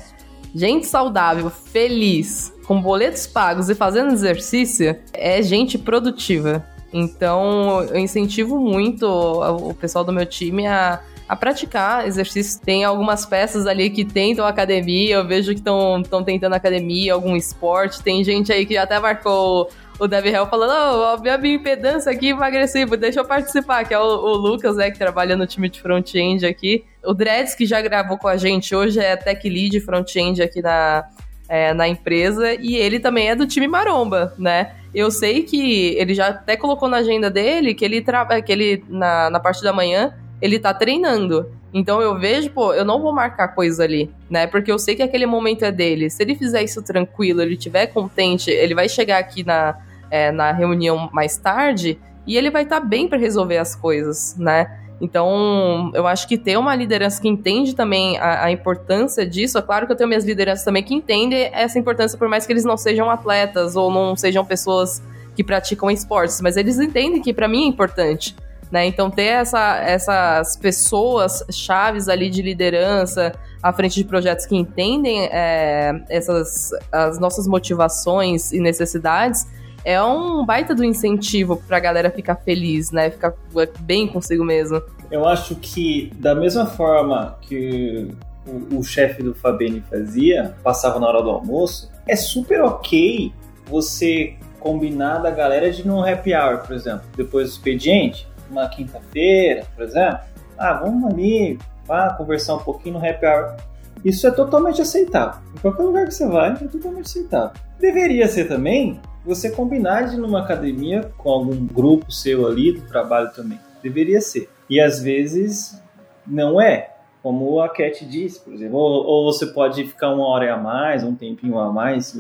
gente 0.53 0.85
saudável, 0.85 1.49
feliz, 1.49 2.53
com 2.65 2.81
boletos 2.81 3.27
pagos 3.27 3.69
e 3.69 3.75
fazendo 3.75 4.13
exercício 4.13 4.95
é 5.13 5.41
gente 5.41 5.77
produtiva. 5.77 6.65
Então, 6.93 7.83
eu 7.83 7.97
incentivo 7.97 8.59
muito 8.59 9.05
o 9.05 9.73
pessoal 9.73 10.03
do 10.03 10.11
meu 10.11 10.25
time 10.25 10.67
a, 10.67 10.99
a 11.27 11.35
praticar 11.35 12.05
exercício. 12.05 12.59
Tem 12.61 12.83
algumas 12.83 13.25
peças 13.25 13.65
ali 13.65 13.89
que 13.89 14.03
tentam 14.03 14.45
academia, 14.45 15.15
eu 15.15 15.25
vejo 15.25 15.53
que 15.53 15.59
estão 15.59 16.23
tentando 16.25 16.53
academia, 16.53 17.13
algum 17.13 17.35
esporte. 17.35 18.03
Tem 18.03 18.23
gente 18.23 18.51
aí 18.51 18.65
que 18.65 18.77
até 18.77 18.99
marcou 18.99 19.69
o 19.97 20.07
Dev 20.07 20.25
Hell 20.25 20.47
falando, 20.47 20.99
oh, 20.99 21.29
a 21.29 21.37
minha 21.37 21.55
impedância 21.55 22.11
aqui 22.11 22.29
emagreciva, 22.29 22.97
deixa 22.97 23.19
eu 23.19 23.25
participar, 23.25 23.85
que 23.85 23.93
é 23.93 23.99
o, 23.99 24.03
o 24.03 24.35
Lucas, 24.35 24.75
né, 24.75 24.89
que 24.89 24.97
trabalha 24.97 25.37
no 25.37 25.45
time 25.45 25.69
de 25.69 25.79
front-end 25.79 26.45
aqui. 26.45 26.83
O 27.03 27.13
Dreds, 27.13 27.55
que 27.55 27.65
já 27.65 27.81
gravou 27.81 28.17
com 28.17 28.27
a 28.27 28.37
gente, 28.37 28.75
hoje 28.75 28.99
é 28.99 29.15
tech 29.15 29.47
lead 29.49 29.79
front-end 29.79 30.41
aqui 30.41 30.61
na, 30.61 31.03
é, 31.49 31.73
na 31.73 31.87
empresa 31.87 32.53
e 32.53 32.75
ele 32.75 32.99
também 32.99 33.29
é 33.29 33.35
do 33.35 33.47
time 33.47 33.67
Maromba, 33.67 34.33
né? 34.37 34.73
Eu 34.93 35.09
sei 35.09 35.43
que 35.43 35.95
ele 35.97 36.13
já 36.13 36.27
até 36.27 36.55
colocou 36.55 36.87
na 36.87 36.97
agenda 36.97 37.29
dele 37.29 37.73
que 37.73 37.83
ele 37.83 38.03
que 38.45 38.51
ele 38.51 38.83
na, 38.87 39.29
na 39.29 39.39
parte 39.39 39.63
da 39.63 39.73
manhã 39.73 40.13
ele 40.41 40.59
tá 40.59 40.73
treinando. 40.73 41.51
Então 41.73 42.01
eu 42.01 42.19
vejo, 42.19 42.49
pô, 42.51 42.73
eu 42.73 42.83
não 42.83 43.01
vou 43.01 43.13
marcar 43.13 43.49
coisa 43.49 43.83
ali, 43.83 44.09
né? 44.29 44.47
Porque 44.47 44.71
eu 44.71 44.77
sei 44.77 44.95
que 44.95 45.03
aquele 45.03 45.25
momento 45.25 45.63
é 45.63 45.71
dele. 45.71 46.09
Se 46.09 46.21
ele 46.21 46.35
fizer 46.35 46.63
isso 46.63 46.81
tranquilo, 46.81 47.41
ele 47.41 47.53
estiver 47.53 47.87
contente, 47.87 48.49
ele 48.49 48.75
vai 48.75 48.89
chegar 48.89 49.19
aqui 49.19 49.43
na, 49.43 49.77
é, 50.09 50.31
na 50.31 50.51
reunião 50.51 51.09
mais 51.13 51.37
tarde 51.37 51.97
e 52.27 52.37
ele 52.37 52.49
vai 52.49 52.63
estar 52.63 52.81
tá 52.81 52.85
bem 52.85 53.07
para 53.07 53.17
resolver 53.17 53.57
as 53.57 53.75
coisas, 53.75 54.35
né? 54.37 54.80
Então, 55.01 55.91
eu 55.95 56.05
acho 56.05 56.27
que 56.27 56.37
ter 56.37 56.57
uma 56.57 56.75
liderança 56.75 57.19
que 57.19 57.27
entende 57.27 57.75
também 57.75 58.19
a, 58.19 58.45
a, 58.45 58.51
importância 58.51 59.25
disso, 59.25 59.57
é 59.57 59.61
claro 59.61 59.87
que 59.87 59.91
eu 59.91 59.95
tenho 59.95 60.07
minhas 60.07 60.23
lideranças 60.23 60.63
também 60.63 60.83
que 60.83 60.93
entendem 60.93 61.49
essa 61.51 61.79
importância, 61.79 62.15
por 62.19 62.29
mais 62.29 62.45
que 62.45 62.53
eles 62.53 62.63
não 62.63 62.77
sejam 62.77 63.09
atletas 63.09 63.75
ou 63.75 63.91
não 63.91 64.15
sejam 64.15 64.45
pessoas 64.45 65.01
que 65.35 65.43
praticam 65.43 65.89
esportes, 65.89 66.39
mas 66.39 66.55
eles 66.55 66.77
entendem 66.79 67.19
que 67.19 67.33
para 67.33 67.47
mim 67.47 67.63
é 67.63 67.67
importante. 67.67 68.35
Né? 68.71 68.85
Então, 68.85 69.09
ter 69.09 69.23
essa, 69.23 69.77
essas 69.77 70.55
pessoas 70.55 71.43
chaves 71.49 72.07
ali 72.07 72.29
de 72.29 72.43
liderança 72.43 73.33
à 73.61 73.73
frente 73.73 73.95
de 73.95 74.03
projetos 74.03 74.45
que 74.45 74.55
entendem 74.55 75.25
é, 75.25 75.99
essas 76.09 76.69
as 76.91 77.19
nossas 77.19 77.47
motivações 77.47 78.51
e 78.51 78.59
necessidades 78.59 79.45
é 79.83 80.01
um 80.01 80.45
baita 80.45 80.75
do 80.75 80.83
incentivo 80.83 81.57
pra 81.67 81.79
galera 81.79 82.09
ficar 82.09 82.35
feliz, 82.35 82.91
né? 82.91 83.09
Ficar 83.09 83.33
bem 83.79 84.07
consigo 84.07 84.43
mesmo. 84.43 84.81
Eu 85.09 85.27
acho 85.27 85.55
que, 85.55 86.11
da 86.15 86.33
mesma 86.33 86.65
forma 86.65 87.37
que 87.41 88.07
o, 88.47 88.79
o 88.79 88.83
chefe 88.83 89.21
do 89.21 89.33
Fabene 89.33 89.81
fazia, 89.89 90.55
passava 90.63 90.99
na 90.99 91.07
hora 91.07 91.21
do 91.21 91.29
almoço, 91.29 91.91
é 92.07 92.15
super 92.15 92.61
ok 92.61 93.33
você 93.65 94.35
combinar 94.59 95.19
da 95.19 95.31
galera 95.31 95.71
de 95.71 95.85
num 95.85 96.03
happy 96.03 96.35
hour, 96.35 96.59
por 96.59 96.75
exemplo, 96.75 97.03
depois 97.15 97.47
do 97.47 97.51
expediente, 97.51 98.27
uma 98.49 98.67
quinta-feira, 98.69 99.65
por 99.75 99.83
exemplo. 99.83 100.19
Ah, 100.57 100.73
vamos 100.73 101.11
ali, 101.11 101.57
vá 101.85 102.13
conversar 102.13 102.55
um 102.55 102.59
pouquinho 102.59 102.99
no 102.99 103.05
happy 103.05 103.25
hour. 103.25 103.55
Isso 104.03 104.25
é 104.27 104.31
totalmente 104.31 104.81
aceitável. 104.81 105.41
Em 105.55 105.59
qualquer 105.59 105.83
lugar 105.83 106.05
que 106.07 106.13
você 106.13 106.27
vai, 106.27 106.51
é 106.53 106.67
totalmente 106.67 107.05
aceitável. 107.05 107.61
Deveria 107.79 108.27
ser 108.27 108.47
também 108.47 108.99
você 109.23 109.51
combinar 109.51 110.03
de 110.03 110.15
ir 110.15 110.19
numa 110.19 110.39
academia 110.39 111.11
com 111.17 111.29
algum 111.29 111.65
grupo 111.67 112.11
seu 112.11 112.47
ali 112.47 112.71
do 112.71 112.81
trabalho 112.81 113.31
também. 113.33 113.59
Deveria 113.83 114.21
ser. 114.21 114.49
E 114.69 114.79
às 114.79 115.01
vezes 115.01 115.81
não 116.25 116.59
é. 116.61 116.89
Como 117.21 117.61
a 117.61 117.69
Cat 117.69 118.03
disse, 118.05 118.39
por 118.39 118.53
exemplo. 118.53 118.77
Ou, 118.77 119.05
ou 119.05 119.31
você 119.31 119.45
pode 119.47 119.85
ficar 119.85 120.11
uma 120.11 120.27
hora 120.27 120.53
a 120.53 120.57
mais, 120.57 121.03
um 121.03 121.13
tempinho 121.13 121.59
a 121.59 121.71
mais, 121.71 122.17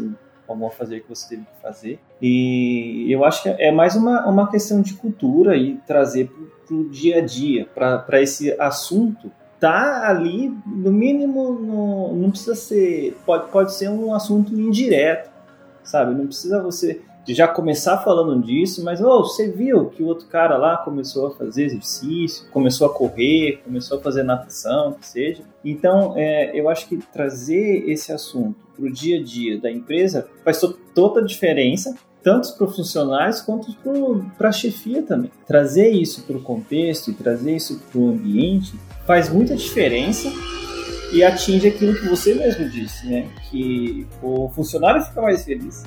alguma 0.47 0.69
fazer 0.69 1.01
que 1.01 1.09
você 1.09 1.29
teve 1.29 1.41
que 1.41 1.61
fazer. 1.61 1.99
E 2.21 3.07
eu 3.09 3.25
acho 3.25 3.41
que 3.41 3.49
é 3.49 3.71
mais 3.71 3.95
uma, 3.95 4.27
uma 4.27 4.49
questão 4.49 4.81
de 4.81 4.93
cultura 4.93 5.55
e 5.55 5.77
trazer 5.87 6.29
para 6.67 6.75
o 6.75 6.89
dia 6.89 7.17
a 7.17 7.21
dia, 7.21 7.67
para 7.73 8.21
esse 8.21 8.55
assunto 8.59 9.31
tá 9.61 10.09
ali, 10.09 10.51
no 10.65 10.91
mínimo, 10.91 11.53
no, 11.53 12.15
não 12.15 12.31
precisa 12.31 12.55
ser, 12.55 13.15
pode, 13.23 13.49
pode 13.51 13.73
ser 13.75 13.89
um 13.89 14.11
assunto 14.11 14.51
indireto, 14.53 15.29
sabe? 15.83 16.15
Não 16.15 16.25
precisa 16.25 16.61
você 16.61 16.99
já 17.27 17.47
começar 17.47 17.99
falando 17.99 18.43
disso, 18.43 18.83
mas 18.83 18.99
oh, 18.99 19.23
você 19.23 19.51
viu 19.51 19.85
que 19.85 20.01
o 20.01 20.07
outro 20.07 20.27
cara 20.27 20.57
lá 20.57 20.77
começou 20.77 21.27
a 21.27 21.31
fazer 21.31 21.65
exercício, 21.65 22.49
começou 22.49 22.87
a 22.87 22.93
correr, 22.93 23.61
começou 23.63 23.99
a 23.99 24.01
fazer 24.01 24.23
natação, 24.23 24.93
que 24.93 25.05
seja. 25.05 25.43
Então, 25.63 26.15
é, 26.17 26.59
eu 26.59 26.67
acho 26.67 26.87
que 26.87 26.97
trazer 26.97 27.87
esse 27.87 28.11
assunto 28.11 28.55
para 28.75 28.83
o 28.83 28.91
dia 28.91 29.19
a 29.19 29.23
dia 29.23 29.61
da 29.61 29.71
empresa 29.71 30.27
faz 30.43 30.59
toda 30.95 31.21
a 31.21 31.23
diferença, 31.23 31.95
tanto 32.23 32.51
para 32.55 32.65
os 32.65 32.75
funcionários 32.75 33.41
quanto 33.41 33.71
para 34.35 34.49
a 34.49 34.51
chefia 34.51 35.03
também. 35.03 35.31
Trazer 35.45 35.89
isso 35.89 36.23
para 36.23 36.35
o 36.35 36.41
contexto 36.41 37.13
trazer 37.13 37.55
isso 37.55 37.79
para 37.91 37.99
o 37.99 38.09
ambiente 38.09 38.73
faz 39.05 39.29
muita 39.29 39.55
diferença 39.55 40.31
e 41.11 41.23
atinge 41.23 41.67
aquilo 41.67 41.93
que 41.93 42.07
você 42.07 42.33
mesmo 42.33 42.69
disse, 42.69 43.05
né? 43.07 43.27
Que 43.49 44.07
o 44.21 44.49
funcionário 44.49 45.01
fica 45.03 45.21
mais 45.21 45.43
feliz, 45.43 45.83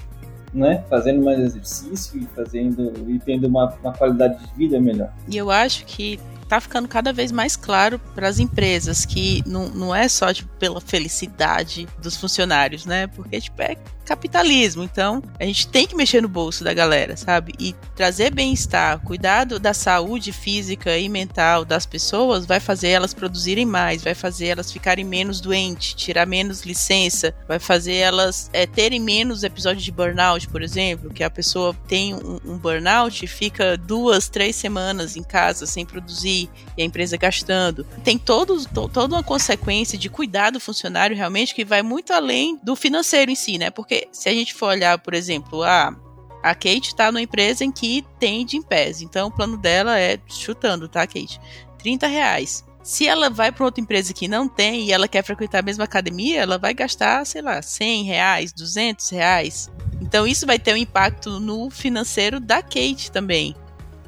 né? 0.53 0.85
Fazendo 0.89 1.25
mais 1.25 1.39
exercício 1.39 2.21
e 2.21 2.27
fazendo 2.35 2.93
e 3.09 3.19
tendo 3.19 3.47
uma, 3.47 3.75
uma 3.83 3.93
qualidade 3.93 4.39
de 4.39 4.55
vida 4.55 4.81
melhor. 4.81 5.13
E 5.29 5.37
eu 5.37 5.51
acho 5.51 5.85
que 5.87 6.21
tá 6.45 6.61
ficando 6.61 6.89
cada 6.89 7.13
vez 7.13 7.33
mais 7.33 7.57
claro 7.57 7.99
para 8.15 8.29
as 8.29 8.39
empresas 8.39 9.05
que 9.05 9.43
não, 9.47 9.69
não 9.69 9.95
é 9.95 10.09
só 10.09 10.33
tipo, 10.33 10.51
pela 10.59 10.81
felicidade 10.81 11.89
dos 12.01 12.17
funcionários, 12.17 12.87
né? 12.87 13.07
Porque 13.07 13.41
tipo, 13.41 13.61
é 13.63 13.77
capitalismo. 14.05 14.83
Então, 14.83 15.23
a 15.41 15.45
gente 15.45 15.67
tem 15.69 15.87
que 15.87 15.97
mexer 15.97 16.21
no 16.21 16.29
bolso 16.29 16.63
da 16.63 16.73
galera, 16.73 17.17
sabe? 17.17 17.53
E 17.59 17.75
trazer 17.97 18.33
bem-estar, 18.33 19.01
cuidado 19.01 19.59
da 19.59 19.73
saúde 19.73 20.33
física 20.33 20.97
e 20.97 21.09
mental 21.09 21.65
das 21.65 21.87
pessoas 21.87 22.47
vai 22.47 22.61
fazer 22.61 22.89
elas 22.89 23.15
produzirem 23.15 23.67
mais, 23.67 24.03
vai 24.03 24.15
fazer 24.15 24.49
elas 24.49 24.71
ficarem 24.71 25.05
menos 25.05 25.41
doentes, 25.41 25.95
tirar 25.95 26.27
menos 26.27 26.63
licença, 26.63 27.35
vai 27.49 27.59
fazer 27.59 27.95
elas 27.95 28.51
é, 28.53 28.67
terem 28.67 29.01
menos 29.01 29.43
episódios 29.43 29.85
de 29.85 29.93
burnout, 29.93 30.49
por 30.49 30.63
exemplo, 30.63 31.11
que 31.11 31.25
a 31.25 31.31
pessoa 31.31 31.75
tem 31.89 32.15
um, 32.15 32.39
um 32.45 32.59
burnout 32.59 33.25
e 33.25 33.29
fica 33.29 33.77
duas, 33.77 34.29
três 34.29 34.57
semanas 34.57 35.17
em 35.17 35.23
casa 35.23 35.67
sem 35.67 35.87
produzir 35.87 36.44
e 36.77 36.83
a 36.83 36.85
empresa 36.85 37.17
gastando. 37.17 37.87
Tem 38.03 38.19
todos, 38.19 38.67
to, 38.67 38.89
toda 38.89 39.15
uma 39.15 39.23
consequência 39.23 39.97
de 39.97 40.11
cuidar 40.11 40.51
do 40.51 40.61
funcionário 40.61 41.17
realmente 41.17 41.55
que 41.55 41.65
vai 41.65 41.83
muito 41.83 42.13
além 42.13 42.59
do 42.63 42.77
financeiro 42.77 43.31
em 43.31 43.35
si, 43.35 43.57
né? 43.57 43.71
Porque 43.71 43.95
porque 43.95 44.09
se 44.11 44.29
a 44.29 44.33
gente 44.33 44.55
for 44.55 44.71
olhar, 44.71 44.99
por 44.99 45.15
exemplo, 45.15 45.63
a, 45.63 45.95
a 46.43 46.55
Kate 46.55 46.89
está 46.89 47.13
numa 47.13 47.21
empresa 47.21 47.65
em 47.65 47.71
que 47.71 48.05
tem 48.19 48.45
de 48.45 48.61
pés. 48.63 49.01
Então 49.03 49.29
o 49.29 49.31
plano 49.31 49.57
dela 49.57 49.99
é, 49.99 50.19
chutando, 50.27 50.89
tá, 50.89 51.07
Kate? 51.07 51.39
30 51.79 52.07
reais. 52.07 52.65
Se 52.83 53.07
ela 53.07 53.31
vai 53.31 53.53
para 53.53 53.65
outra 53.65 53.81
empresa 53.81 54.13
que 54.13 54.27
não 54.27 54.49
tem 54.49 54.87
e 54.87 54.93
ela 54.93 55.09
quer 55.09 55.23
frequentar 55.23 55.61
a 55.61 55.63
mesma 55.63 55.85
academia, 55.85 56.41
ela 56.41 56.59
vai 56.59 56.75
gastar, 56.75 57.25
sei 57.25 57.41
lá, 57.41 57.63
100 57.63 58.05
reais, 58.05 58.53
200 58.53 59.09
reais. 59.11 59.71
Então 60.01 60.27
isso 60.27 60.47
vai 60.47 60.59
ter 60.59 60.75
um 60.75 60.79
impacto 60.79 61.39
no 61.41 61.71
financeiro 61.71 62.41
da 62.41 62.63
Kate 62.63 63.11
também. 63.11 63.55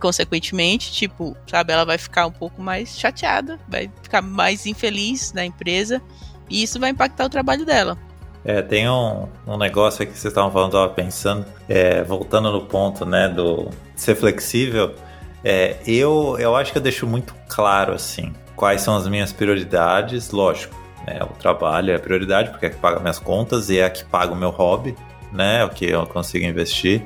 Consequentemente, 0.06 0.92
tipo, 0.92 1.36
sabe, 1.48 1.72
ela 1.72 1.84
vai 1.84 1.98
ficar 1.98 2.26
um 2.26 2.30
pouco 2.30 2.62
mais 2.62 2.96
chateada, 2.96 3.58
vai 3.68 3.90
ficar 4.04 4.22
mais 4.22 4.64
infeliz 4.64 5.32
na 5.32 5.44
empresa 5.44 6.00
e 6.48 6.62
isso 6.62 6.78
vai 6.78 6.90
impactar 6.90 7.24
o 7.24 7.28
trabalho 7.28 7.66
dela. 7.66 7.98
É, 8.44 8.62
tem 8.62 8.88
um, 8.88 9.26
um 9.44 9.56
negócio 9.58 10.04
aqui 10.04 10.12
que 10.12 10.18
vocês 10.20 10.30
estavam 10.30 10.52
falando, 10.52 10.68
estava 10.68 10.88
pensando, 10.90 11.44
é, 11.68 12.04
voltando 12.04 12.52
no 12.52 12.60
ponto, 12.66 13.04
né, 13.04 13.28
do 13.28 13.68
ser 13.96 14.14
flexível, 14.14 14.94
é, 15.42 15.76
eu, 15.84 16.36
eu 16.38 16.54
acho 16.54 16.70
que 16.70 16.78
eu 16.78 16.82
deixo 16.82 17.04
muito 17.04 17.34
claro, 17.48 17.92
assim, 17.92 18.32
quais 18.54 18.82
são 18.82 18.96
as 18.96 19.08
minhas 19.08 19.32
prioridades, 19.32 20.30
lógico, 20.30 20.80
né, 21.04 21.18
o 21.20 21.34
trabalho 21.34 21.90
é 21.90 21.96
a 21.96 21.98
prioridade, 21.98 22.50
porque 22.50 22.66
é 22.66 22.70
que 22.70 22.76
paga 22.76 23.00
minhas 23.00 23.18
contas 23.18 23.70
e 23.70 23.80
é 23.80 23.84
a 23.86 23.90
que 23.90 24.04
paga 24.04 24.32
o 24.32 24.36
meu 24.36 24.50
hobby, 24.50 24.94
né, 25.32 25.64
o 25.64 25.68
que 25.70 25.86
eu 25.86 26.06
consigo 26.06 26.46
investir, 26.46 27.02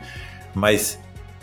mas 0.54 0.99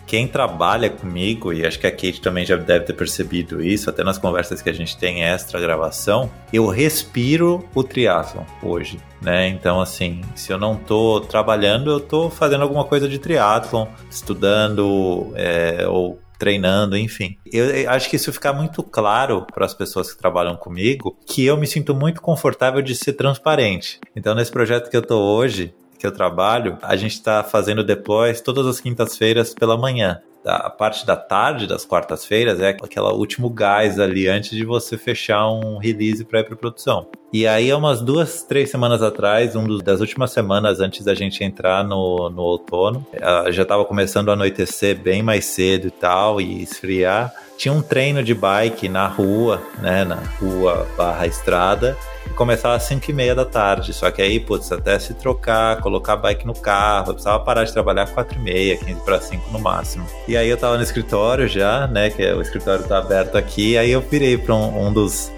quem 0.07 0.25
trabalha 0.25 0.89
comigo, 0.89 1.51
e 1.51 1.65
acho 1.65 1.77
que 1.77 1.85
a 1.85 1.91
Kate 1.91 2.21
também 2.21 2.45
já 2.45 2.55
deve 2.55 2.85
ter 2.85 2.93
percebido 2.93 3.61
isso, 3.61 3.89
até 3.89 4.03
nas 4.05 4.17
conversas 4.17 4.61
que 4.61 4.69
a 4.69 4.73
gente 4.73 4.97
tem 4.97 5.23
extra 5.23 5.59
gravação, 5.59 6.31
eu 6.51 6.65
respiro 6.67 7.67
o 7.75 7.83
triatlon 7.83 8.45
hoje, 8.63 8.99
né? 9.21 9.49
Então, 9.49 9.81
assim, 9.81 10.21
se 10.33 10.51
eu 10.51 10.57
não 10.57 10.77
tô 10.77 11.19
trabalhando, 11.19 11.91
eu 11.91 11.99
tô 11.99 12.29
fazendo 12.29 12.61
alguma 12.61 12.85
coisa 12.85 13.07
de 13.07 13.19
triatlon, 13.19 13.85
estudando 14.09 15.33
é, 15.35 15.85
ou 15.87 16.17
treinando, 16.39 16.95
enfim. 16.95 17.35
Eu 17.51 17.89
acho 17.89 18.09
que 18.09 18.15
isso 18.15 18.31
fica 18.31 18.53
muito 18.53 18.83
claro 18.83 19.45
para 19.53 19.65
as 19.65 19.73
pessoas 19.73 20.13
que 20.13 20.17
trabalham 20.17 20.55
comigo, 20.55 21.17
que 21.25 21.45
eu 21.45 21.57
me 21.57 21.67
sinto 21.67 21.93
muito 21.93 22.21
confortável 22.21 22.81
de 22.81 22.95
ser 22.95 23.13
transparente. 23.13 23.99
Então, 24.15 24.33
nesse 24.33 24.51
projeto 24.51 24.89
que 24.89 24.95
eu 24.95 25.01
tô 25.01 25.19
hoje, 25.19 25.73
que 25.97 26.05
eu 26.05 26.11
trabalho, 26.11 26.77
a 26.81 26.95
gente 26.95 27.13
está 27.13 27.43
fazendo 27.43 27.83
deploys 27.83 28.41
todas 28.41 28.65
as 28.65 28.79
quintas-feiras 28.79 29.53
pela 29.53 29.77
manhã. 29.77 30.21
A 30.45 30.69
parte 30.69 31.05
da 31.05 31.17
tarde 31.17 31.67
das 31.67 31.83
quartas-feiras 31.83 32.61
é 32.61 32.69
aquela 32.69 33.11
último 33.13 33.49
gás 33.49 33.99
ali 33.99 34.29
antes 34.29 34.51
de 34.51 34.63
você 34.63 34.97
fechar 34.97 35.49
um 35.51 35.77
release 35.77 36.23
para 36.23 36.39
ir 36.39 36.45
para 36.45 36.55
produção. 36.55 37.07
E 37.33 37.45
aí, 37.45 37.73
umas 37.73 37.99
duas, 37.99 38.43
três 38.43 38.71
semanas 38.71 39.01
atrás, 39.01 39.57
um 39.57 39.65
dos, 39.65 39.83
das 39.83 39.99
últimas 39.99 40.31
semanas 40.31 40.79
antes 40.79 41.03
da 41.03 41.13
gente 41.13 41.43
entrar 41.43 41.83
no, 41.83 42.29
no 42.29 42.41
outono, 42.43 43.05
já 43.49 43.63
estava 43.63 43.83
começando 43.83 44.29
a 44.29 44.33
anoitecer 44.33 44.97
bem 44.97 45.21
mais 45.21 45.43
cedo 45.43 45.87
e 45.87 45.91
tal, 45.91 46.39
e 46.39 46.63
esfriar. 46.63 47.33
Tinha 47.57 47.73
um 47.73 47.81
treino 47.81 48.23
de 48.23 48.35
bike 48.35 48.87
na 48.87 49.07
rua, 49.07 49.61
né, 49.79 50.05
na 50.05 50.21
rua 50.39 50.87
barra 50.95 51.25
estrada, 51.25 51.97
começava 52.35 52.75
às 52.75 52.83
5 52.83 53.09
e 53.09 53.13
meia 53.13 53.33
da 53.33 53.43
tarde. 53.43 53.93
Só 53.93 54.09
que 54.11 54.21
aí, 54.21 54.39
putz, 54.39 54.71
até 54.71 54.97
se 54.99 55.13
trocar, 55.15 55.81
colocar 55.81 56.13
a 56.13 56.17
bike 56.17 56.45
no 56.45 56.53
carro, 56.53 57.09
eu 57.09 57.13
precisava 57.15 57.43
parar 57.43 57.63
de 57.63 57.73
trabalhar 57.73 58.03
às 58.03 58.11
4 58.11 58.37
e 58.37 58.41
meia, 58.41 58.77
15 58.77 59.01
para 59.01 59.19
5 59.19 59.51
no 59.51 59.59
máximo. 59.59 60.05
E 60.27 60.37
aí 60.37 60.47
eu 60.47 60.57
tava 60.57 60.77
no 60.77 60.83
escritório 60.83 61.47
já, 61.47 61.87
né? 61.87 62.09
Que 62.09 62.31
o 62.31 62.41
escritório 62.41 62.87
tá 62.87 62.99
aberto 62.99 63.37
aqui. 63.37 63.77
Aí 63.77 63.91
eu 63.91 64.01
virei 64.01 64.37
para 64.37 64.53
um, 64.53 64.87
um 64.87 64.93
dos. 64.93 65.31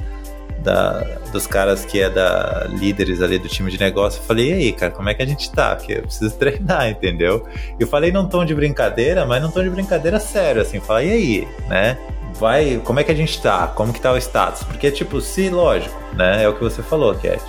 Da, 0.64 1.02
dos 1.32 1.48
caras 1.48 1.86
que 1.86 2.02
é 2.02 2.10
da 2.10 2.68
líderes 2.70 3.22
ali 3.22 3.40
do 3.40 3.48
time 3.48 3.72
de 3.72 3.80
negócio, 3.80 4.20
eu 4.20 4.24
falei, 4.24 4.50
e 4.50 4.54
aí, 4.54 4.72
cara, 4.74 4.92
como 4.92 5.08
é 5.08 5.14
que 5.14 5.24
a 5.24 5.26
gente 5.26 5.50
tá? 5.52 5.76
Que 5.76 5.94
eu 5.94 6.02
preciso 6.02 6.36
treinar, 6.38 6.90
entendeu? 6.90 7.48
Eu 7.80 7.88
falei 7.88 8.12
num 8.12 8.28
tom 8.28 8.44
de 8.44 8.54
brincadeira, 8.54 9.26
mas 9.26 9.42
num 9.42 9.50
tom 9.50 9.64
de 9.64 9.70
brincadeira 9.70 10.20
sério, 10.20 10.62
assim, 10.62 10.80
falei, 10.80 11.08
e 11.08 11.12
aí, 11.12 11.48
né? 11.70 11.98
vai, 12.40 12.82
como 12.84 13.00
é 13.00 13.04
que 13.04 13.12
a 13.12 13.16
gente 13.16 13.42
tá? 13.42 13.68
Como 13.68 13.94
que 13.94 14.02
tá 14.02 14.12
o 14.12 14.18
status? 14.18 14.64
Porque, 14.64 14.92
tipo, 14.92 15.20
se, 15.22 15.50
lógico, 15.50 15.96
né? 16.14 16.44
É 16.44 16.50
o 16.50 16.54
que 16.54 16.62
você 16.62 16.82
falou, 16.82 17.14
Cat. 17.16 17.42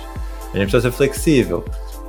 A 0.53 0.57
gente 0.57 0.69
precisa 0.69 0.81
ser 0.81 0.91
flexível. 0.91 1.63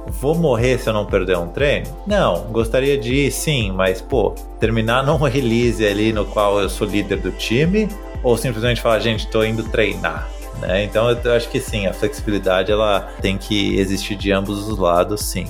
Vou 0.06 0.34
morrer 0.34 0.78
se 0.78 0.88
eu 0.88 0.92
não 0.92 1.06
perder 1.06 1.38
um 1.38 1.48
treino? 1.48 1.86
Não, 2.06 2.42
gostaria 2.50 2.98
de 2.98 3.14
ir 3.14 3.30
sim, 3.30 3.70
mas, 3.70 4.00
pô, 4.00 4.34
terminar 4.58 5.04
num 5.06 5.16
release 5.16 5.84
ali 5.86 6.12
no 6.12 6.24
qual 6.24 6.60
eu 6.60 6.68
sou 6.68 6.86
líder 6.86 7.18
do 7.18 7.30
time, 7.30 7.88
ou 8.22 8.36
simplesmente 8.36 8.80
falar, 8.80 8.98
gente, 8.98 9.28
tô 9.28 9.44
indo 9.44 9.62
treinar. 9.64 10.28
Né? 10.62 10.84
Então 10.84 11.10
eu 11.10 11.32
acho 11.34 11.48
que 11.48 11.60
sim, 11.60 11.86
a 11.86 11.92
flexibilidade 11.92 12.70
ela 12.70 13.12
tem 13.20 13.36
que 13.36 13.76
existir 13.78 14.14
de 14.16 14.32
ambos 14.32 14.68
os 14.68 14.78
lados, 14.78 15.22
sim. 15.22 15.46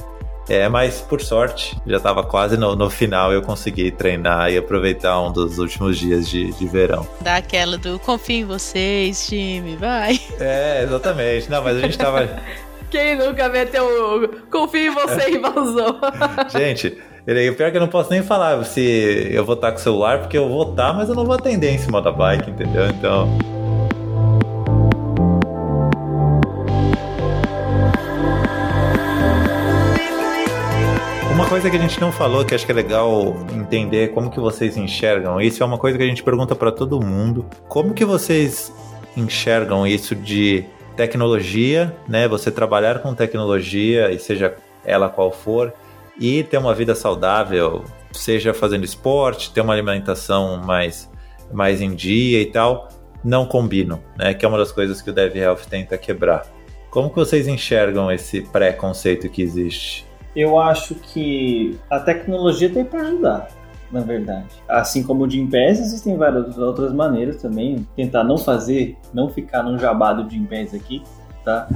É, 0.49 0.69
mas 0.69 1.01
por 1.01 1.21
sorte, 1.21 1.77
já 1.87 1.99
estava 1.99 2.25
quase 2.25 2.57
no, 2.57 2.75
no 2.75 2.91
final 2.91 3.33
eu 3.33 3.43
consegui 3.43 3.91
treinar 3.91 4.51
e 4.51 4.59
aproveitar 4.59 5.21
um 5.21 5.31
dos 5.31 5.59
últimos 5.59 5.97
dias 5.97 6.29
de, 6.29 6.53
de 6.53 6.67
verão. 6.67 7.07
Dá 7.21 7.37
aquela 7.37 7.79
do 7.79 7.99
confio 7.99 8.39
em 8.39 8.45
vocês, 8.45 9.27
time, 9.27 9.77
vai. 9.77 10.21
É, 10.41 10.83
exatamente. 10.83 11.49
Não, 11.49 11.63
mas 11.63 11.77
a 11.77 11.81
gente 11.81 11.97
tava. 11.97 12.29
Quem 12.91 13.17
nunca 13.17 13.49
meteu 13.49 14.45
confio 14.51 14.93
em 14.93 14.95
você 14.95 15.31
e 15.31 15.39
vazou? 15.39 15.99
gente. 16.51 16.99
O 17.23 17.55
pior 17.55 17.69
é 17.69 17.71
que 17.71 17.77
eu 17.77 17.81
não 17.81 17.89
posso 17.89 18.11
nem 18.11 18.21
falar 18.21 18.63
se 18.65 19.29
eu 19.31 19.45
vou 19.45 19.55
estar 19.55 19.71
com 19.71 19.79
o 19.79 19.81
celular, 19.81 20.19
porque 20.19 20.37
eu 20.37 20.49
vou 20.49 20.71
estar, 20.71 20.93
mas 20.93 21.09
eu 21.09 21.15
não 21.15 21.25
vou 21.25 21.37
atender 21.37 21.71
em 21.71 21.79
cima 21.79 22.03
da 22.03 22.11
bike, 22.11 22.51
entendeu? 22.51 22.89
Então. 22.89 23.62
Coisa 31.53 31.69
que 31.69 31.77
a 31.77 31.81
gente 31.81 32.01
não 32.01 32.11
falou, 32.11 32.47
que 32.47 32.55
acho 32.55 32.65
que 32.65 32.73
é 32.73 32.75
legal 32.75 33.37
entender 33.53 34.15
como 34.15 34.31
que 34.31 34.41
vocês 34.41 34.75
enxergam 34.79 35.39
isso, 35.39 35.63
é 35.63 35.67
uma 35.67 35.77
coisa 35.77 35.99
que 35.99 36.03
a 36.03 36.07
gente 36.07 36.23
pergunta 36.23 36.55
para 36.55 36.73
todo 36.73 36.99
mundo. 36.99 37.45
Como 37.69 37.93
que 37.93 38.07
vocês 38.07 38.73
enxergam 39.15 39.87
isso 39.87 40.15
de 40.15 40.65
tecnologia, 40.97 41.95
né? 42.09 42.27
Você 42.27 42.51
trabalhar 42.51 43.01
com 43.01 43.15
tecnologia, 43.15 44.11
e 44.11 44.19
seja 44.19 44.55
ela 44.83 45.11
qual 45.11 45.31
for, 45.31 45.75
e 46.19 46.43
ter 46.43 46.57
uma 46.57 46.75
vida 46.75 46.95
saudável, 46.95 47.85
seja 48.13 48.55
fazendo 48.55 48.87
esporte, 48.87 49.53
ter 49.53 49.61
uma 49.61 49.75
alimentação 49.75 50.57
mais, 50.57 51.11
mais 51.53 51.83
em 51.83 51.95
dia 51.95 52.41
e 52.41 52.47
tal, 52.47 52.89
não 53.23 53.45
combinam, 53.45 54.01
né? 54.17 54.33
Que 54.33 54.47
é 54.47 54.49
uma 54.49 54.57
das 54.57 54.73
coisas 54.73 55.03
que 55.03 55.11
o 55.11 55.13
Dev 55.13 55.37
Health 55.37 55.67
tenta 55.69 55.99
quebrar. 55.99 56.47
Como 56.89 57.11
que 57.11 57.17
vocês 57.17 57.47
enxergam 57.47 58.11
esse 58.11 58.41
preconceito 58.41 59.29
que 59.29 59.43
existe? 59.43 60.11
Eu 60.35 60.59
acho 60.59 60.95
que 60.95 61.79
a 61.91 62.01
tecnologia 62.01 62.71
tem 62.71 62.85
para 62.85 63.01
ajudar, 63.01 63.49
na 63.91 64.01
verdade. 64.01 64.49
Assim 64.69 65.03
como 65.03 65.25
o 65.25 65.31
Jim 65.31 65.47
Pass, 65.47 65.79
existem 65.79 66.17
várias 66.17 66.57
outras 66.59 66.93
maneiras 66.93 67.41
também. 67.41 67.87
Tentar 67.95 68.25
não 68.25 68.39
fazer, 68.39 68.97
não 69.13 69.29
ficar 69.29 69.63
num 69.63 69.79
jabado 69.79 70.25
de 70.25 70.37
Jim 70.37 70.45
Pass 70.45 70.75
aqui, 70.75 71.03
tá? 71.45 71.69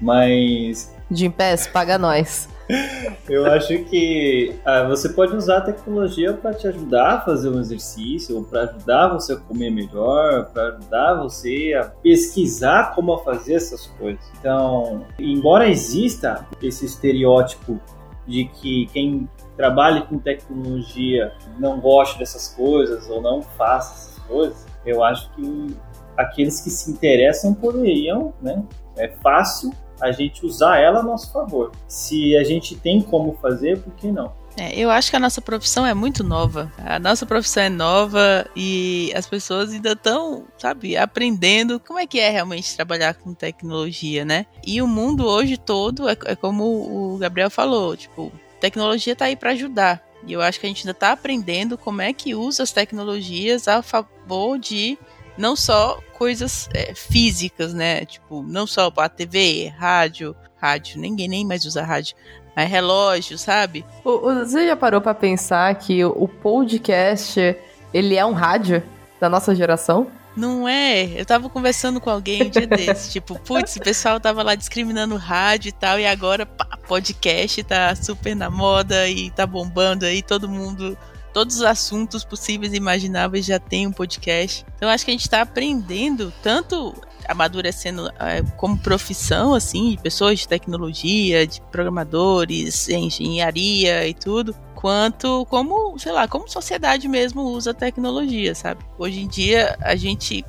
Mas. 0.00 0.94
Jim 1.10 1.30
Pass, 1.30 1.66
paga 1.66 1.98
nós. 1.98 2.48
Eu 3.28 3.46
acho 3.46 3.84
que 3.84 4.54
ah, 4.64 4.84
você 4.84 5.08
pode 5.08 5.34
usar 5.34 5.58
a 5.58 5.60
tecnologia 5.62 6.34
para 6.34 6.54
te 6.54 6.68
ajudar 6.68 7.14
a 7.14 7.20
fazer 7.20 7.48
um 7.48 7.60
exercício, 7.60 8.42
para 8.44 8.62
ajudar 8.62 9.08
você 9.08 9.32
a 9.32 9.36
comer 9.36 9.70
melhor, 9.70 10.46
para 10.52 10.76
ajudar 10.76 11.14
você 11.14 11.74
a 11.74 11.84
pesquisar 11.84 12.94
como 12.94 13.16
fazer 13.18 13.54
essas 13.54 13.86
coisas. 13.98 14.22
Então, 14.38 15.06
embora 15.18 15.68
exista 15.68 16.46
esse 16.62 16.84
estereótipo 16.84 17.80
de 18.26 18.44
que 18.44 18.86
quem 18.92 19.28
trabalha 19.56 20.02
com 20.02 20.18
tecnologia 20.18 21.32
não 21.58 21.80
gosta 21.80 22.18
dessas 22.18 22.48
coisas 22.48 23.08
ou 23.08 23.22
não 23.22 23.42
faça 23.42 23.94
essas 23.94 24.24
coisas, 24.26 24.66
eu 24.84 25.02
acho 25.02 25.30
que 25.32 25.76
aqueles 26.16 26.60
que 26.60 26.70
se 26.70 26.90
interessam 26.90 27.54
poderiam, 27.54 28.34
né, 28.42 28.62
é 28.96 29.08
fácil 29.08 29.72
a 30.00 30.12
gente 30.12 30.44
usar 30.44 30.78
ela 30.78 31.00
a 31.00 31.02
nosso 31.02 31.32
favor. 31.32 31.72
Se 31.86 32.36
a 32.36 32.44
gente 32.44 32.76
tem 32.76 33.00
como 33.00 33.36
fazer, 33.40 33.78
por 33.78 33.92
que 33.94 34.10
não? 34.10 34.32
É, 34.56 34.76
eu 34.76 34.90
acho 34.90 35.08
que 35.08 35.16
a 35.16 35.20
nossa 35.20 35.40
profissão 35.40 35.86
é 35.86 35.94
muito 35.94 36.24
nova. 36.24 36.72
A 36.78 36.98
nossa 36.98 37.24
profissão 37.24 37.62
é 37.62 37.68
nova 37.68 38.44
e 38.56 39.12
as 39.14 39.24
pessoas 39.24 39.72
ainda 39.72 39.92
estão, 39.92 40.46
sabe, 40.58 40.96
aprendendo 40.96 41.78
como 41.78 41.98
é 41.98 42.06
que 42.06 42.18
é 42.18 42.28
realmente 42.28 42.74
trabalhar 42.74 43.14
com 43.14 43.32
tecnologia, 43.32 44.24
né? 44.24 44.46
E 44.66 44.82
o 44.82 44.86
mundo 44.86 45.24
hoje 45.26 45.56
todo 45.56 46.08
é, 46.08 46.16
é 46.24 46.34
como 46.34 46.64
o 46.64 47.18
Gabriel 47.18 47.50
falou, 47.50 47.96
tipo, 47.96 48.32
tecnologia 48.60 49.12
está 49.12 49.26
aí 49.26 49.36
para 49.36 49.52
ajudar. 49.52 50.02
E 50.26 50.32
eu 50.32 50.42
acho 50.42 50.58
que 50.58 50.66
a 50.66 50.68
gente 50.68 50.80
ainda 50.80 50.90
está 50.90 51.12
aprendendo 51.12 51.78
como 51.78 52.02
é 52.02 52.12
que 52.12 52.34
usa 52.34 52.64
as 52.64 52.72
tecnologias 52.72 53.68
a 53.68 53.80
favor 53.80 54.58
de 54.58 54.98
não 55.38 55.54
só 55.54 55.98
coisas 56.18 56.68
é, 56.74 56.92
físicas, 56.94 57.72
né? 57.72 58.04
Tipo, 58.04 58.42
não 58.42 58.66
só 58.66 58.92
a 58.96 59.08
TV, 59.08 59.72
rádio, 59.78 60.34
rádio, 60.56 61.00
ninguém 61.00 61.28
nem 61.28 61.46
mais 61.46 61.64
usa 61.64 61.82
rádio, 61.82 62.16
mas 62.54 62.68
relógio, 62.68 63.38
sabe? 63.38 63.84
Você 64.04 64.66
já 64.66 64.76
parou 64.76 65.00
para 65.00 65.14
pensar 65.14 65.74
que 65.76 66.04
o 66.04 66.26
podcast, 66.26 67.56
ele 67.94 68.16
é 68.16 68.26
um 68.26 68.32
rádio 68.32 68.82
da 69.20 69.28
nossa 69.28 69.54
geração? 69.54 70.08
Não 70.36 70.68
é? 70.68 71.20
Eu 71.20 71.24
tava 71.24 71.48
conversando 71.48 72.00
com 72.00 72.10
alguém 72.10 72.44
um 72.44 72.50
dia 72.50 72.66
desse, 72.68 73.10
tipo, 73.12 73.38
putz, 73.38 73.76
o 73.76 73.80
pessoal 73.80 74.20
tava 74.20 74.42
lá 74.42 74.54
discriminando 74.54 75.16
rádio 75.16 75.68
e 75.68 75.72
tal, 75.72 75.98
e 75.98 76.06
agora, 76.06 76.46
pá, 76.46 76.78
podcast 76.86 77.62
tá 77.64 77.94
super 77.94 78.34
na 78.34 78.50
moda 78.50 79.08
e 79.08 79.30
tá 79.30 79.46
bombando 79.46 80.04
aí, 80.04 80.22
todo 80.22 80.48
mundo 80.48 80.96
todos 81.32 81.56
os 81.56 81.62
assuntos 81.62 82.24
possíveis 82.24 82.72
e 82.72 82.76
imagináveis 82.76 83.46
já 83.46 83.58
tem 83.58 83.86
um 83.86 83.92
podcast. 83.92 84.64
Então 84.76 84.88
acho 84.88 85.04
que 85.04 85.10
a 85.10 85.14
gente 85.14 85.22
está 85.22 85.42
aprendendo 85.42 86.32
tanto 86.42 86.94
amadurecendo 87.26 88.10
é, 88.18 88.42
como 88.56 88.78
profissão, 88.78 89.52
assim, 89.54 89.90
de 89.90 89.98
pessoas 89.98 90.40
de 90.40 90.48
tecnologia, 90.48 91.46
de 91.46 91.60
programadores, 91.70 92.88
engenharia 92.88 94.08
e 94.08 94.14
tudo, 94.14 94.54
quanto 94.74 95.44
como, 95.50 95.98
sei 95.98 96.12
lá, 96.12 96.26
como 96.26 96.48
sociedade 96.48 97.06
mesmo 97.06 97.42
usa 97.42 97.74
tecnologia, 97.74 98.54
sabe? 98.54 98.82
Hoje 98.98 99.20
em 99.20 99.28
dia 99.28 99.76
a 99.80 99.94
gente 99.94 100.44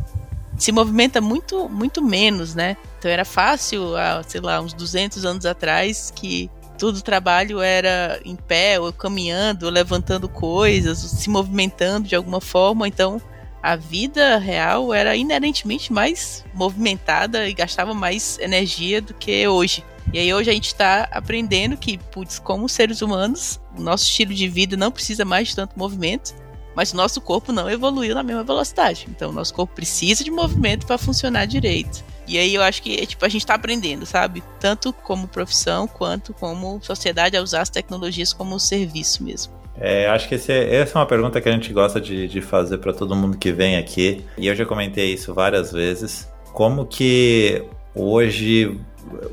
se 0.58 0.72
movimenta 0.72 1.20
muito, 1.20 1.68
muito 1.68 2.02
menos, 2.02 2.56
né? 2.56 2.78
Então 2.98 3.10
era 3.10 3.26
fácil, 3.26 3.94
sei 4.28 4.42
lá, 4.42 4.62
uns 4.62 4.74
200 4.74 5.26
anos 5.26 5.46
atrás, 5.46 6.12
que 6.16 6.50
todo 6.80 6.96
o 6.96 7.02
trabalho 7.02 7.60
era 7.60 8.20
em 8.24 8.36
pé, 8.36 8.80
ou 8.80 8.92
caminhando, 8.94 9.70
levantando 9.70 10.30
coisas, 10.30 10.98
se 10.98 11.30
movimentando 11.30 12.08
de 12.08 12.16
alguma 12.16 12.40
forma. 12.40 12.88
Então, 12.88 13.22
a 13.62 13.76
vida 13.76 14.38
real 14.38 14.94
era 14.94 15.16
inerentemente 15.16 15.92
mais 15.92 16.46
movimentada 16.54 17.48
e 17.48 17.54
gastava 17.54 17.94
mais 17.94 18.40
energia 18.40 19.02
do 19.02 19.14
que 19.14 19.46
hoje. 19.46 19.84
E 20.14 20.18
aí 20.18 20.34
hoje 20.34 20.50
a 20.50 20.54
gente 20.54 20.68
está 20.68 21.08
aprendendo 21.12 21.78
que, 21.78 21.98
putz, 21.98 22.40
como 22.40 22.68
seres 22.70 23.02
humanos, 23.02 23.60
o 23.78 23.82
nosso 23.82 24.06
estilo 24.06 24.34
de 24.34 24.48
vida 24.48 24.78
não 24.78 24.92
precisa 24.92 25.26
mais 25.26 25.50
de 25.50 25.58
tanto 25.58 25.78
movimento, 25.78 26.34
mas 26.76 26.94
o 26.94 26.96
nosso 26.96 27.20
corpo 27.20 27.52
não 27.52 27.70
evoluiu 27.70 28.16
na 28.16 28.24
mesma 28.24 28.44
velocidade. 28.44 29.06
Então 29.10 29.30
o 29.30 29.34
nosso 29.34 29.54
corpo 29.54 29.76
precisa 29.76 30.24
de 30.24 30.32
movimento 30.32 30.88
para 30.88 30.98
funcionar 30.98 31.46
direito. 31.46 32.04
E 32.30 32.38
aí 32.38 32.54
eu 32.54 32.62
acho 32.62 32.84
que 32.84 32.96
tipo, 33.08 33.26
a 33.26 33.30
gente 33.30 33.42
está 33.42 33.56
aprendendo, 33.56 34.06
sabe? 34.06 34.44
Tanto 34.60 34.94
como 34.94 35.28
profissão 35.28 35.88
quanto 35.88 36.32
como 36.32 36.80
sociedade 36.84 37.36
a 37.36 37.42
usar 37.42 37.62
as 37.62 37.70
tecnologias 37.70 38.32
como 38.32 38.60
serviço 38.60 39.24
mesmo. 39.24 39.52
É, 39.82 40.08
acho 40.08 40.28
que 40.28 40.36
esse, 40.36 40.52
é, 40.52 40.76
essa 40.76 40.98
é 40.98 41.00
uma 41.00 41.08
pergunta 41.08 41.42
que 41.42 41.50
a 41.50 41.52
gente 41.52 41.74
gosta 41.74 42.00
de, 42.00 42.28
de 42.28 42.40
fazer 42.40 42.78
para 42.78 42.94
todo 42.94 43.16
mundo 43.16 43.36
que 43.36 43.52
vem 43.52 43.78
aqui. 43.78 44.24
E 44.38 44.46
eu 44.46 44.56
já 44.56 44.64
comentei 44.64 45.14
isso 45.14 45.34
várias 45.34 45.72
vezes. 45.72 46.30
Como 46.54 46.86
que 46.86 47.64
hoje 47.96 48.80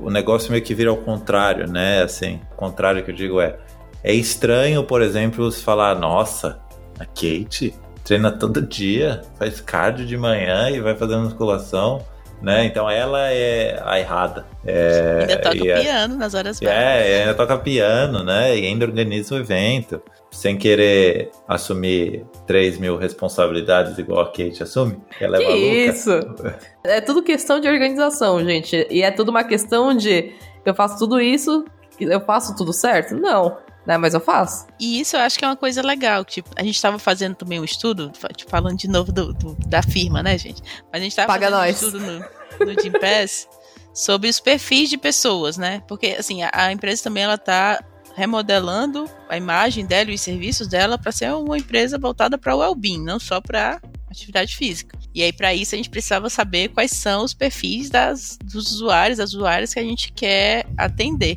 o 0.01 0.09
negócio 0.09 0.51
meio 0.51 0.62
que 0.62 0.74
vira 0.74 0.88
ao 0.88 0.97
contrário, 0.97 1.70
né? 1.70 2.03
Assim, 2.03 2.40
o 2.53 2.57
contrário 2.57 3.05
que 3.05 3.11
eu 3.11 3.14
digo 3.14 3.40
é. 3.40 3.59
É 4.03 4.14
estranho, 4.14 4.84
por 4.84 5.03
exemplo, 5.03 5.51
se 5.51 5.62
falar, 5.62 5.99
nossa, 5.99 6.61
a 6.99 7.05
Kate 7.05 7.74
treina 8.05 8.30
todo 8.30 8.62
dia, 8.62 9.22
faz 9.36 9.61
cardio 9.61 10.07
de 10.07 10.16
manhã 10.16 10.70
e 10.70 10.80
vai 10.80 10.94
fazendo 10.94 11.24
musculação 11.24 12.05
né? 12.41 12.64
Então 12.64 12.89
ela 12.89 13.30
é 13.30 13.80
a 13.84 13.99
errada. 13.99 14.47
É, 14.64 15.18
ainda 15.20 15.39
toca 15.39 15.68
é, 15.68 15.80
piano 15.82 16.16
nas 16.16 16.34
horas 16.34 16.61
vagas. 16.61 16.76
É, 16.76 17.20
ainda 17.20 17.34
toca 17.34 17.59
piano, 17.59 18.22
né? 18.22 18.59
E 18.59 18.66
ainda 18.66 18.84
organiza 18.84 19.34
o 19.34 19.39
evento. 19.39 20.01
Sem 20.30 20.57
querer 20.57 21.30
assumir 21.49 22.26
3 22.47 22.78
mil 22.78 22.97
responsabilidades 22.97 23.97
igual 23.97 24.20
a 24.20 24.26
Kate 24.26 24.62
assume. 24.62 24.99
Ela 25.20 25.37
é 25.37 25.41
que 25.41 25.45
maluca. 25.47 25.66
Isso! 25.66 26.11
É 26.89 27.01
tudo 27.01 27.20
questão 27.20 27.59
de 27.59 27.66
organização, 27.66 28.45
gente. 28.45 28.87
E 28.89 29.03
é 29.03 29.11
tudo 29.11 29.30
uma 29.30 29.43
questão 29.43 29.93
de 29.93 30.32
eu 30.64 30.72
faço 30.72 30.97
tudo 31.01 31.20
isso, 31.20 31.64
eu 31.99 32.20
faço 32.20 32.55
tudo 32.55 32.72
certo? 32.72 33.16
Não 33.16 33.57
né? 33.87 33.97
Mas 33.97 34.14
eu 34.14 34.20
faço. 34.20 34.66
E 34.80 35.01
isso 35.01 35.16
eu 35.16 35.20
acho 35.20 35.39
que 35.39 35.45
é 35.45 35.49
uma 35.49 35.57
coisa 35.57 35.80
legal. 35.82 36.24
Tipo, 36.24 36.51
a 36.57 36.62
gente 36.62 36.74
estava 36.74 36.99
fazendo 36.99 37.37
também 37.37 37.61
um 37.61 37.64
estudo, 37.64 38.11
tipo, 38.37 38.51
falando 38.51 38.76
de 38.76 38.89
novo 38.89 39.12
do, 39.12 39.32
do, 39.32 39.55
da 39.66 39.82
firma, 39.82 40.22
né, 40.22 40.37
gente? 40.37 40.62
Mas 40.93 41.01
a 41.01 41.05
gente 41.05 41.12
estava 41.12 41.32
fazendo 41.32 41.53
nós. 41.53 41.82
um 41.82 41.87
estudo 41.87 42.01
no, 42.01 42.18
no 42.66 42.82
Jim 42.82 42.93
Pass 42.93 43.49
sobre 43.95 44.28
os 44.28 44.41
perfis 44.41 44.91
de 44.91 44.99
pessoas, 44.99 45.57
né? 45.57 45.82
Porque, 45.87 46.16
assim, 46.18 46.43
a, 46.43 46.51
a 46.53 46.72
empresa 46.72 47.05
também, 47.05 47.22
ela 47.22 47.39
tá 47.39 47.82
remodelando 48.16 49.09
a 49.28 49.37
imagem 49.37 49.84
dela 49.84 50.11
e 50.11 50.14
os 50.14 50.22
serviços 50.22 50.66
dela 50.66 50.99
para 50.99 51.12
ser 51.12 51.32
uma 51.34 51.59
empresa 51.59 51.99
voltada 51.99 52.39
para 52.39 52.57
o 52.57 52.61
well-being, 52.61 53.03
não 53.03 53.20
só 53.20 53.41
para 53.43 53.80
atividade 54.11 54.57
física. 54.57 54.99
E 55.14 55.22
aí, 55.22 55.32
para 55.32 55.55
isso, 55.55 55.74
a 55.74 55.78
gente 55.78 55.91
precisava 55.91 56.28
saber 56.30 56.68
quais 56.68 56.91
são 56.91 57.24
os 57.24 57.34
perfis 57.34 57.91
das, 57.91 58.39
dos 58.43 58.72
usuários, 58.72 59.18
das 59.18 59.34
usuárias 59.34 59.72
que 59.72 59.80
a 59.80 59.82
gente 59.82 60.12
quer 60.12 60.66
atender. 60.76 61.37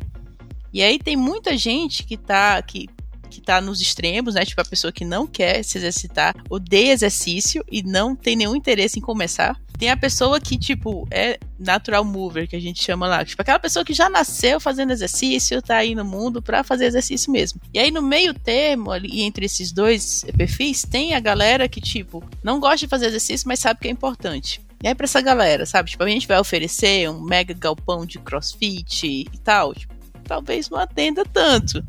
E 0.74 0.82
aí 0.82 1.00
tem 1.00 1.16
muita 1.16 1.58
gente 1.58 2.04
que 2.04 2.18
tá, 2.18 2.62
que, 2.62 2.88
que 3.30 3.42
tá 3.42 3.60
nos 3.60 3.82
extremos, 3.82 4.36
né? 4.36 4.46
Tipo, 4.46 4.62
a 4.62 4.66
pessoa 4.66 4.92
que 4.92 5.06
não 5.06 5.26
quer 5.26 5.64
se 5.64 5.78
exercitar, 5.78 6.36
odeia 6.50 6.92
exercício 6.92 7.64
e 7.72 7.82
não 7.82 8.16
tem 8.16 8.36
nenhum 8.36 8.56
interesse 8.56 9.00
em 9.00 9.02
começar. 9.02 9.60
Tem 9.80 9.90
a 9.90 9.96
pessoa 9.96 10.42
que, 10.42 10.58
tipo, 10.58 11.08
é 11.10 11.40
natural 11.58 12.04
mover, 12.04 12.50
que 12.50 12.56
a 12.56 12.60
gente 12.60 12.84
chama 12.84 13.08
lá. 13.08 13.24
Tipo, 13.24 13.42
aquela 13.42 13.60
pessoa 13.60 13.86
que 13.86 13.94
já 13.94 14.10
nasceu 14.10 14.60
fazendo 14.60 14.92
exercício, 14.92 15.62
tá 15.62 15.78
aí 15.78 15.96
no 15.96 16.04
mundo 16.04 16.42
pra 16.42 16.66
fazer 16.66 16.86
exercício 16.86 17.32
mesmo. 17.32 17.62
E 17.74 17.80
aí, 17.80 17.90
no 17.90 18.02
meio 18.02 18.34
termo, 18.34 18.92
ali, 18.92 19.22
entre 19.22 19.46
esses 19.46 19.72
dois 19.72 20.26
perfis, 20.36 20.84
tem 20.84 21.14
a 21.14 21.20
galera 21.22 21.70
que, 21.70 21.80
tipo, 21.80 22.22
não 22.44 22.60
gosta 22.60 22.80
de 22.80 22.88
fazer 22.88 23.06
exercício, 23.06 23.48
mas 23.48 23.62
sabe 23.62 23.80
que 23.80 23.88
é 23.88 23.92
importante. 23.92 24.60
E 24.84 24.88
aí, 24.88 24.94
pra 24.94 25.06
essa 25.06 25.22
galera, 25.22 25.66
sabe? 25.66 25.90
Tipo, 25.90 26.04
a 26.04 26.10
gente 26.10 26.28
vai 26.28 26.40
oferecer 26.40 27.10
um 27.10 27.22
mega 27.22 27.54
galpão 27.54 28.06
de 28.06 28.20
crossfit 28.20 29.06
e 29.32 29.38
tal. 29.44 29.74
Tipo, 29.74 29.94
talvez 30.30 30.70
não 30.70 30.78
atenda 30.78 31.26
tanto. 31.26 31.84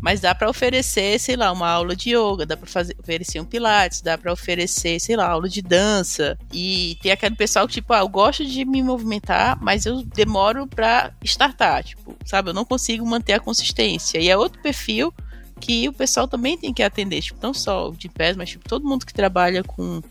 Mas 0.00 0.20
dá 0.20 0.34
para 0.34 0.50
oferecer, 0.50 1.18
sei 1.18 1.36
lá, 1.36 1.50
uma 1.50 1.68
aula 1.68 1.96
de 1.96 2.10
yoga, 2.10 2.44
dá 2.44 2.56
para 2.56 2.68
oferecer 3.00 3.40
um 3.40 3.44
pilates, 3.44 4.00
dá 4.00 4.18
para 4.18 4.32
oferecer, 4.32 5.00
sei 5.00 5.16
lá, 5.16 5.28
aula 5.28 5.48
de 5.48 5.62
dança. 5.62 6.38
E 6.52 6.98
tem 7.00 7.10
aquele 7.12 7.34
pessoal 7.34 7.66
que 7.66 7.74
tipo, 7.74 7.92
ah, 7.92 8.00
eu 8.00 8.08
gosto 8.08 8.44
de 8.44 8.64
me 8.64 8.82
movimentar, 8.82 9.58
mas 9.60 9.86
eu 9.86 10.02
demoro 10.02 10.66
para 10.66 11.12
startar, 11.24 11.82
tipo, 11.82 12.16
sabe? 12.24 12.50
Eu 12.50 12.54
não 12.54 12.64
consigo 12.64 13.06
manter 13.06 13.32
a 13.34 13.40
consistência. 13.40 14.18
E 14.18 14.28
é 14.28 14.36
outro 14.36 14.60
perfil 14.60 15.12
que 15.60 15.88
o 15.88 15.92
pessoal 15.92 16.28
também 16.28 16.58
tem 16.58 16.74
que 16.74 16.82
atender, 16.82 17.22
tipo, 17.22 17.38
não 17.42 17.54
só 17.54 17.88
o 17.88 17.96
de 17.96 18.08
pés, 18.08 18.36
mas 18.36 18.50
tipo, 18.50 18.68
todo 18.68 18.86
mundo 18.86 19.06
que 19.06 19.14
trabalha 19.14 19.64
com 19.64 20.02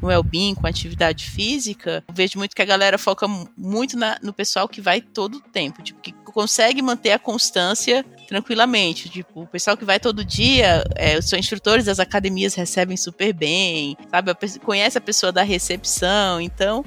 com 0.00 0.06
well-being, 0.06 0.54
com 0.54 0.66
atividade 0.66 1.30
física, 1.30 2.04
eu 2.06 2.14
vejo 2.14 2.38
muito 2.38 2.54
que 2.54 2.62
a 2.62 2.66
galera 2.66 2.98
foca 2.98 3.26
muito 3.56 3.96
na, 3.96 4.18
no 4.22 4.32
pessoal 4.32 4.68
que 4.68 4.80
vai 4.80 5.00
todo 5.00 5.36
o 5.36 5.40
tempo, 5.40 5.82
tipo, 5.82 6.00
que 6.00 6.12
consegue 6.32 6.80
manter 6.80 7.12
a 7.12 7.18
constância 7.18 8.04
tranquilamente. 8.26 9.08
Tipo, 9.08 9.42
o 9.42 9.46
pessoal 9.46 9.76
que 9.76 9.84
vai 9.84 10.00
todo 10.00 10.24
dia, 10.24 10.84
é, 10.96 11.18
os 11.18 11.32
instrutores 11.32 11.84
das 11.84 12.00
academias 12.00 12.54
recebem 12.54 12.96
super 12.96 13.32
bem, 13.32 13.96
sabe? 14.10 14.32
Conhece 14.64 14.98
a 14.98 15.00
pessoa 15.00 15.30
da 15.30 15.42
recepção, 15.42 16.40
então 16.40 16.84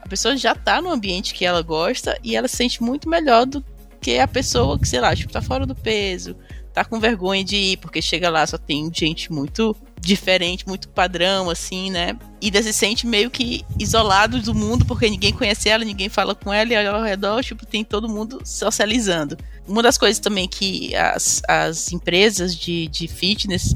a 0.00 0.08
pessoa 0.08 0.36
já 0.36 0.54
tá 0.54 0.82
no 0.82 0.90
ambiente 0.90 1.34
que 1.34 1.44
ela 1.44 1.62
gosta 1.62 2.18
e 2.22 2.36
ela 2.36 2.48
se 2.48 2.56
sente 2.56 2.82
muito 2.82 3.08
melhor 3.08 3.46
do 3.46 3.64
que 4.00 4.18
a 4.18 4.28
pessoa 4.28 4.78
que, 4.78 4.86
sei 4.86 5.00
lá, 5.00 5.14
tipo, 5.14 5.32
tá 5.32 5.40
fora 5.40 5.64
do 5.64 5.74
peso, 5.74 6.36
tá 6.74 6.84
com 6.84 6.98
vergonha 6.98 7.44
de 7.44 7.56
ir, 7.56 7.76
porque 7.78 8.02
chega 8.02 8.28
lá 8.28 8.46
só 8.46 8.58
tem 8.58 8.90
gente 8.92 9.32
muito 9.32 9.76
diferente, 10.02 10.66
muito 10.66 10.88
padrão, 10.88 11.48
assim, 11.48 11.90
né? 11.90 12.16
E 12.40 12.50
se 12.62 12.72
sente 12.72 13.06
meio 13.06 13.30
que 13.30 13.64
isolado 13.78 14.42
do 14.42 14.52
mundo, 14.52 14.84
porque 14.84 15.08
ninguém 15.08 15.32
conhece 15.32 15.68
ela, 15.68 15.84
ninguém 15.84 16.08
fala 16.08 16.34
com 16.34 16.52
ela, 16.52 16.72
e 16.72 16.86
ao 16.86 17.02
redor, 17.02 17.42
tipo, 17.42 17.64
tem 17.64 17.84
todo 17.84 18.08
mundo 18.08 18.40
socializando. 18.44 19.38
Uma 19.66 19.82
das 19.82 19.96
coisas 19.96 20.18
também 20.18 20.48
que 20.48 20.94
as, 20.96 21.40
as 21.48 21.92
empresas 21.92 22.54
de, 22.54 22.88
de 22.88 23.06
fitness 23.06 23.74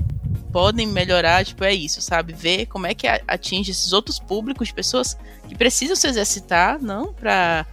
podem 0.52 0.86
melhorar, 0.86 1.44
tipo, 1.44 1.62
é 1.62 1.72
isso, 1.72 2.02
sabe? 2.02 2.32
Ver 2.32 2.66
como 2.66 2.88
é 2.88 2.94
que 2.94 3.06
atinge 3.06 3.70
esses 3.70 3.92
outros 3.92 4.18
públicos 4.18 4.68
de 4.68 4.74
pessoas 4.74 5.16
que 5.48 5.54
precisam 5.54 5.94
se 5.94 6.08
exercitar, 6.08 6.82
não 6.82 7.12
pra 7.12 7.64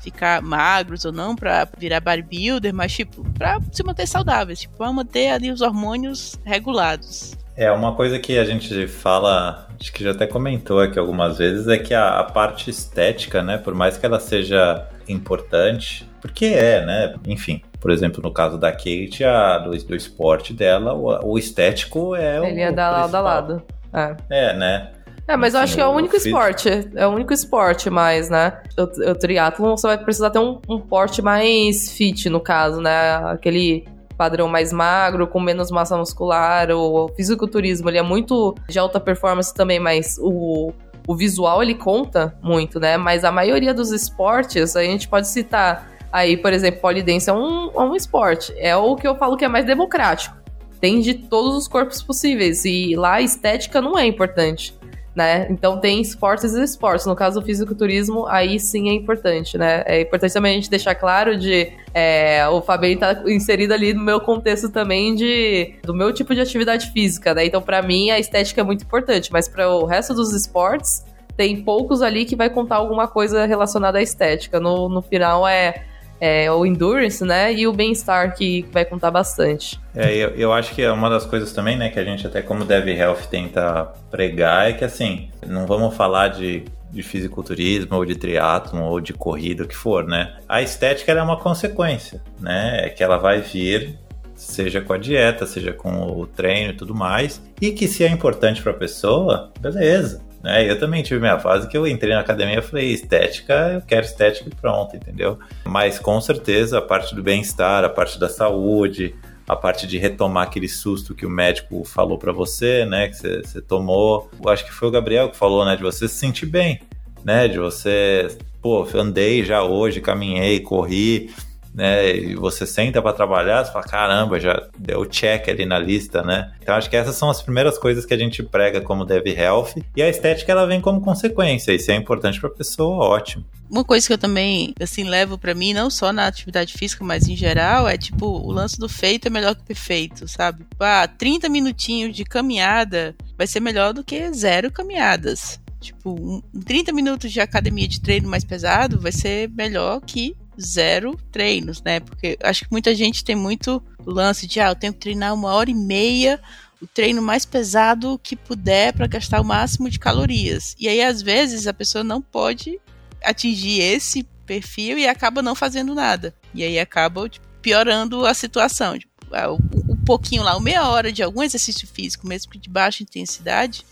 ficar 0.00 0.42
magros 0.42 1.04
ou 1.06 1.12
não, 1.12 1.34
pra 1.34 1.66
virar 1.78 2.00
bodybuilder, 2.00 2.74
mas, 2.74 2.92
tipo, 2.92 3.24
pra 3.32 3.58
se 3.70 3.82
manter 3.82 4.06
saudáveis, 4.06 4.60
tipo, 4.60 4.76
pra 4.76 4.92
manter 4.92 5.30
ali 5.30 5.50
os 5.50 5.62
hormônios 5.62 6.38
regulados. 6.44 7.36
É, 7.56 7.70
uma 7.70 7.94
coisa 7.94 8.18
que 8.18 8.38
a 8.38 8.44
gente 8.44 8.86
fala, 8.86 9.66
acho 9.78 9.92
que 9.92 10.02
já 10.02 10.12
até 10.12 10.26
comentou 10.26 10.80
aqui 10.80 10.98
algumas 10.98 11.38
vezes, 11.38 11.68
é 11.68 11.76
que 11.76 11.92
a, 11.92 12.20
a 12.20 12.24
parte 12.24 12.70
estética, 12.70 13.42
né, 13.42 13.58
por 13.58 13.74
mais 13.74 13.96
que 13.96 14.06
ela 14.06 14.18
seja 14.18 14.88
importante, 15.08 16.08
porque 16.20 16.46
é, 16.46 16.84
né? 16.86 17.14
Enfim, 17.26 17.62
por 17.80 17.90
exemplo, 17.90 18.22
no 18.22 18.32
caso 18.32 18.56
da 18.56 18.70
Kate, 18.70 19.24
a, 19.24 19.58
do, 19.58 19.76
do 19.76 19.96
esporte 19.96 20.54
dela, 20.54 20.94
o, 20.94 21.32
o 21.32 21.38
estético 21.38 22.14
é 22.14 22.36
Ele 22.36 22.40
o. 22.40 22.44
Ele 22.46 22.60
é 22.60 22.72
da 22.72 22.90
lado 22.90 23.14
a 23.16 23.20
lado. 23.20 23.62
É. 23.92 24.16
é, 24.30 24.56
né? 24.56 24.92
É, 25.26 25.36
mas 25.36 25.54
eu 25.54 25.60
acho 25.60 25.74
que 25.74 25.80
é 25.80 25.86
o 25.86 25.90
único 25.90 26.16
esporte. 26.16 26.68
É 26.94 27.06
o 27.06 27.10
único 27.10 27.32
esporte 27.32 27.90
mais, 27.90 28.30
né? 28.30 28.60
O, 28.78 29.10
o 29.10 29.14
triatlon 29.14 29.76
você 29.76 29.86
vai 29.86 29.98
precisar 29.98 30.30
ter 30.30 30.38
um, 30.38 30.60
um 30.68 30.78
porte 30.80 31.20
mais 31.22 31.90
fit, 31.92 32.28
no 32.28 32.40
caso, 32.40 32.80
né? 32.80 33.16
Aquele 33.26 33.84
padrão 34.12 34.48
mais 34.48 34.72
magro, 34.72 35.26
com 35.26 35.40
menos 35.40 35.70
massa 35.70 35.96
muscular. 35.96 36.70
O 36.70 37.08
fisiculturismo, 37.16 37.88
ele 37.88 37.98
é 37.98 38.02
muito 38.02 38.54
de 38.68 38.78
alta 38.78 39.00
performance 39.00 39.52
também, 39.52 39.80
mas 39.80 40.18
o, 40.20 40.72
o 41.06 41.16
visual, 41.16 41.62
ele 41.62 41.74
conta 41.74 42.36
muito, 42.42 42.78
né? 42.78 42.96
Mas 42.96 43.24
a 43.24 43.32
maioria 43.32 43.74
dos 43.74 43.90
esportes, 43.90 44.76
a 44.76 44.82
gente 44.82 45.08
pode 45.08 45.28
citar 45.28 45.90
aí, 46.12 46.36
por 46.36 46.52
exemplo, 46.52 46.80
polidense 46.80 47.30
é 47.30 47.32
um, 47.32 47.70
é 47.74 47.80
um 47.80 47.96
esporte. 47.96 48.54
É 48.58 48.76
o 48.76 48.94
que 48.96 49.06
eu 49.08 49.16
falo 49.16 49.36
que 49.36 49.44
é 49.44 49.48
mais 49.48 49.64
democrático. 49.64 50.36
Tem 50.80 51.00
de 51.00 51.14
todos 51.14 51.56
os 51.56 51.68
corpos 51.68 52.02
possíveis. 52.02 52.64
E 52.64 52.94
lá 52.96 53.14
a 53.14 53.22
estética 53.22 53.80
não 53.80 53.98
é 53.98 54.06
importante 54.06 54.74
né? 55.14 55.46
Então 55.50 55.78
tem 55.78 56.00
esportes 56.00 56.54
e 56.54 56.62
esportes. 56.62 57.06
No 57.06 57.14
caso 57.14 57.40
do 57.40 57.46
fisiculturismo, 57.46 58.26
aí 58.26 58.58
sim 58.58 58.88
é 58.88 58.92
importante, 58.94 59.58
né? 59.58 59.82
É 59.86 60.00
importante 60.00 60.32
também 60.32 60.52
a 60.52 60.54
gente 60.54 60.70
deixar 60.70 60.94
claro 60.94 61.36
de 61.38 61.72
é, 61.92 62.46
o 62.48 62.62
Fabinho 62.62 62.98
tá 62.98 63.22
inserido 63.26 63.74
ali 63.74 63.92
no 63.92 64.02
meu 64.02 64.20
contexto 64.20 64.70
também 64.70 65.14
de 65.14 65.74
do 65.82 65.94
meu 65.94 66.12
tipo 66.12 66.34
de 66.34 66.40
atividade 66.40 66.90
física, 66.92 67.34
né? 67.34 67.44
Então 67.44 67.60
para 67.60 67.82
mim 67.82 68.10
a 68.10 68.18
estética 68.18 68.60
é 68.62 68.64
muito 68.64 68.84
importante, 68.84 69.30
mas 69.32 69.48
para 69.48 69.68
o 69.68 69.84
resto 69.84 70.14
dos 70.14 70.32
esportes 70.32 71.04
tem 71.36 71.62
poucos 71.62 72.02
ali 72.02 72.24
que 72.24 72.36
vai 72.36 72.50
contar 72.50 72.76
alguma 72.76 73.08
coisa 73.08 73.46
relacionada 73.46 73.98
à 73.98 74.02
estética. 74.02 74.60
No, 74.60 74.88
no 74.88 75.02
final 75.02 75.46
é 75.46 75.84
é, 76.24 76.48
o 76.52 76.64
endurance, 76.64 77.24
né? 77.24 77.52
E 77.52 77.66
o 77.66 77.72
bem-estar 77.72 78.36
que 78.36 78.64
vai 78.70 78.84
contar 78.84 79.10
bastante. 79.10 79.80
É, 79.92 80.14
eu, 80.14 80.28
eu 80.36 80.52
acho 80.52 80.72
que 80.72 80.80
é 80.80 80.92
uma 80.92 81.10
das 81.10 81.26
coisas 81.26 81.52
também, 81.52 81.76
né, 81.76 81.88
que 81.88 81.98
a 81.98 82.04
gente 82.04 82.24
até 82.24 82.40
como 82.40 82.64
Dev 82.64 82.86
Health 82.88 83.26
tenta 83.28 83.92
pregar 84.08 84.70
é 84.70 84.72
que 84.72 84.84
assim, 84.84 85.28
não 85.44 85.66
vamos 85.66 85.96
falar 85.96 86.28
de 86.28 86.64
de 86.92 87.02
fisiculturismo 87.02 87.96
ou 87.96 88.04
de 88.04 88.14
triatlon 88.14 88.82
ou 88.82 89.00
de 89.00 89.14
corrida, 89.14 89.64
o 89.64 89.66
que 89.66 89.74
for, 89.74 90.04
né? 90.04 90.36
A 90.46 90.60
estética 90.60 91.10
é 91.10 91.22
uma 91.22 91.38
consequência, 91.38 92.22
né? 92.38 92.84
É 92.84 92.90
que 92.90 93.02
ela 93.02 93.16
vai 93.16 93.40
vir 93.40 93.98
seja 94.36 94.82
com 94.82 94.92
a 94.92 94.98
dieta, 94.98 95.46
seja 95.46 95.72
com 95.72 95.90
o 96.20 96.26
treino 96.26 96.72
e 96.72 96.76
tudo 96.76 96.94
mais, 96.94 97.40
e 97.60 97.70
que 97.70 97.88
se 97.88 98.04
é 98.04 98.08
importante 98.08 98.60
para 98.60 98.72
a 98.72 98.74
pessoa, 98.74 99.50
beleza. 99.58 100.20
Né? 100.42 100.68
Eu 100.68 100.78
também 100.78 101.02
tive 101.02 101.20
minha 101.20 101.38
fase 101.38 101.68
que 101.68 101.76
eu 101.76 101.86
entrei 101.86 102.14
na 102.14 102.20
academia 102.20 102.58
e 102.58 102.62
falei, 102.62 102.92
estética, 102.92 103.72
eu 103.74 103.82
quero 103.82 104.04
estética 104.04 104.48
e 104.48 104.54
pronto, 104.54 104.96
entendeu? 104.96 105.38
Mas 105.64 105.98
com 105.98 106.20
certeza 106.20 106.78
a 106.78 106.82
parte 106.82 107.14
do 107.14 107.22
bem-estar, 107.22 107.84
a 107.84 107.88
parte 107.88 108.18
da 108.18 108.28
saúde, 108.28 109.14
a 109.48 109.54
parte 109.54 109.86
de 109.86 109.98
retomar 109.98 110.44
aquele 110.44 110.68
susto 110.68 111.14
que 111.14 111.26
o 111.26 111.30
médico 111.30 111.84
falou 111.84 112.18
para 112.18 112.32
você, 112.32 112.84
né, 112.84 113.08
que 113.08 113.16
você, 113.16 113.60
tomou. 113.60 114.30
Eu 114.42 114.50
acho 114.50 114.64
que 114.64 114.72
foi 114.72 114.88
o 114.88 114.90
Gabriel 114.90 115.28
que 115.28 115.36
falou, 115.36 115.64
né, 115.64 115.76
de 115.76 115.82
você 115.82 116.08
se 116.08 116.14
sentir 116.14 116.46
bem, 116.46 116.80
né, 117.24 117.46
de 117.46 117.58
você, 117.58 118.28
pô, 118.60 118.86
andei 118.94 119.44
já 119.44 119.62
hoje, 119.62 120.00
caminhei, 120.00 120.60
corri, 120.60 121.30
né? 121.74 122.14
E 122.16 122.34
você 122.34 122.66
senta 122.66 123.00
para 123.00 123.12
trabalhar, 123.12 123.64
você 123.64 123.72
fala, 123.72 123.84
caramba, 123.84 124.38
já 124.38 124.68
deu 124.78 125.06
check 125.06 125.48
ali 125.48 125.64
na 125.64 125.78
lista, 125.78 126.22
né? 126.22 126.52
Então 126.60 126.74
acho 126.74 126.90
que 126.90 126.96
essas 126.96 127.16
são 127.16 127.30
as 127.30 127.40
primeiras 127.40 127.78
coisas 127.78 128.04
que 128.04 128.14
a 128.14 128.18
gente 128.18 128.42
prega 128.42 128.80
como 128.80 129.04
Dev 129.04 129.26
Health. 129.26 129.74
E 129.96 130.02
a 130.02 130.08
estética 130.08 130.52
ela 130.52 130.66
vem 130.66 130.80
como 130.80 131.00
consequência. 131.00 131.72
E 131.72 131.90
é 131.90 131.94
importante 131.94 132.40
para 132.40 132.50
a 132.50 132.52
pessoa, 132.54 133.04
ótimo. 133.06 133.44
Uma 133.70 133.84
coisa 133.84 134.06
que 134.06 134.12
eu 134.12 134.18
também, 134.18 134.74
assim, 134.80 135.04
levo 135.04 135.38
para 135.38 135.54
mim, 135.54 135.72
não 135.72 135.88
só 135.88 136.12
na 136.12 136.26
atividade 136.26 136.74
física, 136.74 137.02
mas 137.02 137.26
em 137.26 137.34
geral, 137.34 137.88
é 137.88 137.96
tipo, 137.96 138.26
o 138.26 138.52
lance 138.52 138.78
do 138.78 138.88
feito 138.88 139.28
é 139.28 139.30
melhor 139.30 139.54
que 139.54 139.62
perfeito, 139.62 140.28
sabe? 140.28 140.66
Ah, 140.78 141.08
30 141.08 141.48
minutinhos 141.48 142.14
de 142.14 142.22
caminhada 142.22 143.16
vai 143.36 143.46
ser 143.46 143.60
melhor 143.60 143.94
do 143.94 144.04
que 144.04 144.30
zero 144.34 144.70
caminhadas. 144.70 145.58
Tipo, 145.80 146.10
um, 146.10 146.42
30 146.64 146.92
minutos 146.92 147.32
de 147.32 147.40
academia 147.40 147.88
de 147.88 148.00
treino 148.00 148.28
mais 148.28 148.44
pesado 148.44 149.00
vai 149.00 149.10
ser 149.10 149.48
melhor 149.48 150.00
que 150.00 150.36
zero 150.60 151.18
treinos, 151.30 151.82
né? 151.82 152.00
Porque 152.00 152.38
acho 152.42 152.64
que 152.64 152.70
muita 152.70 152.94
gente 152.94 153.24
tem 153.24 153.36
muito 153.36 153.82
lance 154.04 154.46
de, 154.46 154.60
ah, 154.60 154.70
eu 154.70 154.76
tenho 154.76 154.92
que 154.92 155.00
treinar 155.00 155.34
uma 155.34 155.52
hora 155.52 155.70
e 155.70 155.74
meia, 155.74 156.40
o 156.80 156.86
treino 156.86 157.22
mais 157.22 157.44
pesado 157.44 158.18
que 158.22 158.34
puder 158.34 158.92
para 158.92 159.06
gastar 159.06 159.40
o 159.40 159.44
máximo 159.44 159.88
de 159.88 159.98
calorias. 159.98 160.74
E 160.78 160.88
aí, 160.88 161.00
às 161.00 161.22
vezes, 161.22 161.66
a 161.66 161.72
pessoa 161.72 162.02
não 162.02 162.20
pode 162.20 162.80
atingir 163.22 163.80
esse 163.80 164.24
perfil 164.44 164.98
e 164.98 165.06
acaba 165.06 165.40
não 165.42 165.54
fazendo 165.54 165.94
nada. 165.94 166.34
E 166.54 166.62
aí 166.64 166.78
acaba 166.78 167.28
tipo, 167.28 167.46
piorando 167.62 168.26
a 168.26 168.34
situação. 168.34 168.98
Tipo, 168.98 169.12
ah, 169.32 169.52
um 169.52 170.04
pouquinho 170.04 170.42
lá, 170.42 170.56
uma 170.56 170.64
meia 170.64 170.88
hora 170.88 171.12
de 171.12 171.22
algum 171.22 171.42
exercício 171.42 171.86
físico, 171.86 172.26
mesmo 172.26 172.50
que 172.50 172.58
de 172.58 172.68
baixa 172.68 173.02
intensidade, 173.02 173.86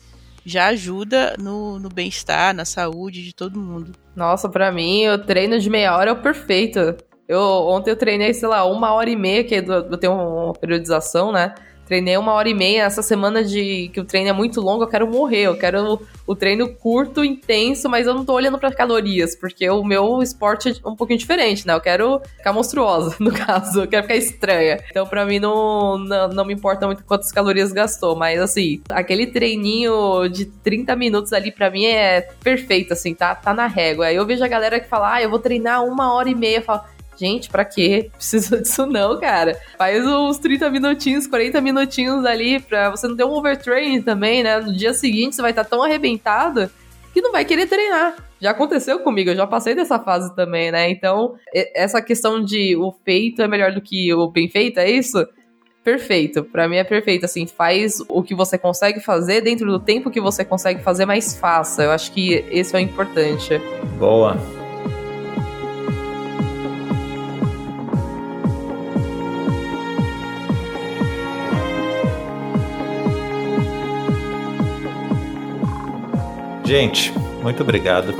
já 0.44 0.66
ajuda 0.66 1.36
no, 1.38 1.78
no 1.78 1.88
bem-estar, 1.88 2.54
na 2.54 2.64
saúde 2.64 3.22
de 3.22 3.32
todo 3.32 3.60
mundo. 3.60 3.92
Nossa, 4.14 4.48
para 4.48 4.70
mim, 4.72 5.08
o 5.08 5.18
treino 5.18 5.58
de 5.58 5.70
meia 5.70 5.96
hora 5.96 6.10
é 6.10 6.12
o 6.12 6.20
perfeito. 6.22 6.78
Eu, 7.28 7.40
ontem 7.40 7.90
eu 7.90 7.96
treinei, 7.96 8.34
sei 8.34 8.48
lá, 8.48 8.64
uma 8.64 8.92
hora 8.92 9.08
e 9.08 9.16
meia, 9.16 9.44
que 9.44 9.54
eu 9.54 9.96
tenho 9.98 10.12
uma 10.14 10.52
periodização, 10.52 11.30
né? 11.32 11.54
Treinei 11.90 12.16
uma 12.16 12.34
hora 12.34 12.48
e 12.48 12.54
meia. 12.54 12.84
Essa 12.84 13.02
semana 13.02 13.42
de 13.42 13.90
que 13.92 13.98
o 13.98 14.04
treino 14.04 14.28
é 14.28 14.32
muito 14.32 14.60
longo, 14.60 14.84
eu 14.84 14.86
quero 14.86 15.08
morrer. 15.08 15.42
Eu 15.48 15.58
quero 15.58 15.94
o, 15.94 16.00
o 16.24 16.36
treino 16.36 16.72
curto, 16.72 17.24
intenso, 17.24 17.88
mas 17.88 18.06
eu 18.06 18.14
não 18.14 18.24
tô 18.24 18.32
olhando 18.32 18.60
para 18.60 18.72
calorias, 18.72 19.34
porque 19.34 19.68
o 19.68 19.82
meu 19.82 20.22
esporte 20.22 20.68
é 20.68 20.88
um 20.88 20.94
pouquinho 20.94 21.18
diferente, 21.18 21.66
né? 21.66 21.74
Eu 21.74 21.80
quero 21.80 22.22
ficar 22.36 22.52
monstruosa, 22.52 23.16
no 23.18 23.32
caso. 23.32 23.82
Eu 23.82 23.88
quero 23.88 24.04
ficar 24.04 24.14
estranha. 24.14 24.78
Então, 24.88 25.04
para 25.04 25.26
mim, 25.26 25.40
não, 25.40 25.98
não, 25.98 26.28
não, 26.28 26.44
me 26.44 26.54
importa 26.54 26.86
muito 26.86 27.02
quantas 27.02 27.32
calorias 27.32 27.72
gastou. 27.72 28.14
Mas, 28.14 28.40
assim, 28.40 28.80
aquele 28.88 29.26
treininho 29.26 30.28
de 30.28 30.44
30 30.44 30.94
minutos 30.94 31.32
ali, 31.32 31.50
para 31.50 31.72
mim, 31.72 31.86
é 31.86 32.20
perfeito, 32.20 32.92
assim, 32.92 33.14
tá, 33.14 33.34
tá 33.34 33.52
na 33.52 33.66
régua. 33.66 34.06
Aí 34.06 34.14
eu 34.14 34.24
vejo 34.24 34.44
a 34.44 34.48
galera 34.48 34.78
que 34.78 34.88
fala, 34.88 35.14
ah, 35.14 35.22
eu 35.22 35.28
vou 35.28 35.40
treinar 35.40 35.84
uma 35.84 36.14
hora 36.14 36.30
e 36.30 36.36
meia. 36.36 36.58
Eu 36.58 36.62
falo, 36.62 36.82
Gente, 37.20 37.50
pra 37.50 37.66
quê? 37.66 38.10
Precisa 38.16 38.62
disso 38.62 38.86
não, 38.86 39.20
cara. 39.20 39.60
Faz 39.76 40.06
uns 40.06 40.38
30 40.38 40.70
minutinhos, 40.70 41.26
40 41.26 41.60
minutinhos 41.60 42.24
ali 42.24 42.58
pra 42.58 42.88
você 42.88 43.06
não 43.06 43.14
ter 43.14 43.24
um 43.24 43.32
overtraining 43.32 44.00
também, 44.00 44.42
né? 44.42 44.58
No 44.58 44.74
dia 44.74 44.94
seguinte 44.94 45.36
você 45.36 45.42
vai 45.42 45.50
estar 45.50 45.64
tá 45.64 45.70
tão 45.70 45.82
arrebentado 45.82 46.70
que 47.12 47.20
não 47.20 47.30
vai 47.30 47.44
querer 47.44 47.66
treinar. 47.66 48.16
Já 48.40 48.52
aconteceu 48.52 49.00
comigo, 49.00 49.28
eu 49.28 49.36
já 49.36 49.46
passei 49.46 49.74
dessa 49.74 49.98
fase 49.98 50.34
também, 50.34 50.72
né? 50.72 50.88
Então, 50.88 51.34
essa 51.74 52.00
questão 52.00 52.42
de 52.42 52.74
o 52.74 52.90
feito 53.04 53.42
é 53.42 53.48
melhor 53.48 53.72
do 53.72 53.82
que 53.82 54.14
o 54.14 54.30
bem 54.30 54.48
feito, 54.48 54.78
é 54.78 54.90
isso? 54.90 55.28
Perfeito, 55.84 56.42
para 56.44 56.66
mim 56.66 56.76
é 56.76 56.84
perfeito. 56.84 57.26
Assim, 57.26 57.46
faz 57.46 58.00
o 58.08 58.22
que 58.22 58.34
você 58.34 58.56
consegue 58.56 59.00
fazer 59.00 59.42
dentro 59.42 59.66
do 59.66 59.78
tempo 59.78 60.10
que 60.10 60.20
você 60.20 60.42
consegue 60.42 60.82
fazer, 60.82 61.04
mas 61.04 61.36
faça. 61.36 61.82
Eu 61.82 61.90
acho 61.90 62.12
que 62.12 62.44
esse 62.50 62.74
é 62.74 62.78
o 62.78 62.80
importante. 62.80 63.58
Boa. 63.98 64.59
Gente, 76.70 77.12
muito 77.42 77.64
obrigado. 77.64 78.14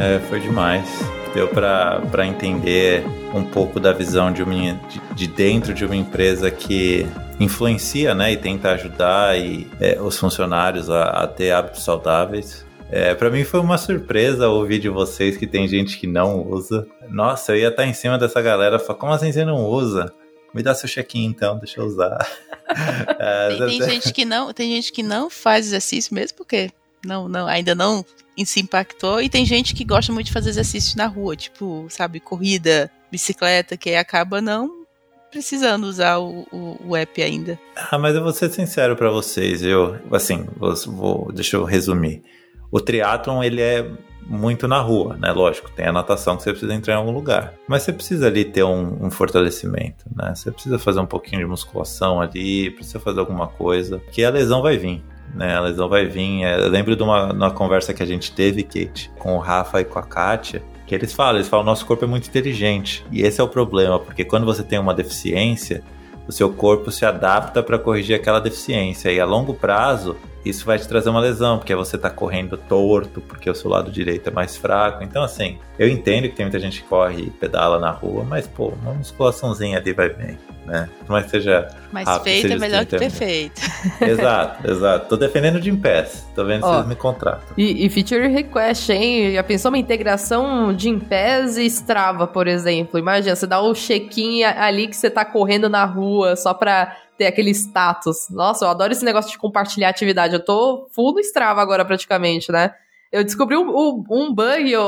É, 0.00 0.20
foi 0.28 0.38
demais. 0.38 0.88
Deu 1.34 1.48
para 1.48 2.24
entender 2.24 3.04
um 3.34 3.42
pouco 3.42 3.80
da 3.80 3.92
visão 3.92 4.32
de, 4.32 4.40
uma, 4.40 4.54
de, 4.54 5.00
de, 5.16 5.26
dentro 5.26 5.74
de 5.74 5.84
uma 5.84 5.96
empresa 5.96 6.48
que 6.48 7.04
influencia 7.40 8.14
né, 8.14 8.30
e 8.30 8.36
tenta 8.36 8.70
ajudar 8.70 9.36
e, 9.36 9.66
é, 9.80 10.00
os 10.00 10.16
funcionários 10.16 10.88
a, 10.88 11.24
a, 11.24 11.26
ter 11.26 11.50
hábitos 11.50 11.82
saudáveis. 11.82 12.64
É, 12.88 13.16
para 13.16 13.30
mim 13.30 13.42
foi 13.42 13.58
uma 13.58 13.76
surpresa 13.76 14.46
ouvir 14.46 14.78
de 14.78 14.88
vocês 14.88 15.36
que 15.36 15.48
tem 15.48 15.66
gente 15.66 15.98
que 15.98 16.06
não 16.06 16.48
usa. 16.48 16.86
Nossa, 17.10 17.50
eu 17.50 17.56
ia 17.56 17.68
estar 17.68 17.84
em 17.84 17.94
cima 17.94 18.16
dessa 18.16 18.40
galera 18.40 18.78
falar, 18.78 19.00
como 19.00 19.12
assim 19.12 19.32
você 19.32 19.44
não 19.44 19.66
usa? 19.66 20.14
Me 20.54 20.62
dá 20.62 20.72
seu 20.72 20.88
check-in 20.88 21.24
então, 21.24 21.58
deixa 21.58 21.80
eu 21.80 21.86
usar. 21.86 22.16
é, 23.18 23.56
tem, 23.56 23.80
tem 23.80 23.90
gente 23.90 24.12
que 24.12 24.24
não, 24.24 24.52
tem 24.52 24.70
gente 24.70 24.92
que 24.92 25.02
não 25.02 25.28
faz 25.28 25.66
exercício 25.66 26.14
mesmo 26.14 26.36
porque 26.36 26.70
não, 27.08 27.28
não, 27.28 27.46
ainda 27.48 27.74
não 27.74 28.04
se 28.44 28.60
impactou. 28.60 29.20
E 29.20 29.28
tem 29.28 29.44
gente 29.44 29.74
que 29.74 29.84
gosta 29.84 30.12
muito 30.12 30.26
de 30.26 30.32
fazer 30.32 30.50
exercício 30.50 30.96
na 30.96 31.06
rua, 31.06 31.34
tipo, 31.34 31.86
sabe, 31.88 32.20
corrida, 32.20 32.90
bicicleta, 33.10 33.76
que 33.76 33.94
acaba 33.94 34.40
não 34.40 34.86
precisando 35.30 35.84
usar 35.84 36.18
o, 36.18 36.46
o, 36.52 36.90
o 36.90 36.96
app 36.96 37.22
ainda. 37.22 37.58
Ah, 37.90 37.98
mas 37.98 38.14
eu 38.14 38.22
vou 38.22 38.32
ser 38.32 38.50
sincero 38.50 38.96
para 38.96 39.10
vocês, 39.10 39.62
eu, 39.62 39.98
assim, 40.12 40.46
vou, 40.56 40.74
vou, 40.86 41.32
deixa 41.32 41.56
eu 41.56 41.64
resumir. 41.64 42.22
O 42.70 42.80
triatlon, 42.80 43.42
ele 43.42 43.60
é 43.60 43.90
muito 44.26 44.68
na 44.68 44.80
rua, 44.80 45.16
né? 45.16 45.32
Lógico, 45.32 45.70
tem 45.70 45.86
a 45.86 45.92
natação 45.92 46.36
que 46.36 46.42
você 46.42 46.50
precisa 46.50 46.74
entrar 46.74 46.94
em 46.94 46.96
algum 46.98 47.12
lugar. 47.12 47.54
Mas 47.66 47.82
você 47.82 47.92
precisa 47.92 48.26
ali 48.26 48.44
ter 48.44 48.62
um, 48.62 49.06
um, 49.06 49.10
fortalecimento, 49.10 50.04
né? 50.14 50.34
Você 50.34 50.50
precisa 50.50 50.78
fazer 50.78 51.00
um 51.00 51.06
pouquinho 51.06 51.40
de 51.40 51.46
musculação 51.46 52.20
ali, 52.20 52.70
precisa 52.70 53.00
fazer 53.00 53.20
alguma 53.20 53.48
coisa, 53.48 54.00
que 54.12 54.22
a 54.22 54.30
lesão 54.30 54.60
vai 54.60 54.76
vir 54.76 55.02
né? 55.34 55.56
A 55.56 55.60
lesão 55.60 55.88
vai 55.88 56.06
vir. 56.06 56.44
É, 56.44 56.60
eu 56.60 56.68
lembro 56.68 56.96
de 56.96 57.02
uma, 57.02 57.32
uma 57.32 57.50
conversa 57.50 57.94
que 57.94 58.02
a 58.02 58.06
gente 58.06 58.32
teve, 58.32 58.62
Kate, 58.62 59.10
com 59.18 59.36
o 59.36 59.38
Rafa 59.38 59.80
e 59.80 59.84
com 59.84 59.98
a 59.98 60.02
Kátia, 60.02 60.62
Que 60.86 60.94
eles 60.94 61.12
falam, 61.12 61.36
eles 61.36 61.48
falam, 61.48 61.64
nosso 61.64 61.84
corpo 61.86 62.04
é 62.04 62.08
muito 62.08 62.28
inteligente. 62.28 63.04
E 63.12 63.22
esse 63.22 63.40
é 63.40 63.44
o 63.44 63.48
problema, 63.48 63.98
porque 63.98 64.24
quando 64.24 64.46
você 64.46 64.62
tem 64.62 64.78
uma 64.78 64.94
deficiência, 64.94 65.82
o 66.26 66.32
seu 66.32 66.52
corpo 66.52 66.90
se 66.90 67.06
adapta 67.06 67.62
para 67.62 67.78
corrigir 67.78 68.14
aquela 68.14 68.40
deficiência. 68.40 69.10
E 69.10 69.18
a 69.18 69.24
longo 69.24 69.54
prazo, 69.54 70.16
isso 70.44 70.64
vai 70.64 70.78
te 70.78 70.86
trazer 70.86 71.10
uma 71.10 71.20
lesão, 71.20 71.58
porque 71.58 71.74
você 71.74 71.96
está 71.96 72.10
correndo 72.10 72.56
torto, 72.56 73.20
porque 73.20 73.48
o 73.48 73.54
seu 73.54 73.70
lado 73.70 73.90
direito 73.90 74.28
é 74.28 74.32
mais 74.32 74.56
fraco. 74.56 75.02
Então, 75.02 75.22
assim, 75.22 75.58
eu 75.78 75.88
entendo 75.88 76.28
que 76.28 76.36
tem 76.36 76.46
muita 76.46 76.60
gente 76.60 76.82
que 76.82 76.88
corre 76.88 77.22
e 77.22 77.30
pedala 77.30 77.78
na 77.78 77.90
rua, 77.90 78.24
mas, 78.24 78.46
pô, 78.46 78.68
uma 78.68 78.92
musculaçãozinha 78.94 79.78
ali 79.78 79.92
vai 79.92 80.10
bem, 80.10 80.38
né? 80.68 80.88
Mas 81.08 81.30
seja. 81.30 81.68
Mais 81.90 82.06
rápido, 82.06 82.52
é 82.52 82.58
melhor 82.58 82.80
que 82.84 82.96
30 82.96 82.98
perfeito. 82.98 83.60
Exato, 84.00 84.70
exato. 84.70 85.08
Tô 85.08 85.16
defendendo 85.16 85.58
de 85.60 85.70
Impass. 85.70 86.26
Tô 86.34 86.44
vendo 86.44 86.62
se 86.62 86.68
Ó. 86.68 86.74
eles 86.76 86.86
me 86.86 86.94
contratam. 86.94 87.48
E, 87.56 87.84
e 87.86 87.88
feature 87.90 88.28
request, 88.28 88.90
hein? 88.92 89.32
Já 89.34 89.42
pensou 89.42 89.70
uma 89.70 89.78
integração 89.78 90.72
de 90.74 90.92
Pass 90.98 91.56
e 91.56 91.64
Strava, 91.66 92.26
por 92.26 92.46
exemplo? 92.46 92.98
Imagina, 92.98 93.34
você 93.34 93.46
dá 93.46 93.60
o 93.60 93.74
check-in 93.74 94.44
ali 94.44 94.86
que 94.86 94.96
você 94.96 95.08
tá 95.10 95.24
correndo 95.24 95.68
na 95.68 95.84
rua 95.84 96.36
só 96.36 96.52
pra 96.54 96.94
ter 97.16 97.26
aquele 97.26 97.50
status. 97.50 98.28
Nossa, 98.30 98.64
eu 98.64 98.68
adoro 98.70 98.92
esse 98.92 99.04
negócio 99.04 99.30
de 99.30 99.38
compartilhar 99.38 99.88
atividade. 99.88 100.34
Eu 100.34 100.44
tô 100.44 100.86
full 100.94 101.12
no 101.14 101.20
Strava 101.20 101.60
agora, 101.62 101.84
praticamente, 101.84 102.52
né? 102.52 102.72
Eu 103.10 103.24
descobri 103.24 103.56
um, 103.56 103.68
um- 103.70 104.04
um 104.10 104.34
bug, 104.34 104.76
ô, 104.76 104.82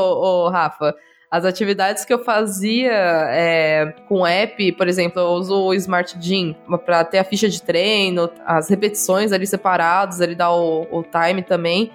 ô, 0.45 0.49
Rafa. 0.51 0.95
As 1.31 1.45
atividades 1.45 2.05
que 2.05 2.13
eu 2.13 2.25
fazia 2.25 2.91
é, 2.91 3.95
com 4.09 4.27
app, 4.27 4.73
por 4.73 4.89
exemplo, 4.89 5.23
eu 5.23 5.29
uso 5.29 5.55
o 5.55 5.73
Smart 5.75 6.17
Gym 6.21 6.57
pra 6.85 7.05
ter 7.05 7.19
a 7.19 7.25
ficha 7.25 7.49
de 7.49 7.63
treino, 7.63 8.29
as 8.45 8.69
repetições 8.69 9.31
ali 9.31 9.47
separados, 9.47 10.19
ele 10.19 10.35
dá 10.35 10.53
o, 10.53 10.89
o 10.91 11.05
time 11.05 11.41
também. 11.43 11.93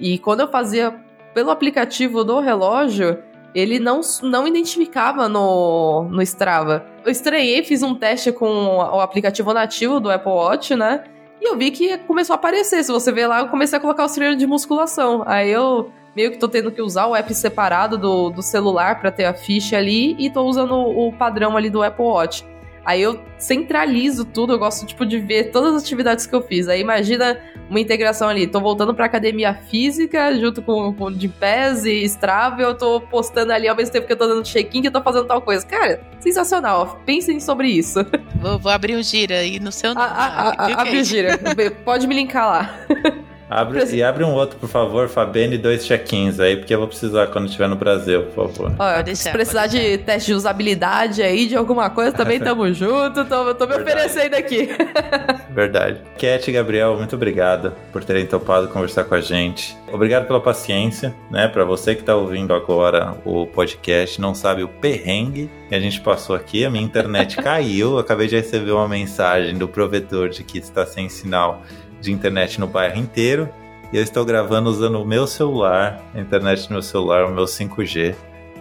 E 0.00 0.18
quando 0.18 0.40
eu 0.40 0.48
fazia 0.48 0.94
pelo 1.34 1.50
aplicativo 1.50 2.24
do 2.24 2.40
relógio, 2.40 3.22
ele 3.54 3.78
não, 3.78 4.00
não 4.22 4.48
identificava 4.48 5.28
no, 5.28 6.04
no 6.10 6.22
Strava. 6.22 6.86
Eu 7.04 7.12
estranhei, 7.12 7.62
fiz 7.62 7.82
um 7.82 7.94
teste 7.94 8.32
com 8.32 8.78
o 8.78 9.00
aplicativo 9.00 9.52
nativo 9.52 10.00
do 10.00 10.10
Apple 10.10 10.32
Watch, 10.32 10.74
né? 10.74 11.04
E 11.40 11.48
eu 11.48 11.56
vi 11.58 11.70
que 11.70 11.98
começou 11.98 12.32
a 12.32 12.36
aparecer. 12.36 12.82
Se 12.82 12.90
você 12.90 13.12
ver 13.12 13.26
lá, 13.26 13.40
eu 13.40 13.48
comecei 13.48 13.76
a 13.76 13.80
colocar 13.80 14.06
os 14.06 14.12
treinos 14.12 14.38
de 14.38 14.46
musculação. 14.46 15.22
Aí 15.26 15.50
eu 15.50 15.92
meio 16.16 16.30
que 16.30 16.38
tô 16.38 16.48
tendo 16.48 16.70
que 16.72 16.82
usar 16.82 17.06
o 17.06 17.14
app 17.16 17.32
separado 17.34 17.96
do, 17.96 18.30
do 18.30 18.42
celular 18.42 19.00
pra 19.00 19.10
ter 19.10 19.24
a 19.24 19.34
ficha 19.34 19.76
ali 19.76 20.16
e 20.18 20.28
tô 20.30 20.42
usando 20.44 20.72
o, 20.74 21.08
o 21.08 21.12
padrão 21.12 21.56
ali 21.56 21.70
do 21.70 21.82
Apple 21.82 22.04
Watch. 22.04 22.44
Aí 22.84 23.02
eu 23.02 23.20
centralizo 23.36 24.24
tudo, 24.24 24.54
eu 24.54 24.58
gosto 24.58 24.86
tipo 24.86 25.04
de 25.04 25.18
ver 25.18 25.50
todas 25.50 25.74
as 25.74 25.82
atividades 25.82 26.26
que 26.26 26.34
eu 26.34 26.40
fiz. 26.40 26.68
Aí 26.68 26.80
imagina 26.80 27.38
uma 27.68 27.78
integração 27.78 28.30
ali, 28.30 28.46
tô 28.46 28.60
voltando 28.60 28.94
pra 28.94 29.04
academia 29.04 29.52
física 29.52 30.34
junto 30.34 30.62
com, 30.62 30.94
o 30.98 31.12
Gympass 31.12 31.84
e 31.84 32.02
Strava, 32.04 32.62
eu 32.62 32.74
tô 32.74 32.98
postando 32.98 33.52
ali 33.52 33.68
ao 33.68 33.76
mesmo 33.76 33.92
tempo 33.92 34.06
que 34.06 34.12
eu 34.14 34.16
tô 34.16 34.26
dando 34.26 34.42
check-in 34.42 34.80
que 34.80 34.88
eu 34.88 34.92
tô 34.92 35.02
fazendo 35.02 35.26
tal 35.26 35.42
coisa. 35.42 35.66
Cara, 35.66 36.00
sensacional. 36.18 36.98
Pensem 37.04 37.38
sobre 37.40 37.68
isso. 37.68 37.98
Vou, 38.36 38.58
vou 38.58 38.72
abrir 38.72 38.96
um 38.96 39.02
gira 39.02 39.34
aí 39.40 39.60
no 39.60 39.70
seu 39.70 39.90
A- 39.90 40.02
a- 40.02 40.48
a- 40.48 40.66
Viu 40.66 40.66
que 40.66 40.72
é 40.72 40.74
Abre 40.86 40.96
o 40.96 41.00
isso? 41.02 41.10
gira. 41.10 41.38
Pode 41.84 42.06
me 42.06 42.14
linkar 42.14 42.46
lá. 42.46 42.74
Abre, 43.50 43.84
e 43.94 44.02
abre 44.02 44.24
um 44.24 44.34
outro, 44.34 44.58
por 44.58 44.68
favor, 44.68 45.08
Fabene, 45.08 45.56
dois 45.56 45.84
check-ins 45.86 46.38
aí, 46.38 46.56
porque 46.56 46.74
eu 46.74 46.78
vou 46.78 46.88
precisar 46.88 47.28
quando 47.28 47.46
estiver 47.46 47.68
no 47.68 47.76
Brasil, 47.76 48.24
por 48.24 48.50
favor. 48.50 48.72
Ó, 48.78 48.94
Pode 48.94 49.16
se 49.16 49.30
precisar 49.30 49.66
de 49.66 49.98
teste 49.98 50.28
de 50.28 50.34
usabilidade 50.34 51.22
aí, 51.22 51.46
de 51.46 51.56
alguma 51.56 51.88
coisa, 51.88 52.12
também 52.12 52.38
tamo 52.40 52.70
junto. 52.72 53.24
Tô, 53.24 53.54
tô 53.54 53.66
me 53.66 53.74
Verdade. 53.74 53.82
oferecendo 53.82 54.34
aqui. 54.34 54.68
Verdade. 55.50 56.00
Cat 56.18 56.48
e 56.48 56.52
Gabriel, 56.52 56.96
muito 56.96 57.16
obrigado 57.16 57.72
por 57.92 58.04
terem 58.04 58.26
topado 58.26 58.68
conversar 58.68 59.04
com 59.04 59.14
a 59.14 59.20
gente. 59.20 59.76
Obrigado 59.92 60.26
pela 60.26 60.40
paciência, 60.40 61.14
né? 61.30 61.48
Para 61.48 61.64
você 61.64 61.94
que 61.94 62.02
tá 62.02 62.14
ouvindo 62.14 62.52
agora 62.52 63.14
o 63.24 63.46
podcast, 63.46 64.20
não 64.20 64.34
sabe 64.34 64.62
o 64.62 64.68
perrengue 64.68 65.50
que 65.68 65.74
a 65.74 65.80
gente 65.80 66.00
passou 66.00 66.36
aqui. 66.36 66.64
A 66.64 66.70
minha 66.70 66.84
internet 66.84 67.36
caiu. 67.42 67.98
Acabei 67.98 68.26
de 68.26 68.36
receber 68.36 68.72
uma 68.72 68.88
mensagem 68.88 69.56
do 69.56 69.66
provedor 69.66 70.28
de 70.28 70.44
que 70.44 70.58
está 70.58 70.84
sem 70.84 71.08
sinal 71.08 71.62
de 72.00 72.12
internet 72.12 72.60
no 72.60 72.66
bairro 72.66 72.98
inteiro. 72.98 73.48
E 73.92 73.96
eu 73.96 74.02
estou 74.02 74.24
gravando 74.24 74.68
usando 74.68 75.00
o 75.00 75.04
meu 75.04 75.26
celular, 75.26 76.02
a 76.14 76.20
internet 76.20 76.66
no 76.68 76.74
meu 76.74 76.82
celular, 76.82 77.24
o 77.24 77.34
meu 77.34 77.44
5G. 77.44 78.14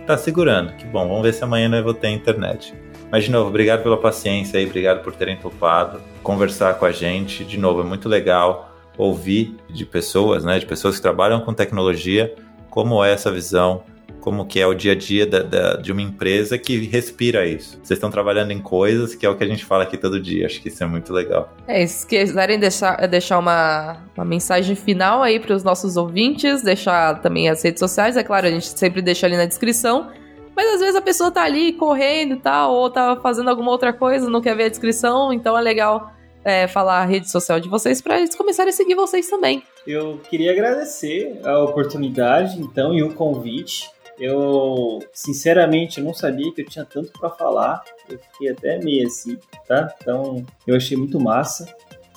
Tá 0.05 0.17
segurando, 0.17 0.73
que 0.73 0.85
bom. 0.85 1.07
Vamos 1.07 1.23
ver 1.23 1.33
se 1.33 1.43
amanhã 1.43 1.69
eu 1.75 1.83
vou 1.83 1.93
ter 1.93 2.09
internet. 2.09 2.73
Mas, 3.11 3.25
de 3.25 3.31
novo, 3.31 3.49
obrigado 3.49 3.83
pela 3.83 3.97
paciência 3.97 4.59
aí, 4.59 4.65
obrigado 4.65 5.03
por 5.03 5.13
terem 5.13 5.37
topado 5.37 6.01
conversar 6.27 6.73
com 6.73 6.85
a 6.85 6.91
gente. 6.91 7.45
De 7.45 7.57
novo, 7.57 7.79
é 7.79 7.83
muito 7.85 8.09
legal 8.09 8.75
ouvir 8.97 9.55
de 9.69 9.85
pessoas, 9.85 10.43
né, 10.43 10.59
de 10.59 10.65
pessoas 10.65 10.97
que 10.97 11.01
trabalham 11.01 11.39
com 11.39 11.53
tecnologia, 11.53 12.35
como 12.69 13.01
é 13.01 13.13
essa 13.13 13.31
visão, 13.31 13.83
como 14.27 14.45
que 14.45 14.59
é 14.59 14.67
o 14.67 14.73
dia 14.73 14.91
a 14.91 14.95
dia 14.95 15.25
da- 15.25 15.41
da- 15.41 15.73
de 15.77 15.89
uma 15.89 16.01
empresa 16.01 16.57
que 16.57 16.85
respira 16.85 17.45
isso. 17.45 17.79
Vocês 17.81 17.91
estão 17.97 18.11
trabalhando 18.11 18.51
em 18.51 18.59
coisas 18.59 19.15
que 19.15 19.25
é 19.25 19.29
o 19.29 19.37
que 19.37 19.43
a 19.45 19.47
gente 19.47 19.63
fala 19.63 19.83
aqui 19.83 19.95
todo 19.97 20.19
dia. 20.19 20.45
Acho 20.47 20.61
que 20.61 20.67
isso 20.67 20.83
é 20.83 20.85
muito 20.85 21.13
legal. 21.13 21.53
É, 21.65 21.87
se 21.87 22.05
quiserem 22.05 22.59
deixar, 22.59 23.07
deixar 23.07 23.39
uma, 23.39 23.99
uma 24.17 24.25
mensagem 24.25 24.75
final 24.75 25.23
aí 25.23 25.39
para 25.39 25.55
os 25.55 25.63
nossos 25.63 25.95
ouvintes, 25.95 26.61
deixar 26.61 27.21
também 27.21 27.47
as 27.47 27.63
redes 27.63 27.79
sociais, 27.79 28.17
é 28.17 28.23
claro, 28.23 28.47
a 28.47 28.51
gente 28.51 28.67
sempre 28.77 29.01
deixa 29.01 29.25
ali 29.25 29.37
na 29.37 29.45
descrição. 29.45 30.11
Mas 30.53 30.73
às 30.73 30.81
vezes 30.81 30.95
a 30.97 31.01
pessoa 31.01 31.31
tá 31.31 31.43
ali 31.43 31.71
correndo 31.71 32.33
e 32.33 32.37
tal, 32.39 32.73
ou 32.73 32.89
tá 32.89 33.15
fazendo 33.23 33.49
alguma 33.49 33.71
outra 33.71 33.93
coisa, 33.93 34.29
não 34.29 34.41
quer 34.41 34.57
ver 34.57 34.65
a 34.65 34.69
descrição, 34.69 35.31
então 35.31 35.57
é 35.57 35.61
legal 35.61 36.11
é, 36.43 36.67
falar 36.67 37.01
a 37.01 37.05
rede 37.05 37.29
social 37.31 37.59
de 37.61 37.69
vocês 37.69 38.01
para 38.01 38.17
eles 38.17 38.35
começarem 38.35 38.71
a 38.71 38.73
seguir 38.73 38.95
vocês 38.95 39.29
também. 39.29 39.63
Eu 39.85 40.19
queria 40.29 40.51
agradecer 40.51 41.39
a 41.45 41.59
oportunidade, 41.59 42.59
então, 42.59 42.93
e 42.93 43.01
o 43.03 43.13
convite. 43.13 43.89
Eu, 44.19 44.99
sinceramente, 45.13 46.01
não 46.01 46.13
sabia 46.13 46.51
que 46.53 46.61
eu 46.61 46.65
tinha 46.65 46.85
tanto 46.85 47.11
para 47.19 47.29
falar. 47.29 47.83
Eu 48.09 48.17
fiquei 48.19 48.49
até 48.49 48.79
meio 48.79 49.05
assim, 49.05 49.37
tá? 49.67 49.93
Então, 50.01 50.45
eu 50.65 50.75
achei 50.75 50.97
muito 50.97 51.19
massa. 51.19 51.67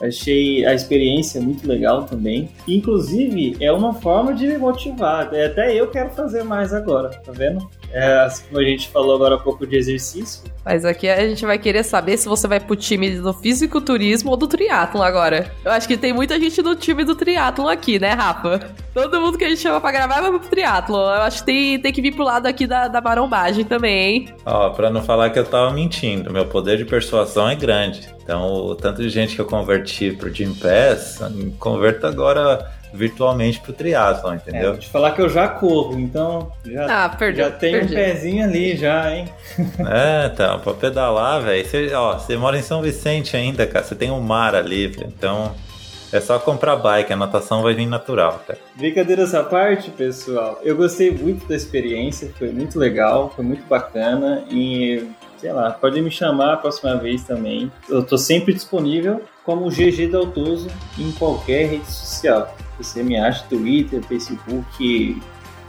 Achei 0.00 0.64
a 0.64 0.72
experiência 0.72 1.40
muito 1.42 1.68
legal 1.68 2.04
também. 2.04 2.48
Inclusive, 2.66 3.56
é 3.60 3.70
uma 3.70 3.92
forma 3.92 4.32
de 4.32 4.46
me 4.46 4.56
motivar. 4.56 5.32
É, 5.34 5.46
Até 5.46 5.74
eu 5.74 5.90
quero 5.90 6.10
fazer 6.10 6.42
mais 6.42 6.72
agora, 6.72 7.10
tá 7.10 7.32
vendo? 7.32 7.68
É, 7.92 8.20
assim 8.20 8.44
como 8.46 8.60
a 8.60 8.64
gente 8.64 8.88
falou 8.88 9.16
agora 9.16 9.34
há 9.34 9.38
pouco 9.38 9.66
de 9.66 9.76
exercício. 9.76 10.42
Mas 10.64 10.84
aqui 10.84 11.08
a 11.08 11.28
gente 11.28 11.44
vai 11.44 11.58
querer 11.58 11.82
saber 11.82 12.16
se 12.16 12.28
você 12.28 12.46
vai 12.46 12.60
pro 12.60 12.76
time 12.76 13.10
do 13.18 13.32
fisiculturismo 13.32 14.30
ou 14.30 14.36
do 14.36 14.46
triatlon 14.46 15.02
agora. 15.02 15.50
Eu 15.64 15.72
acho 15.72 15.88
que 15.88 15.96
tem 15.96 16.12
muita 16.12 16.38
gente 16.38 16.62
do 16.62 16.76
time 16.76 17.04
do 17.04 17.14
triatlon 17.14 17.68
aqui, 17.68 17.98
né, 17.98 18.10
Rafa? 18.10 18.70
Todo 18.94 19.20
mundo 19.20 19.38
que 19.38 19.44
a 19.44 19.48
gente 19.48 19.60
chama 19.60 19.80
pra 19.80 19.90
gravar 19.90 20.20
vai 20.20 20.30
pro 20.30 20.48
triatlon. 20.48 21.00
Eu 21.00 21.22
acho 21.22 21.40
que 21.40 21.46
tem, 21.46 21.78
tem 21.80 21.92
que 21.92 22.02
vir 22.02 22.14
pro 22.14 22.24
lado 22.24 22.46
aqui 22.46 22.66
da, 22.66 22.88
da 22.88 23.00
marombagem 23.00 23.64
também, 23.64 23.98
hein? 23.98 24.34
Ó, 24.44 24.70
pra 24.70 24.90
não 24.90 25.02
falar 25.02 25.30
que 25.30 25.38
eu 25.38 25.44
tava 25.44 25.72
mentindo, 25.72 26.32
meu 26.32 26.46
poder 26.46 26.76
de 26.78 26.84
persuasão 26.84 27.48
é 27.48 27.56
grande. 27.56 28.08
Então, 28.22 28.46
o 28.52 28.74
tanto 28.76 29.02
de 29.02 29.08
gente 29.08 29.34
que 29.34 29.40
eu 29.40 29.46
converti 29.46 30.12
pro 30.12 30.32
Gym 30.32 30.54
Pass, 30.54 31.18
converto 31.58 32.06
agora 32.06 32.70
virtualmente 32.92 33.60
pro 33.60 33.72
triatlon, 33.72 34.32
É, 34.32 34.36
entendeu? 34.36 34.70
vou 34.72 34.78
te 34.80 34.88
falar 34.88 35.12
que 35.12 35.20
eu 35.22 35.28
já 35.28 35.48
corro, 35.48 35.98
então 35.98 36.50
já, 36.64 37.04
Ah, 37.04 37.08
perdeu. 37.08 37.44
já 37.46 37.50
tem 37.50 37.76
um 37.76 37.78
perdi. 37.80 37.94
pezinho 37.94 38.44
ali 38.44 38.76
já, 38.76 39.14
hein? 39.14 39.28
É, 39.88 40.30
então, 40.32 40.58
pra 40.60 40.74
pedalar, 40.74 41.42
velho. 41.42 41.64
Você, 41.66 42.36
mora 42.36 42.58
em 42.58 42.62
São 42.62 42.82
Vicente 42.82 43.36
ainda, 43.36 43.66
cara. 43.66 43.84
Você 43.84 43.94
tem 43.94 44.10
um 44.10 44.20
mar 44.20 44.54
ali, 44.54 44.86
velho. 44.88 45.06
Então, 45.08 45.52
é 46.12 46.20
só 46.20 46.38
comprar 46.38 46.76
bike, 46.76 47.12
a 47.12 47.16
natação 47.16 47.62
vai 47.62 47.72
vir 47.74 47.86
natural, 47.86 48.42
cara. 48.46 48.58
Brincadeiras 48.74 49.34
à 49.34 49.44
parte, 49.44 49.90
pessoal, 49.90 50.58
eu 50.64 50.74
gostei 50.76 51.10
muito 51.10 51.46
da 51.46 51.54
experiência, 51.54 52.30
foi 52.38 52.50
muito 52.50 52.78
legal, 52.78 53.32
foi 53.34 53.44
muito 53.44 53.64
bacana 53.68 54.42
e, 54.50 55.04
sei 55.40 55.52
lá, 55.52 55.70
pode 55.70 56.00
me 56.00 56.10
chamar 56.10 56.54
a 56.54 56.56
próxima 56.56 56.96
vez 56.96 57.24
também. 57.24 57.70
Eu 57.88 58.02
tô 58.04 58.18
sempre 58.18 58.52
disponível 58.52 59.22
como 59.44 59.70
GG 59.70 60.08
Daltoso 60.08 60.68
em 60.98 61.10
qualquer 61.12 61.66
rede 61.70 61.90
social. 61.90 62.54
Você 62.78 63.02
me 63.02 63.18
acha 63.18 63.44
Twitter, 63.48 64.02
Facebook, 64.02 65.20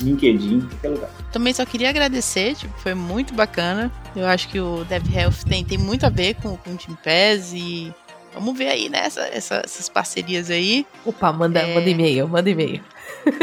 LinkedIn, 0.02 0.62
qualquer 0.62 0.90
lugar. 0.90 1.10
Também 1.32 1.54
só 1.54 1.66
queria 1.66 1.90
agradecer, 1.90 2.56
tipo, 2.56 2.74
foi 2.80 2.94
muito 2.94 3.34
bacana. 3.34 3.92
Eu 4.16 4.26
acho 4.28 4.50
que 4.50 4.60
o 4.60 4.84
Dev 4.86 5.04
Health 5.14 5.44
tem, 5.48 5.64
tem 5.64 5.78
muito 5.78 6.06
a 6.06 6.10
ver 6.10 6.36
com, 6.36 6.56
com 6.58 6.72
o 6.72 6.78
Team 6.78 6.98
Pass 7.04 7.54
e 7.54 7.94
vamos 8.34 8.58
ver 8.58 8.68
aí, 8.70 8.90
né, 8.90 9.00
essa- 9.06 9.28
essa- 9.28 9.62
essas 9.64 9.88
parcerias 9.90 10.50
aí. 10.50 10.86
Opa, 11.06 11.32
manda, 11.32 11.60
É. 11.60 11.74
manda 11.74 11.90
e-mail, 11.90 12.28
manda 12.28 12.50
e-mail. 12.50 12.82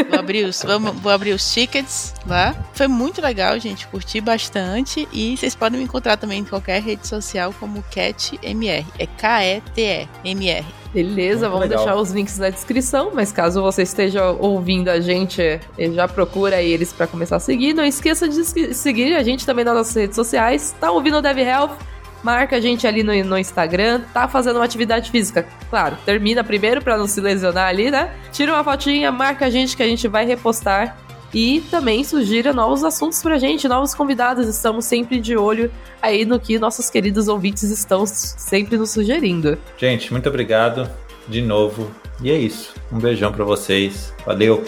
Vou 0.09 0.19
abrir 0.19 0.45
os, 0.45 0.61
vamos, 0.63 0.91
vou 0.99 1.11
abrir 1.11 1.31
os 1.31 1.53
tickets 1.53 2.13
lá. 2.27 2.53
Foi 2.73 2.87
muito 2.87 3.21
legal, 3.21 3.57
gente. 3.59 3.87
Curti 3.87 4.19
bastante. 4.19 5.07
E 5.13 5.37
vocês 5.37 5.55
podem 5.55 5.79
me 5.79 5.85
encontrar 5.85 6.17
também 6.17 6.39
em 6.39 6.43
qualquer 6.45 6.81
rede 6.81 7.07
social 7.07 7.53
como 7.59 7.81
CatMR. 7.83 8.85
É 8.97 9.05
K-E-T-E-M-R. 9.07 10.65
Beleza, 10.93 11.41
Muito 11.41 11.51
vamos 11.51 11.59
legal. 11.69 11.77
deixar 11.85 11.95
os 12.01 12.11
links 12.11 12.37
na 12.39 12.49
descrição, 12.49 13.11
mas 13.13 13.31
caso 13.31 13.61
você 13.61 13.83
esteja 13.83 14.31
ouvindo 14.31 14.89
a 14.89 14.99
gente, 14.99 15.39
eh, 15.41 15.59
já 15.93 16.07
procura 16.07 16.61
eles 16.61 16.91
pra 16.91 17.05
começar 17.05 17.35
a 17.35 17.39
seguir. 17.39 17.73
Não 17.73 17.85
esqueça 17.85 18.27
de 18.27 18.43
se- 18.43 18.73
seguir 18.73 19.15
a 19.15 19.21
gente 19.21 19.45
também 19.45 19.63
nas 19.63 19.75
nossas 19.75 19.95
redes 19.95 20.15
sociais. 20.15 20.75
Tá 20.79 20.91
ouvindo 20.91 21.17
o 21.17 21.21
Dev 21.21 21.37
Health? 21.37 21.77
Marca 22.23 22.57
a 22.57 22.59
gente 22.59 22.85
ali 22.85 23.03
no, 23.03 23.13
no 23.23 23.37
Instagram, 23.37 24.01
tá 24.13 24.27
fazendo 24.27 24.57
uma 24.57 24.65
atividade 24.65 25.09
física. 25.09 25.47
Claro, 25.69 25.97
termina 26.05 26.43
primeiro 26.43 26.81
pra 26.81 26.97
não 26.97 27.07
se 27.07 27.21
lesionar 27.21 27.67
ali, 27.67 27.89
né? 27.89 28.13
Tira 28.31 28.53
uma 28.53 28.63
fotinha, 28.63 29.11
marca 29.11 29.45
a 29.45 29.49
gente 29.49 29.75
que 29.75 29.83
a 29.83 29.87
gente 29.87 30.07
vai 30.07 30.25
repostar 30.25 30.97
E 31.33 31.61
também 31.69 32.03
sugira 32.03 32.51
novos 32.51 32.83
assuntos 32.83 33.21
pra 33.21 33.37
gente, 33.37 33.67
novos 33.67 33.93
convidados. 33.93 34.47
Estamos 34.47 34.85
sempre 34.85 35.19
de 35.19 35.37
olho 35.37 35.71
aí 36.01 36.25
no 36.25 36.39
que 36.39 36.57
nossos 36.57 36.89
queridos 36.89 37.27
ouvintes 37.27 37.63
estão 37.63 38.05
sempre 38.05 38.77
nos 38.77 38.91
sugerindo. 38.91 39.57
Gente, 39.77 40.11
muito 40.11 40.27
obrigado 40.27 40.89
de 41.27 41.41
novo. 41.41 41.91
E 42.21 42.31
é 42.31 42.35
isso. 42.35 42.73
Um 42.91 42.99
beijão 42.99 43.31
para 43.31 43.45
vocês. 43.45 44.13
Valeu. 44.25 44.63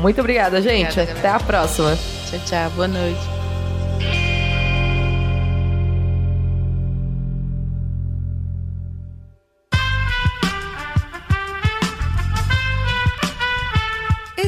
Muito 0.00 0.20
obrigada, 0.20 0.60
gente. 0.62 1.00
Obrigada, 1.00 1.18
Até 1.18 1.28
a 1.28 1.40
próxima. 1.40 1.96
Tchau, 2.30 2.40
tchau. 2.46 2.70
Boa 2.70 2.88
noite. 2.88 3.41